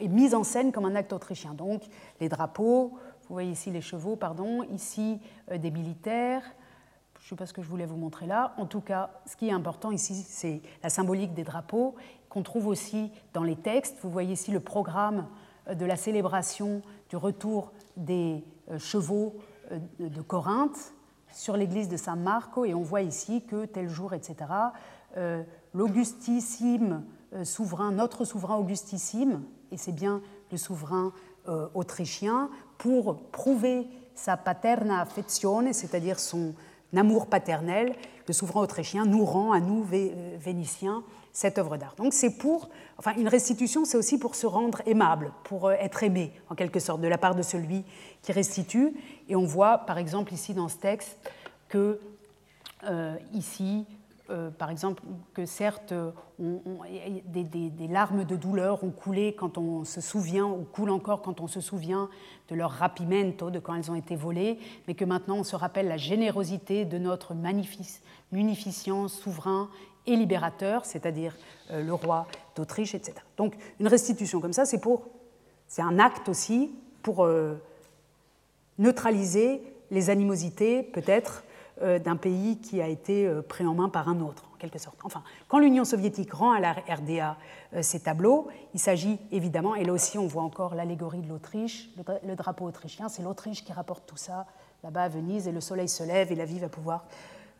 est 0.00 0.08
mise 0.08 0.34
en 0.34 0.42
scène 0.42 0.72
comme 0.72 0.84
un 0.84 0.96
acte 0.96 1.12
autrichien. 1.12 1.54
Donc 1.54 1.82
les 2.20 2.28
drapeaux, 2.28 2.98
vous 3.28 3.34
voyez 3.34 3.52
ici 3.52 3.70
les 3.70 3.80
chevaux, 3.80 4.16
pardon, 4.16 4.64
ici 4.64 5.20
des 5.56 5.70
militaires, 5.70 6.42
je 7.20 7.26
ne 7.26 7.28
sais 7.36 7.36
pas 7.36 7.46
ce 7.46 7.52
que 7.52 7.62
je 7.62 7.68
voulais 7.68 7.84
vous 7.84 7.96
montrer 7.96 8.26
là. 8.26 8.54
En 8.56 8.66
tout 8.66 8.80
cas, 8.80 9.10
ce 9.26 9.36
qui 9.36 9.48
est 9.48 9.52
important 9.52 9.90
ici, 9.90 10.14
c'est 10.14 10.62
la 10.82 10.88
symbolique 10.88 11.34
des 11.34 11.44
drapeaux 11.44 11.94
qu'on 12.28 12.42
trouve 12.42 12.66
aussi 12.66 13.10
dans 13.32 13.42
les 13.42 13.56
textes. 13.56 13.96
Vous 14.02 14.10
voyez 14.10 14.32
ici 14.32 14.50
le 14.50 14.60
programme 14.60 15.26
de 15.72 15.84
la 15.84 15.96
célébration 15.96 16.82
du 17.10 17.16
retour 17.16 17.72
des 17.96 18.44
euh, 18.70 18.78
chevaux 18.78 19.34
euh, 19.72 19.78
de 19.98 20.22
Corinthe 20.22 20.94
sur 21.32 21.56
l'église 21.56 21.88
de 21.88 21.96
San 21.96 22.20
Marco 22.20 22.64
et 22.64 22.74
on 22.74 22.82
voit 22.82 23.02
ici 23.02 23.42
que 23.42 23.66
tel 23.66 23.88
jour, 23.88 24.14
etc., 24.14 24.36
euh, 25.16 25.42
l'augustissime 25.74 27.04
souverain, 27.44 27.92
notre 27.92 28.24
souverain 28.24 28.56
augustissime, 28.56 29.42
et 29.70 29.76
c'est 29.76 29.92
bien 29.92 30.22
le 30.50 30.56
souverain 30.56 31.12
autrichien, 31.74 32.48
pour 32.78 33.20
prouver 33.30 33.86
sa 34.14 34.38
paterna 34.38 35.02
affezione, 35.02 35.74
c'est-à-dire 35.74 36.18
son 36.18 36.54
amour 36.96 37.26
paternel, 37.26 37.94
le 38.26 38.32
souverain 38.32 38.60
autrichien 38.60 39.04
nous 39.04 39.24
rend 39.24 39.52
à 39.52 39.60
nous, 39.60 39.84
Vénitiens, 40.38 41.02
cette 41.32 41.58
œuvre 41.58 41.76
d'art. 41.76 41.94
Donc 41.96 42.14
c'est 42.14 42.36
pour, 42.36 42.68
enfin 42.98 43.14
une 43.16 43.28
restitution, 43.28 43.84
c'est 43.84 43.96
aussi 43.96 44.18
pour 44.18 44.34
se 44.34 44.46
rendre 44.46 44.82
aimable, 44.86 45.32
pour 45.44 45.68
euh, 45.68 45.74
être 45.78 46.02
aimé 46.02 46.32
en 46.48 46.54
quelque 46.54 46.80
sorte 46.80 47.00
de 47.00 47.08
la 47.08 47.18
part 47.18 47.34
de 47.34 47.42
celui 47.42 47.84
qui 48.22 48.32
restitue. 48.32 48.92
Et 49.28 49.36
on 49.36 49.44
voit 49.44 49.78
par 49.78 49.98
exemple 49.98 50.32
ici 50.32 50.52
dans 50.54 50.68
ce 50.68 50.76
texte 50.76 51.16
que 51.68 52.00
euh, 52.84 53.16
ici, 53.32 53.86
euh, 54.30 54.50
par 54.50 54.70
exemple, 54.70 55.02
que 55.34 55.46
certes, 55.46 55.94
des, 56.38 57.88
larmes 57.88 58.24
de 58.24 58.36
douleur 58.36 58.84
ont 58.84 58.90
coulé 58.90 59.34
quand 59.34 59.58
on 59.58 59.84
se 59.84 60.00
souvient, 60.00 60.46
ou 60.46 60.64
coulent 60.64 60.90
encore 60.90 61.22
quand 61.22 61.40
on 61.40 61.46
se 61.46 61.60
souvient 61.60 62.08
de 62.48 62.54
leur 62.54 62.70
rapimento, 62.70 63.50
de 63.50 63.58
quand 63.58 63.74
elles 63.74 63.90
ont 63.90 63.94
été 63.94 64.16
volées, 64.16 64.58
mais 64.86 64.94
que 64.94 65.04
maintenant 65.04 65.36
on 65.36 65.44
se 65.44 65.56
rappelle 65.56 65.88
la 65.88 65.96
générosité 65.96 66.84
de 66.84 66.98
notre 66.98 67.34
munificient 68.32 69.08
souverain 69.08 69.68
et 70.08 70.16
libérateur, 70.16 70.84
c'est-à-dire 70.84 71.36
euh, 71.70 71.82
le 71.82 71.92
roi 71.92 72.26
d'Autriche, 72.56 72.94
etc. 72.94 73.18
Donc 73.36 73.54
une 73.78 73.88
restitution 73.88 74.40
comme 74.40 74.52
ça, 74.52 74.64
c'est 74.64 74.80
pour, 74.80 75.08
c'est 75.66 75.82
un 75.82 75.98
acte 75.98 76.28
aussi 76.28 76.72
pour 77.02 77.24
euh, 77.24 77.54
neutraliser 78.78 79.62
les 79.90 80.10
animosités 80.10 80.82
peut-être 80.82 81.44
euh, 81.44 81.47
d'un 81.80 82.16
pays 82.16 82.58
qui 82.58 82.82
a 82.82 82.88
été 82.88 83.30
pris 83.48 83.64
en 83.64 83.74
main 83.74 83.88
par 83.88 84.08
un 84.08 84.20
autre, 84.20 84.44
en 84.54 84.58
quelque 84.58 84.78
sorte. 84.78 84.96
Enfin, 85.04 85.22
quand 85.46 85.58
l'Union 85.58 85.84
soviétique 85.84 86.32
rend 86.32 86.50
à 86.50 86.60
la 86.60 86.72
RDA 86.72 87.36
ces 87.82 88.00
tableaux, 88.00 88.48
il 88.74 88.80
s'agit 88.80 89.18
évidemment, 89.30 89.74
et 89.74 89.84
là 89.84 89.92
aussi 89.92 90.18
on 90.18 90.26
voit 90.26 90.42
encore 90.42 90.74
l'allégorie 90.74 91.20
de 91.20 91.28
l'Autriche, 91.28 91.90
le, 92.24 92.34
drapeau 92.34 92.64
autrichien, 92.64 93.08
c'est 93.08 93.22
l'Autriche 93.22 93.64
qui 93.64 93.72
rapporte 93.72 94.04
tout 94.06 94.16
ça 94.16 94.46
là-bas 94.82 95.04
à 95.04 95.08
Venise, 95.08 95.46
et 95.46 95.52
le 95.52 95.60
soleil 95.60 95.88
se 95.88 96.02
lève 96.02 96.32
et 96.32 96.34
la 96.34 96.44
vie 96.44 96.58
va 96.58 96.68
pouvoir 96.68 97.04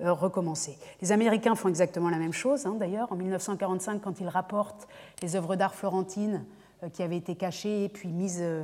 euh, 0.00 0.12
recommencer. 0.12 0.78
Les 1.02 1.10
Américains 1.10 1.56
font 1.56 1.68
exactement 1.68 2.08
la 2.08 2.18
même 2.18 2.32
chose, 2.32 2.66
hein, 2.66 2.76
d'ailleurs. 2.78 3.10
En 3.10 3.16
1945, 3.16 4.00
quand 4.00 4.20
ils 4.20 4.28
rapportent 4.28 4.86
les 5.22 5.34
œuvres 5.34 5.56
d'art 5.56 5.74
florentines 5.74 6.44
euh, 6.84 6.88
qui 6.88 7.02
avaient 7.02 7.16
été 7.16 7.34
cachées 7.34 7.84
et 7.84 7.88
puis 7.88 8.12
mises, 8.12 8.38
euh, 8.40 8.62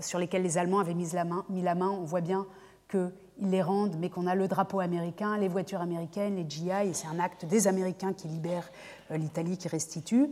sur 0.00 0.18
lesquelles 0.18 0.42
les 0.42 0.58
Allemands 0.58 0.80
avaient 0.80 0.94
mis 0.94 1.08
la 1.12 1.24
main, 1.24 1.44
mis 1.50 1.62
la 1.62 1.76
main 1.76 1.88
on 1.88 2.02
voit 2.02 2.20
bien 2.20 2.46
qu'ils 2.92 3.10
les 3.50 3.62
rendent, 3.62 3.96
mais 3.98 4.10
qu'on 4.10 4.26
a 4.26 4.34
le 4.34 4.46
drapeau 4.46 4.80
américain, 4.80 5.36
les 5.38 5.48
voitures 5.48 5.80
américaines, 5.80 6.36
les 6.36 6.46
GI, 6.48 6.70
et 6.70 6.94
c'est 6.94 7.08
un 7.08 7.18
acte 7.18 7.44
des 7.46 7.66
Américains 7.66 8.12
qui 8.12 8.28
libèrent 8.28 8.70
l'Italie, 9.10 9.58
qui 9.58 9.68
restitue. 9.68 10.30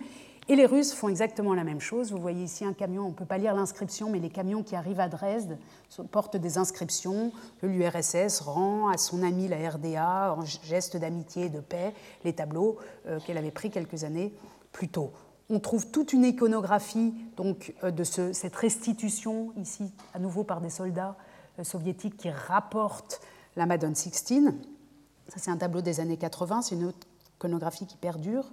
Et 0.50 0.56
les 0.56 0.66
Russes 0.66 0.92
font 0.92 1.08
exactement 1.08 1.54
la 1.54 1.62
même 1.62 1.80
chose. 1.80 2.10
Vous 2.10 2.20
voyez 2.20 2.42
ici 2.42 2.64
un 2.64 2.72
camion, 2.72 3.04
on 3.04 3.10
ne 3.10 3.14
peut 3.14 3.24
pas 3.24 3.38
lire 3.38 3.54
l'inscription, 3.54 4.10
mais 4.10 4.18
les 4.18 4.30
camions 4.30 4.64
qui 4.64 4.74
arrivent 4.74 4.98
à 4.98 5.08
Dresde 5.08 5.58
portent 6.10 6.36
des 6.36 6.58
inscriptions. 6.58 7.30
L'URSS 7.62 8.40
rend 8.40 8.88
à 8.88 8.98
son 8.98 9.22
ami 9.22 9.46
la 9.46 9.70
RDA, 9.70 10.34
en 10.36 10.44
geste 10.44 10.96
d'amitié 10.96 11.46
et 11.46 11.48
de 11.50 11.60
paix, 11.60 11.94
les 12.24 12.32
tableaux 12.32 12.78
euh, 13.06 13.20
qu'elle 13.20 13.38
avait 13.38 13.52
pris 13.52 13.70
quelques 13.70 14.02
années 14.02 14.34
plus 14.72 14.88
tôt. 14.88 15.12
On 15.50 15.60
trouve 15.60 15.86
toute 15.88 16.12
une 16.12 16.24
iconographie 16.24 17.14
donc, 17.36 17.72
euh, 17.84 17.92
de 17.92 18.02
cette 18.02 18.56
restitution, 18.56 19.52
ici 19.56 19.92
à 20.14 20.18
nouveau 20.18 20.42
par 20.42 20.60
des 20.60 20.70
soldats 20.70 21.16
euh, 21.58 21.64
soviétiques 21.64 22.16
qui 22.16 22.30
rapportent 22.30 23.20
la 23.56 23.66
Madone 23.66 23.94
Sixtine. 23.94 24.56
Ça, 25.28 25.36
c'est 25.38 25.50
un 25.50 25.56
tableau 25.56 25.80
des 25.80 26.00
années 26.00 26.16
80, 26.16 26.62
c'est 26.62 26.74
une 26.74 26.92
iconographie 27.36 27.86
qui 27.86 27.96
perdure. 27.96 28.52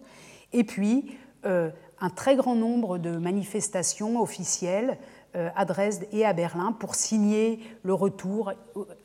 Et 0.54 0.64
puis, 0.64 1.18
un 1.43 2.10
très 2.10 2.36
grand 2.36 2.56
nombre 2.56 2.98
de 2.98 3.18
manifestations 3.18 4.22
officielles 4.22 4.98
euh, 5.36 5.50
à 5.56 5.66
Dresde 5.66 6.08
et 6.14 6.26
à 6.26 6.32
Berlin 6.34 6.72
pour 6.72 6.95
signer 6.95 7.60
le 7.84 7.93
retour. 7.93 8.54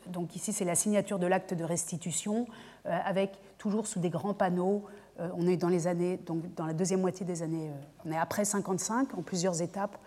Donc 0.07 0.37
ici, 0.37 0.53
c'est 0.53 0.65
la 0.65 0.77
signature 0.77 1.19
de 1.19 1.27
l'acte 1.27 1.53
de 1.53 1.65
restitution 1.65 2.47
euh, 2.87 2.97
avec 3.05 3.33
toujours 3.59 3.87
sous 3.87 3.99
des 3.99 4.09
grands 4.09 4.33
panneaux. 4.33 4.85
Euh, 5.19 5.29
on 5.37 5.49
est 5.49 5.57
dans 5.57 5.69
les 5.69 5.89
années, 5.89 6.19
donc 6.19 6.55
dans 6.55 6.65
la 6.65 6.75
deuxième 6.75 7.01
moitié 7.01 7.27
des 7.27 7.43
années, 7.43 7.71
on 8.07 8.13
est 8.13 8.17
après 8.17 8.45
55 8.45 9.19
en 9.19 9.23
plusieurs 9.23 9.61
étapes. 9.63 9.99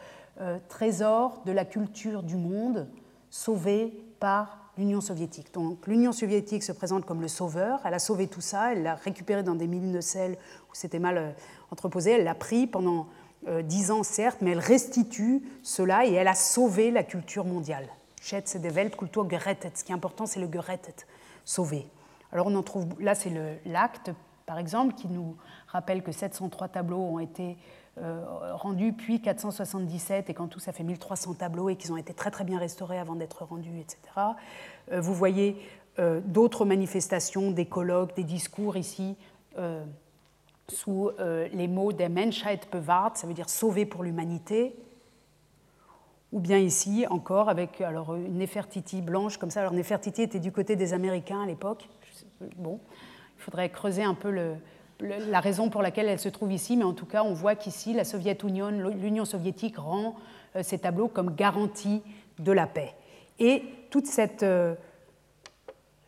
trésor 0.68 1.42
de 1.46 1.52
la 1.52 1.64
culture 1.64 2.24
du 2.24 2.38
monde 2.38 2.88
sauvé 3.36 3.92
par 4.22 4.72
l'Union 4.78 5.02
soviétique. 5.02 5.54
Donc 5.54 5.88
l'Union 5.88 6.14
soviétique 6.14 6.64
se 6.64 6.72
présente 6.72 7.06
comme 7.06 7.22
le 7.22 7.28
sauveur, 7.28 7.82
elle 7.84 7.94
a 7.94 8.00
sauvé 8.00 8.28
tout 8.28 8.40
ça, 8.40 8.72
elle 8.72 8.84
l'a 8.84 8.96
récupéré 8.96 9.44
dans 9.44 9.56
des 9.56 9.68
mines 9.68 9.92
de 9.92 10.00
sel 10.00 10.38
où 10.70 10.74
c'était 10.74 11.00
mal 11.00 11.36
entreposé, 11.70 12.12
elle 12.12 12.24
l'a 12.24 12.34
pris 12.34 12.66
pendant 12.66 13.08
euh, 13.48 13.62
dix 13.62 13.92
ans 13.92 14.04
certes, 14.04 14.38
mais 14.42 14.52
elle 14.52 14.60
restitue 14.60 15.44
cela 15.64 16.06
et 16.06 16.14
elle 16.14 16.30
a 16.30 16.34
sauvé 16.34 16.92
la 16.92 17.04
culture 17.04 17.44
mondiale. 17.44 17.88
Schätze 18.22 18.56
der 18.56 18.72
Weltkultur 18.72 19.30
gerettet. 19.30 19.72
Ce 19.76 19.84
qui 19.84 19.92
est 19.92 19.96
important, 19.96 20.26
c'est 20.26 20.40
le 20.40 20.50
gerettet, 20.52 20.96
sauver. 21.44 21.88
Alors 22.32 22.48
on 22.48 22.56
en 22.56 22.64
trouve, 22.64 22.88
là 23.02 23.16
c'est 23.16 23.34
l'acte, 23.66 24.12
par 24.46 24.60
exemple, 24.60 24.96
qui 24.96 25.10
nous 25.10 25.36
rappelle 25.68 26.04
que 26.04 26.14
703 26.14 26.70
tableaux 26.70 27.02
ont 27.02 27.20
été 27.20 27.52
euh, 27.52 27.56
rendus, 27.98 28.94
puis 28.94 29.22
477, 29.22 30.30
et 30.30 30.34
qu'en 30.34 30.48
tout 30.48 30.60
ça 30.60 30.72
fait 30.72 30.84
1300 30.84 31.36
tableaux, 31.36 31.70
et 31.70 31.76
qu'ils 31.76 31.94
ont 31.94 31.98
été 31.98 32.14
très 32.14 32.32
très 32.32 32.44
bien 32.44 32.60
restaurés 32.60 33.00
avant 33.00 33.16
d'être 33.16 33.46
rendus, 33.46 33.80
etc. 33.80 33.98
Euh, 34.92 35.02
vous 35.02 35.14
voyez 35.14 35.58
d'autres 36.26 36.66
manifestations, 36.66 37.52
des 37.52 37.68
colloques, 37.68 38.18
des 38.18 38.26
discours 38.26 38.76
ici 38.76 39.16
sous 40.68 41.12
euh, 41.20 41.48
les 41.54 41.68
mots 41.68 41.94
der 41.94 42.10
Menschheit 42.10 42.62
bewahrt, 42.72 43.18
ça 43.18 43.28
veut 43.28 43.34
dire 43.34 43.50
sauver 43.50 43.86
pour 43.86 44.04
l'humanité, 44.04 44.76
ou 46.32 46.40
bien 46.40 46.58
ici 46.58 47.06
encore 47.10 47.50
avec 47.50 47.82
alors, 47.82 48.16
une 48.16 48.38
Nefertiti 48.38 49.02
blanche 49.02 49.38
comme 49.38 49.52
ça. 49.52 49.62
Alors 49.62 49.74
Nefertiti 49.74 50.24
était 50.24 50.40
du 50.40 50.52
côté 50.52 50.76
des 50.76 50.94
Américains 50.94 51.42
à 51.44 51.46
l'époque. 51.46 51.88
Bon, 52.58 52.80
il 53.38 53.42
faudrait 53.42 53.70
creuser 53.70 54.04
un 54.04 54.16
peu 54.16 54.32
le, 54.32 54.56
la 55.00 55.40
raison 55.40 55.70
pour 55.70 55.82
laquelle 55.82 56.08
elle 56.08 56.20
se 56.20 56.30
trouve 56.30 56.52
ici, 56.52 56.78
mais 56.78 56.84
en 56.84 56.94
tout 56.94 57.06
cas, 57.06 57.24
on 57.24 57.34
voit 57.34 57.56
qu'ici, 57.56 57.94
la 57.94 58.04
Union, 58.44 58.70
l'Union 58.70 59.26
soviétique 59.26 59.78
rend 59.78 60.16
euh, 60.56 60.64
ces 60.64 60.80
tableaux 60.80 61.08
comme 61.08 61.36
garantie 61.36 62.02
de 62.40 62.52
la 62.52 62.68
paix. 62.68 62.94
Et 63.40 63.64
toute 63.90 64.08
cette 64.08 64.44
euh, 64.44 64.76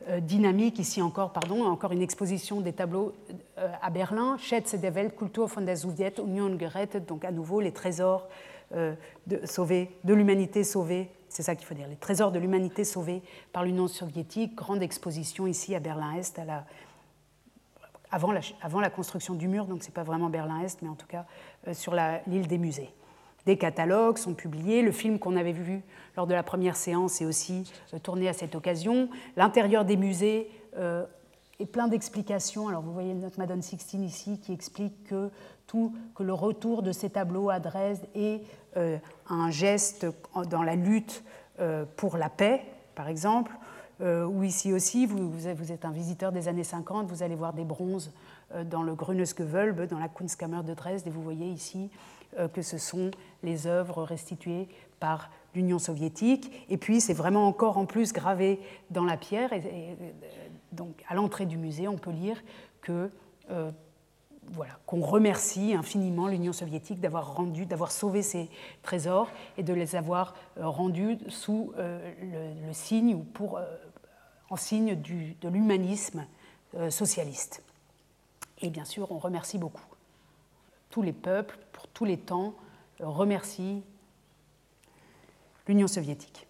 euh, 0.10 0.20
dynamique, 0.20 0.80
ici 0.80 1.02
encore, 1.02 1.34
pardon, 1.34 1.66
encore 1.66 1.92
une 1.92 2.02
exposition 2.02 2.62
des 2.62 2.74
tableaux 2.74 3.14
à 3.82 3.90
Berlin, 3.90 4.38
Schätze 4.38 4.76
der 4.76 4.94
Weltkultur 4.94 5.48
von 5.48 5.62
der 5.62 5.76
Sowjetunion 5.76 6.58
gerettet, 6.58 7.02
donc 7.02 7.26
à 7.26 7.32
nouveau 7.32 7.60
les 7.60 7.72
trésors 7.72 8.28
de, 8.72 9.46
sauvés, 9.46 9.90
de 10.04 10.14
l'humanité 10.14 10.64
sauvée, 10.64 11.10
c'est 11.30 11.42
ça 11.42 11.56
qu'il 11.56 11.66
faut 11.66 11.74
dire, 11.74 11.88
les 11.88 11.96
trésors 11.96 12.32
de 12.32 12.40
l'humanité 12.40 12.84
sauvés 12.84 13.22
par 13.52 13.64
l'Union 13.64 13.88
soviétique, 13.88 14.56
grande 14.56 14.84
exposition 14.84 15.48
ici 15.48 15.74
à 15.74 15.80
Berlin-Est, 15.80 16.40
avant, 18.12 18.32
la, 18.32 18.89
construction 18.89 19.34
du 19.34 19.47
mur, 19.47 19.66
donc 19.66 19.84
ce 19.84 19.88
n'est 19.88 19.93
pas 19.93 20.03
vraiment 20.03 20.30
Berlin-Est, 20.30 20.82
mais 20.82 20.89
en 20.89 20.95
tout 20.95 21.08
cas 21.08 21.26
sur 21.74 21.93
l'île 22.28 22.47
des 22.47 22.58
musées. 22.58 22.93
Des 23.47 23.58
catalogues 23.58 24.18
sont 24.18 24.34
publiés. 24.34 24.82
Le 24.82 24.91
film 24.91 25.20
qu'on 25.20 25.38
avait 25.38 25.53
vu 25.53 25.82
lors 26.18 26.28
de 26.28 26.34
la 26.34 26.43
première 26.43 26.76
séance 26.76 27.22
est 27.22 27.26
aussi 27.26 27.72
euh, 27.93 27.97
tourné 27.97 28.28
à 28.28 28.34
cette 28.34 28.55
occasion. 28.55 29.08
L'intérieur 29.38 29.86
des 29.86 29.95
musées 29.95 30.51
euh, 30.76 31.05
est 31.58 31.66
plein 31.66 31.88
d'explications. 31.88 32.68
Alors 32.68 32.82
vous 32.82 32.91
voyez 32.91 33.14
notre 33.14 33.39
Madone 33.39 33.62
Sixtine 33.62 34.03
ici 34.03 34.41
qui 34.41 34.51
explique 34.51 35.05
que, 35.05 35.32
tout, 35.66 35.95
que 36.14 36.24
le 36.24 36.34
retour 36.34 36.84
de 36.84 36.91
ces 36.91 37.10
tableaux 37.10 37.49
à 37.49 37.62
Dresde 37.62 38.03
est 38.16 38.41
euh, 38.76 38.97
un 39.30 39.49
geste 39.49 40.05
dans 40.49 40.64
la 40.64 40.76
lutte 40.76 41.24
pour 41.95 42.18
la 42.18 42.30
paix, 42.30 42.64
par 42.93 43.08
exemple. 43.08 43.51
Ou 44.00 44.43
ici 44.43 44.74
aussi, 44.74 45.06
vous, 45.06 45.48
êtes 45.48 45.86
un 45.86 45.91
visiteur 45.91 46.32
des 46.32 46.48
années 46.48 46.64
50, 46.64 47.08
vous 47.08 47.24
allez 47.24 47.36
voir 47.36 47.54
des 47.54 47.66
bronzes 47.66 48.12
dans 48.66 48.84
le 48.84 48.95
Gewölbe, 48.95 49.88
dans 49.88 50.00
la 50.00 50.08
Kunstkammer 50.08 50.62
de 50.64 50.74
Dresde, 50.74 51.08
et 51.08 51.10
vous 51.10 51.24
voyez 51.24 51.50
ici 51.50 51.89
euh, 52.38 52.48
que 52.50 52.62
ce 52.62 52.78
sont 52.78 53.10
les 53.41 53.68
œuvres 53.68 54.04
restituées 54.04 54.68
par 55.00 55.30
l'Union 55.56 55.80
soviétique. 55.80 56.52
Et 56.70 56.78
puis, 56.78 57.00
c'est 57.00 57.14
vraiment 57.14 57.48
encore 57.48 57.78
en 57.78 57.86
plus 57.86 58.12
gravé 58.12 58.60
dans 58.91 59.06
la 59.06 59.16
pierre. 59.16 59.54
Et, 59.54 59.98
donc, 60.74 61.04
à 61.08 61.16
l'entrée 61.16 61.45
du 61.45 61.58
musée, 61.58 61.88
on 61.88 61.98
peut 61.98 62.12
lire 62.12 62.43
euh, 62.89 63.10
qu'on 64.86 65.02
remercie 65.02 65.74
infiniment 65.74 66.28
l'Union 66.28 66.52
soviétique 66.52 67.00
d'avoir 67.00 67.36
rendu, 67.36 67.66
d'avoir 67.66 67.91
sauvé 67.91 68.22
ces 68.22 68.50
trésors 68.84 69.30
et 69.58 69.64
de 69.64 69.74
les 69.74 69.95
avoir 69.95 70.36
rendus 70.58 71.18
sous 71.30 71.74
le, 71.78 72.74
signe 72.74 73.16
ou 73.16 73.20
pour, 73.24 73.60
en 74.50 74.56
signe 74.56 74.95
de 74.95 75.50
l'humanisme 75.50 76.26
socialiste. 76.89 77.64
Et 78.62 78.70
bien 78.70 78.86
sûr, 78.86 79.12
on 79.12 79.18
remercie 79.18 79.58
beaucoup. 79.58 79.84
Tous 80.89 81.02
les 81.02 81.14
peuples, 81.14 81.58
pour 81.74 81.88
tous 81.88 82.06
les 82.06 82.18
temps, 82.18 82.54
remercient 83.00 83.84
l'Union 85.68 85.88
soviétique. 85.88 86.48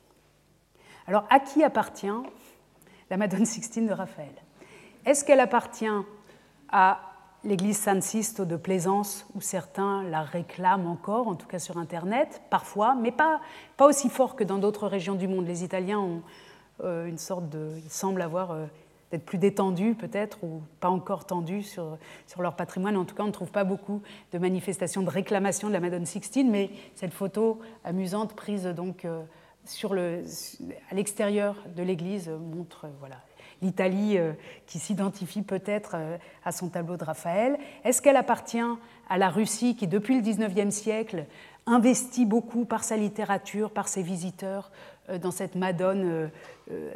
Alors, 1.07 1.25
à 1.29 1.39
qui 1.39 1.63
appartient 1.63 2.07
la 3.09 3.17
Madone 3.17 3.45
Sixtine 3.45 3.87
de 3.87 3.93
Raphaël? 3.93 4.33
Est-ce 5.05 5.25
qu'elle 5.25 5.39
appartient 5.39 5.85
à 6.69 6.99
l'église 7.43 7.77
San 7.77 8.01
Sisto 8.01 8.45
de 8.45 8.57
Plaisance, 8.57 9.25
où 9.33 9.41
certains 9.41 10.03
la 10.03 10.21
réclament 10.21 10.87
encore, 10.87 11.27
en 11.27 11.35
tout 11.35 11.47
cas 11.47 11.59
sur 11.59 11.77
Internet, 11.77 12.41
parfois, 12.49 12.95
mais 12.95 13.11
pas, 13.11 13.39
pas 13.77 13.85
aussi 13.85 14.09
fort 14.09 14.35
que 14.35 14.43
dans 14.43 14.57
d'autres 14.57 14.87
régions 14.87 15.15
du 15.15 15.27
monde? 15.27 15.47
Les 15.47 15.63
Italiens 15.63 15.99
ont 15.99 16.17
euh, 16.17 16.21
une 16.83 17.17
sorte 17.17 17.49
de. 17.49 17.71
Ils 17.83 17.89
semblent 17.89 18.21
avoir. 18.21 18.51
Euh, 18.51 18.65
d'être 19.11 19.25
plus 19.25 19.37
détendus 19.37 19.95
peut-être, 19.95 20.43
ou 20.43 20.61
pas 20.79 20.89
encore 20.89 21.25
tendus 21.25 21.63
sur, 21.63 21.97
sur 22.27 22.41
leur 22.41 22.55
patrimoine. 22.57 22.97
En 22.97 23.05
tout 23.05 23.15
cas, 23.15 23.23
on 23.23 23.27
ne 23.27 23.31
trouve 23.31 23.51
pas 23.51 23.63
beaucoup 23.63 24.01
de 24.33 24.37
manifestations 24.37 25.01
de 25.01 25.09
réclamation 25.09 25.69
de 25.69 25.73
la 25.73 25.79
Madone 25.79 26.05
Sixtine, 26.05 26.49
mais 26.49 26.69
cette 26.95 27.13
photo 27.13 27.59
amusante 27.85 28.35
prise 28.35 28.65
donc 28.65 29.05
euh, 29.05 29.23
sur 29.63 29.93
le, 29.93 30.23
à 30.91 30.95
l'extérieur 30.95 31.55
de 31.75 31.83
l'église 31.83 32.29
montre 32.29 32.87
voilà, 32.99 33.17
l'Italie 33.61 34.17
euh, 34.17 34.33
qui 34.65 34.79
s'identifie 34.79 35.41
peut-être 35.41 35.91
euh, 35.95 36.17
à 36.43 36.51
son 36.51 36.69
tableau 36.69 36.97
de 36.97 37.03
Raphaël. 37.03 37.57
Est-ce 37.83 38.01
qu'elle 38.01 38.15
appartient 38.15 38.59
à 39.09 39.17
la 39.17 39.29
Russie 39.29 39.75
qui, 39.75 39.87
depuis 39.87 40.15
le 40.15 40.21
XIXe 40.21 40.73
siècle, 40.73 41.25
investit 41.65 42.25
beaucoup 42.25 42.65
par 42.65 42.83
sa 42.83 42.95
littérature, 42.97 43.71
par 43.71 43.87
ses 43.87 44.01
visiteurs, 44.01 44.71
euh, 44.71 44.96
dans 45.21 45.31
cette 45.31 45.55
Madone 45.55 46.29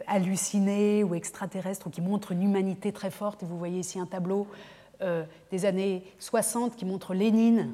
hallucinée 0.07 1.03
ou 1.03 1.15
extraterrestre, 1.15 1.89
qui 1.89 2.01
montre 2.01 2.33
une 2.33 2.43
humanité 2.43 2.91
très 2.91 3.11
forte. 3.11 3.43
Vous 3.43 3.57
voyez 3.57 3.79
ici 3.79 3.99
un 3.99 4.05
tableau 4.05 4.47
des 5.51 5.65
années 5.65 6.03
60 6.19 6.75
qui 6.75 6.85
montre 6.85 7.13
Lénine 7.13 7.73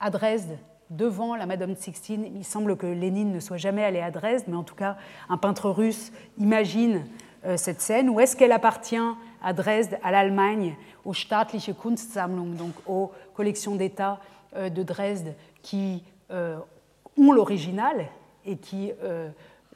à 0.00 0.10
Dresde, 0.10 0.58
devant 0.90 1.36
la 1.36 1.46
Madone 1.46 1.76
Sixtine. 1.76 2.24
Il 2.34 2.44
semble 2.44 2.76
que 2.76 2.86
Lénine 2.86 3.32
ne 3.32 3.40
soit 3.40 3.56
jamais 3.56 3.84
allé 3.84 4.00
à 4.00 4.10
Dresde, 4.10 4.46
mais 4.48 4.56
en 4.56 4.64
tout 4.64 4.74
cas, 4.74 4.96
un 5.28 5.36
peintre 5.36 5.70
russe 5.70 6.12
imagine 6.38 7.04
euh, 7.46 7.56
cette 7.56 7.80
scène, 7.80 8.10
ou 8.10 8.20
est-ce 8.20 8.36
qu'elle 8.36 8.52
appartient 8.52 8.96
à 9.42 9.52
Dresde, 9.52 9.98
à 10.02 10.10
l'Allemagne, 10.10 10.76
aux 11.04 11.14
Staatliche 11.14 11.72
Kunstsammlung, 11.80 12.56
donc 12.56 12.72
aux 12.86 13.12
collections 13.34 13.76
d'État 13.76 14.20
euh, 14.56 14.68
de 14.68 14.82
Dresde 14.82 15.34
qui 15.62 16.02
euh, 16.30 16.58
ont 17.16 17.32
l'original 17.32 18.06
et 18.44 18.56
qui 18.56 18.92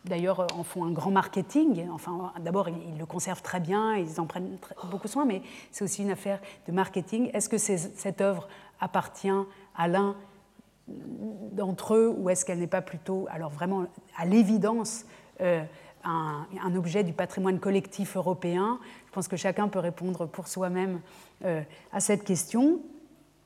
d'ailleurs 0.04 0.46
en 0.58 0.62
font 0.62 0.84
un 0.84 0.90
grand 0.90 1.10
marketing. 1.10 1.88
Enfin, 1.90 2.32
d'abord, 2.40 2.68
ils 2.68 2.98
le 2.98 3.06
conservent 3.06 3.42
très 3.42 3.60
bien, 3.60 3.96
ils 3.96 4.20
en 4.20 4.26
prennent 4.26 4.58
beaucoup 4.90 5.08
soin, 5.08 5.24
mais 5.24 5.42
c'est 5.70 5.84
aussi 5.84 6.02
une 6.02 6.10
affaire 6.10 6.40
de 6.66 6.72
marketing. 6.72 7.30
Est-ce 7.32 7.48
que 7.48 7.58
cette 7.58 8.20
œuvre 8.20 8.48
appartient 8.80 9.28
à 9.76 9.88
l'un 9.88 10.16
d'entre 10.86 11.94
eux 11.94 12.14
ou 12.16 12.28
est-ce 12.28 12.44
qu'elle 12.44 12.58
n'est 12.58 12.66
pas 12.66 12.82
plutôt, 12.82 13.26
alors 13.30 13.50
vraiment 13.50 13.86
à 14.16 14.26
l'évidence, 14.26 15.06
un, 16.04 16.76
objet 16.76 17.04
du 17.04 17.12
patrimoine 17.12 17.58
collectif 17.58 18.16
européen? 18.16 18.78
Je 19.06 19.12
pense 19.12 19.28
que 19.28 19.36
chacun 19.36 19.68
peut 19.68 19.78
répondre 19.78 20.26
pour 20.26 20.48
soi-même 20.48 21.00
euh, 21.44 21.62
à 21.92 22.00
cette 22.00 22.24
question. 22.24 22.80